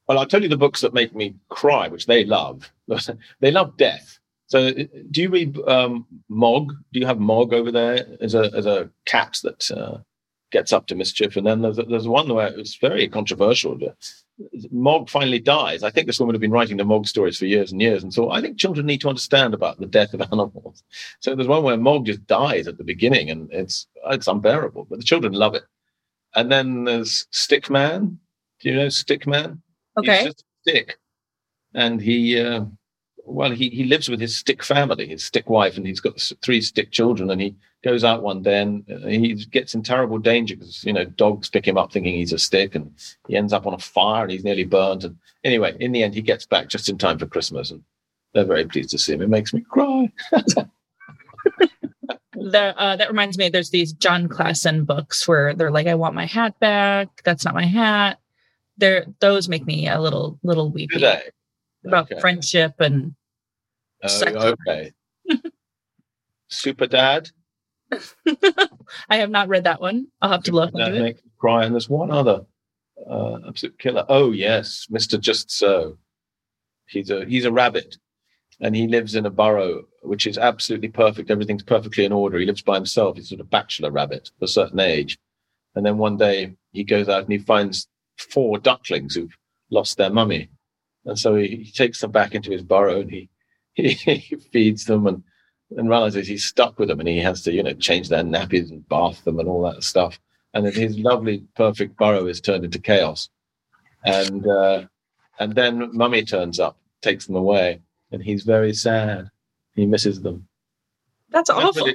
well 0.07 0.19
I'll 0.19 0.25
tell 0.25 0.43
you 0.43 0.49
the 0.49 0.57
books 0.57 0.81
that 0.81 0.93
make 0.93 1.15
me 1.15 1.35
cry, 1.49 1.87
which 1.87 2.05
they 2.05 2.25
love. 2.25 2.71
they 3.39 3.51
love 3.51 3.77
death. 3.77 4.19
So, 4.47 4.71
do 4.71 5.21
you 5.21 5.29
read 5.29 5.57
um, 5.67 6.05
Mog? 6.29 6.71
Do 6.93 6.99
you 6.99 7.05
have 7.05 7.19
Mog 7.19 7.53
over 7.53 7.71
there 7.71 8.05
as 8.21 8.35
a 8.35 8.51
as 8.55 8.65
a 8.65 8.89
cat 9.05 9.39
that 9.43 9.71
uh, 9.71 9.97
gets 10.51 10.71
up 10.71 10.87
to 10.87 10.95
mischief? 10.95 11.35
And 11.35 11.47
then 11.47 11.61
there's 11.61 11.77
there's 11.77 12.07
one 12.07 12.31
where 12.33 12.47
it's 12.47 12.75
very 12.75 13.07
controversial. 13.07 13.79
Mog 14.71 15.09
finally 15.09 15.39
dies. 15.39 15.81
I 15.81 15.89
think 15.89 16.05
this 16.05 16.19
woman 16.19 16.35
had 16.35 16.41
been 16.41 16.51
writing 16.51 16.77
the 16.77 16.83
Mog 16.83 17.07
stories 17.07 17.39
for 17.39 17.45
years 17.45 17.71
and 17.71 17.81
years, 17.81 18.03
and 18.03 18.13
so 18.13 18.29
I 18.29 18.41
think 18.41 18.59
children 18.59 18.85
need 18.85 19.01
to 19.01 19.09
understand 19.09 19.53
about 19.53 19.79
the 19.79 19.87
death 19.87 20.13
of 20.13 20.21
animals. 20.31 20.83
So 21.21 21.35
there's 21.35 21.47
one 21.47 21.63
where 21.63 21.77
Mog 21.77 22.05
just 22.05 22.27
dies 22.27 22.67
at 22.67 22.77
the 22.77 22.83
beginning, 22.83 23.31
and 23.31 23.51
it's 23.51 23.87
it's 24.07 24.27
unbearable, 24.27 24.85
but 24.89 24.99
the 24.99 25.05
children 25.05 25.33
love 25.33 25.55
it. 25.55 25.63
And 26.35 26.51
then 26.51 26.83
there's 26.83 27.25
Stickman. 27.31 28.17
Do 28.59 28.69
you 28.69 28.75
know 28.75 28.87
Stickman? 28.87 29.59
Okay. 29.97 30.17
He's 30.17 30.25
just 30.25 30.41
a 30.41 30.69
stick, 30.69 30.97
and 31.73 32.01
he 32.01 32.39
uh, 32.39 32.65
well, 33.25 33.51
he, 33.51 33.69
he 33.69 33.85
lives 33.85 34.07
with 34.07 34.19
his 34.21 34.37
stick 34.37 34.63
family, 34.63 35.07
his 35.07 35.23
stick 35.25 35.49
wife, 35.49 35.77
and 35.77 35.85
he's 35.85 35.99
got 35.99 36.21
three 36.41 36.61
stick 36.61 36.91
children. 36.91 37.29
And 37.31 37.41
he 37.41 37.55
goes 37.83 38.03
out 38.03 38.21
one 38.23 38.41
day 38.41 38.61
and 38.61 38.85
he 39.07 39.33
gets 39.33 39.73
in 39.73 39.81
terrible 39.83 40.17
danger 40.19 40.55
because, 40.55 40.83
you 40.83 40.93
know, 40.93 41.05
dogs 41.05 41.49
pick 41.49 41.67
him 41.67 41.77
up 41.77 41.91
thinking 41.91 42.13
he's 42.13 42.33
a 42.33 42.39
stick 42.39 42.75
and 42.75 42.93
he 43.27 43.35
ends 43.35 43.53
up 43.53 43.65
on 43.65 43.73
a 43.73 43.79
fire 43.79 44.23
and 44.23 44.31
he's 44.31 44.43
nearly 44.43 44.63
burnt. 44.63 45.03
And 45.03 45.17
anyway, 45.43 45.75
in 45.79 45.91
the 45.91 46.03
end, 46.03 46.13
he 46.13 46.21
gets 46.21 46.45
back 46.45 46.69
just 46.69 46.87
in 46.87 46.97
time 46.97 47.17
for 47.17 47.25
Christmas. 47.25 47.71
And 47.71 47.83
they're 48.33 48.45
very 48.45 48.65
pleased 48.65 48.91
to 48.91 48.97
see 48.97 49.13
him. 49.13 49.21
It 49.21 49.29
makes 49.29 49.53
me 49.53 49.61
cry. 49.61 50.11
the, 52.33 52.73
uh, 52.77 52.95
that 52.95 53.09
reminds 53.09 53.37
me, 53.37 53.49
there's 53.49 53.71
these 53.71 53.93
Jon 53.93 54.27
Klassen 54.27 54.85
books 54.85 55.27
where 55.27 55.55
they're 55.55 55.71
like, 55.71 55.87
I 55.87 55.95
want 55.95 56.15
my 56.15 56.25
hat 56.25 56.59
back. 56.59 57.23
That's 57.23 57.43
not 57.45 57.55
my 57.55 57.65
hat. 57.65 58.19
They're, 58.77 59.05
those 59.19 59.47
make 59.47 59.65
me 59.65 59.87
a 59.87 59.99
little, 59.99 60.39
little 60.43 60.69
weepy. 60.69 60.95
Today 60.95 61.23
about 61.85 62.11
okay. 62.11 62.19
friendship 62.19 62.73
and 62.79 63.15
uh, 64.03 64.53
okay. 64.67 64.91
Super 66.47 66.87
dad? 66.87 67.29
I 69.09 69.17
have 69.17 69.29
not 69.29 69.47
read 69.47 69.63
that 69.65 69.81
one. 69.81 70.07
I'll 70.21 70.31
have 70.31 70.43
to 70.43 70.51
look 70.51 70.73
that 70.73 70.93
makes 70.93 71.23
me 71.23 71.31
cry. 71.37 71.65
And 71.65 71.73
there's 71.73 71.89
one 71.89 72.11
other 72.11 72.45
uh, 73.09 73.37
absolute 73.47 73.77
killer. 73.79 74.05
Oh 74.09 74.31
yes 74.31 74.87
mr 74.91 75.19
just 75.19 75.51
so. 75.51 75.97
He's 76.87 77.09
a 77.09 77.25
he's 77.25 77.45
a 77.45 77.51
rabbit 77.51 77.97
and 78.61 78.75
he 78.75 78.87
lives 78.87 79.15
in 79.15 79.25
a 79.25 79.29
burrow 79.29 79.83
which 80.01 80.27
is 80.27 80.37
absolutely 80.37 80.89
perfect. 80.89 81.31
Everything's 81.31 81.63
perfectly 81.63 82.05
in 82.05 82.11
order. 82.11 82.37
He 82.37 82.45
lives 82.45 82.61
by 82.61 82.75
himself. 82.75 83.17
He's 83.17 83.29
sort 83.29 83.41
of 83.41 83.49
bachelor 83.49 83.91
rabbit 83.91 84.29
of 84.29 84.43
a 84.43 84.47
certain 84.47 84.79
age. 84.79 85.17
And 85.75 85.85
then 85.85 85.97
one 85.97 86.17
day 86.17 86.55
he 86.71 86.83
goes 86.83 87.09
out 87.09 87.23
and 87.23 87.31
he 87.31 87.37
finds 87.37 87.87
four 88.17 88.57
ducklings 88.57 89.15
who've 89.15 89.37
lost 89.69 89.97
their 89.97 90.09
mummy 90.09 90.49
and 91.05 91.17
so 91.17 91.35
he, 91.35 91.47
he 91.47 91.71
takes 91.71 92.01
them 92.01 92.11
back 92.11 92.33
into 92.35 92.51
his 92.51 92.63
burrow 92.63 93.01
and 93.01 93.11
he, 93.11 93.29
he, 93.73 93.93
he 93.93 94.35
feeds 94.35 94.85
them 94.85 95.07
and, 95.07 95.23
and 95.77 95.89
realizes 95.89 96.27
he's 96.27 96.45
stuck 96.45 96.77
with 96.79 96.89
them 96.89 96.99
and 96.99 97.09
he 97.09 97.19
has 97.19 97.43
to, 97.43 97.51
you 97.51 97.63
know, 97.63 97.73
change 97.73 98.09
their 98.09 98.23
nappies 98.23 98.69
and 98.69 98.87
bath 98.89 99.23
them 99.23 99.39
and 99.39 99.47
all 99.47 99.61
that 99.63 99.83
stuff. 99.83 100.19
And 100.53 100.65
then 100.65 100.73
his 100.73 100.97
lovely, 100.97 101.43
perfect 101.55 101.97
burrow 101.97 102.27
is 102.27 102.41
turned 102.41 102.63
into 102.65 102.79
chaos. 102.79 103.29
And, 104.05 104.47
uh, 104.47 104.85
and 105.39 105.53
then 105.53 105.95
mummy 105.95 106.23
turns 106.23 106.59
up, 106.59 106.77
takes 107.01 107.25
them 107.25 107.35
away, 107.35 107.81
and 108.11 108.23
he's 108.23 108.43
very 108.43 108.73
sad. 108.73 109.29
He 109.75 109.85
misses 109.85 110.21
them. 110.21 110.47
That's 111.29 111.49
awful. 111.49 111.91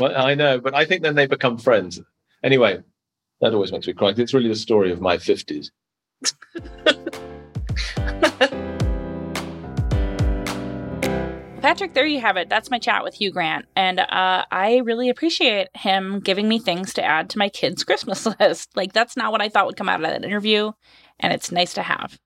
well, 0.00 0.16
I 0.16 0.34
know, 0.34 0.60
but 0.60 0.74
I 0.74 0.86
think 0.86 1.02
then 1.02 1.16
they 1.16 1.26
become 1.26 1.58
friends. 1.58 2.00
Anyway, 2.42 2.82
that 3.40 3.54
always 3.54 3.72
makes 3.72 3.86
me 3.86 3.92
cry. 3.92 4.12
It's 4.16 4.34
really 4.34 4.48
the 4.48 4.56
story 4.56 4.90
of 4.92 5.00
my 5.00 5.16
50s. 5.16 5.70
Patrick, 11.60 11.92
there 11.92 12.06
you 12.06 12.20
have 12.20 12.36
it. 12.36 12.48
That's 12.48 12.70
my 12.70 12.78
chat 12.78 13.04
with 13.04 13.14
Hugh 13.14 13.30
Grant. 13.30 13.66
And 13.76 14.00
uh, 14.00 14.44
I 14.50 14.80
really 14.84 15.08
appreciate 15.08 15.68
him 15.74 16.20
giving 16.20 16.48
me 16.48 16.58
things 16.58 16.94
to 16.94 17.04
add 17.04 17.28
to 17.30 17.38
my 17.38 17.48
kids' 17.48 17.84
Christmas 17.84 18.26
list. 18.40 18.76
Like, 18.76 18.92
that's 18.92 19.16
not 19.16 19.32
what 19.32 19.42
I 19.42 19.48
thought 19.48 19.66
would 19.66 19.76
come 19.76 19.88
out 19.88 20.00
of 20.00 20.06
that 20.08 20.24
interview. 20.24 20.72
And 21.20 21.32
it's 21.32 21.52
nice 21.52 21.74
to 21.74 21.82
have. 21.82 22.18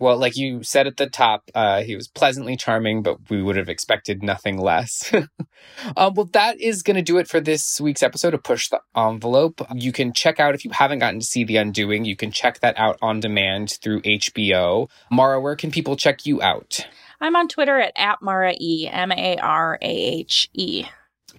Well, 0.00 0.16
like 0.16 0.34
you 0.34 0.62
said 0.62 0.86
at 0.86 0.96
the 0.96 1.10
top, 1.10 1.50
uh, 1.54 1.82
he 1.82 1.94
was 1.94 2.08
pleasantly 2.08 2.56
charming, 2.56 3.02
but 3.02 3.28
we 3.28 3.42
would 3.42 3.56
have 3.56 3.68
expected 3.68 4.22
nothing 4.22 4.56
less. 4.56 5.12
um, 5.96 6.14
well, 6.14 6.28
that 6.32 6.58
is 6.58 6.82
going 6.82 6.96
to 6.96 7.02
do 7.02 7.18
it 7.18 7.28
for 7.28 7.38
this 7.38 7.78
week's 7.78 8.02
episode 8.02 8.32
of 8.32 8.42
Push 8.42 8.70
the 8.70 8.80
Envelope. 8.96 9.60
You 9.74 9.92
can 9.92 10.14
check 10.14 10.40
out, 10.40 10.54
if 10.54 10.64
you 10.64 10.70
haven't 10.70 11.00
gotten 11.00 11.20
to 11.20 11.26
see 11.26 11.44
The 11.44 11.58
Undoing, 11.58 12.06
you 12.06 12.16
can 12.16 12.32
check 12.32 12.60
that 12.60 12.78
out 12.78 12.98
on 13.02 13.20
demand 13.20 13.78
through 13.82 14.00
HBO. 14.00 14.88
Marah, 15.10 15.38
where 15.38 15.54
can 15.54 15.70
people 15.70 15.96
check 15.96 16.24
you 16.24 16.40
out? 16.40 16.86
I'm 17.20 17.36
on 17.36 17.48
Twitter 17.48 17.78
at, 17.78 17.92
at 17.96 18.22
Marah 18.22 18.54
E, 18.58 18.88
M 18.90 19.12
A 19.12 19.36
R 19.36 19.78
A 19.82 19.86
H 19.86 20.48
E. 20.54 20.86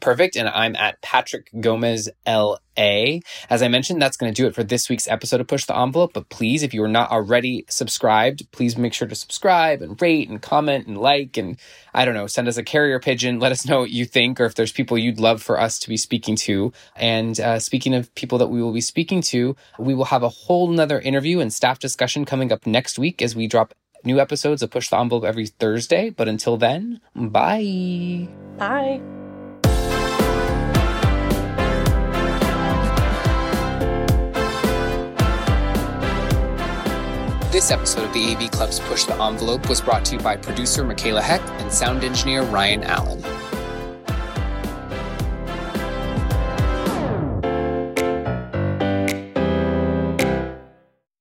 Perfect. 0.01 0.35
And 0.35 0.49
I'm 0.49 0.75
at 0.75 1.01
Patrick 1.01 1.49
Gomez 1.59 2.09
LA. 2.27 3.19
As 3.49 3.61
I 3.61 3.67
mentioned, 3.67 4.01
that's 4.01 4.17
going 4.17 4.33
to 4.33 4.41
do 4.41 4.47
it 4.47 4.55
for 4.55 4.63
this 4.63 4.89
week's 4.89 5.07
episode 5.07 5.39
of 5.39 5.47
Push 5.47 5.65
the 5.65 5.77
Envelope. 5.77 6.13
But 6.13 6.29
please, 6.29 6.63
if 6.63 6.73
you 6.73 6.83
are 6.83 6.87
not 6.87 7.11
already 7.11 7.65
subscribed, 7.69 8.51
please 8.51 8.77
make 8.77 8.93
sure 8.93 9.07
to 9.07 9.15
subscribe 9.15 9.81
and 9.81 10.01
rate 10.01 10.29
and 10.29 10.41
comment 10.41 10.87
and 10.87 10.97
like 10.97 11.37
and 11.37 11.57
I 11.93 12.05
don't 12.05 12.15
know, 12.15 12.27
send 12.27 12.47
us 12.47 12.57
a 12.57 12.63
carrier 12.63 12.99
pigeon. 12.99 13.39
Let 13.39 13.51
us 13.51 13.67
know 13.67 13.81
what 13.81 13.91
you 13.91 14.05
think 14.05 14.39
or 14.41 14.45
if 14.45 14.55
there's 14.55 14.71
people 14.71 14.97
you'd 14.97 15.19
love 15.19 15.41
for 15.41 15.59
us 15.59 15.79
to 15.79 15.89
be 15.89 15.97
speaking 15.97 16.35
to. 16.37 16.73
And 16.95 17.39
uh, 17.39 17.59
speaking 17.59 17.93
of 17.93 18.13
people 18.15 18.37
that 18.39 18.47
we 18.47 18.61
will 18.61 18.73
be 18.73 18.81
speaking 18.81 19.21
to, 19.23 19.55
we 19.77 19.93
will 19.93 20.05
have 20.05 20.23
a 20.23 20.29
whole 20.29 20.67
nother 20.67 20.99
interview 20.99 21.39
and 21.39 21.53
staff 21.53 21.79
discussion 21.79 22.25
coming 22.25 22.51
up 22.51 22.65
next 22.65 22.97
week 22.97 23.21
as 23.21 23.35
we 23.35 23.47
drop 23.47 23.73
new 24.03 24.19
episodes 24.19 24.61
of 24.61 24.71
Push 24.71 24.89
the 24.89 24.97
Envelope 24.97 25.23
every 25.23 25.47
Thursday. 25.47 26.09
But 26.09 26.27
until 26.27 26.57
then, 26.57 27.01
bye. 27.15 28.27
Bye. 28.57 29.20
This 37.51 37.69
episode 37.69 38.05
of 38.05 38.13
the 38.13 38.33
AV 38.33 38.49
Club's 38.49 38.79
Push 38.79 39.03
the 39.03 39.21
Envelope 39.21 39.67
was 39.67 39.81
brought 39.81 40.05
to 40.05 40.15
you 40.15 40.21
by 40.21 40.37
producer 40.37 40.85
Michaela 40.85 41.21
Heck 41.21 41.41
and 41.59 41.69
sound 41.69 42.01
engineer 42.01 42.43
Ryan 42.43 42.85
Allen. 42.85 43.21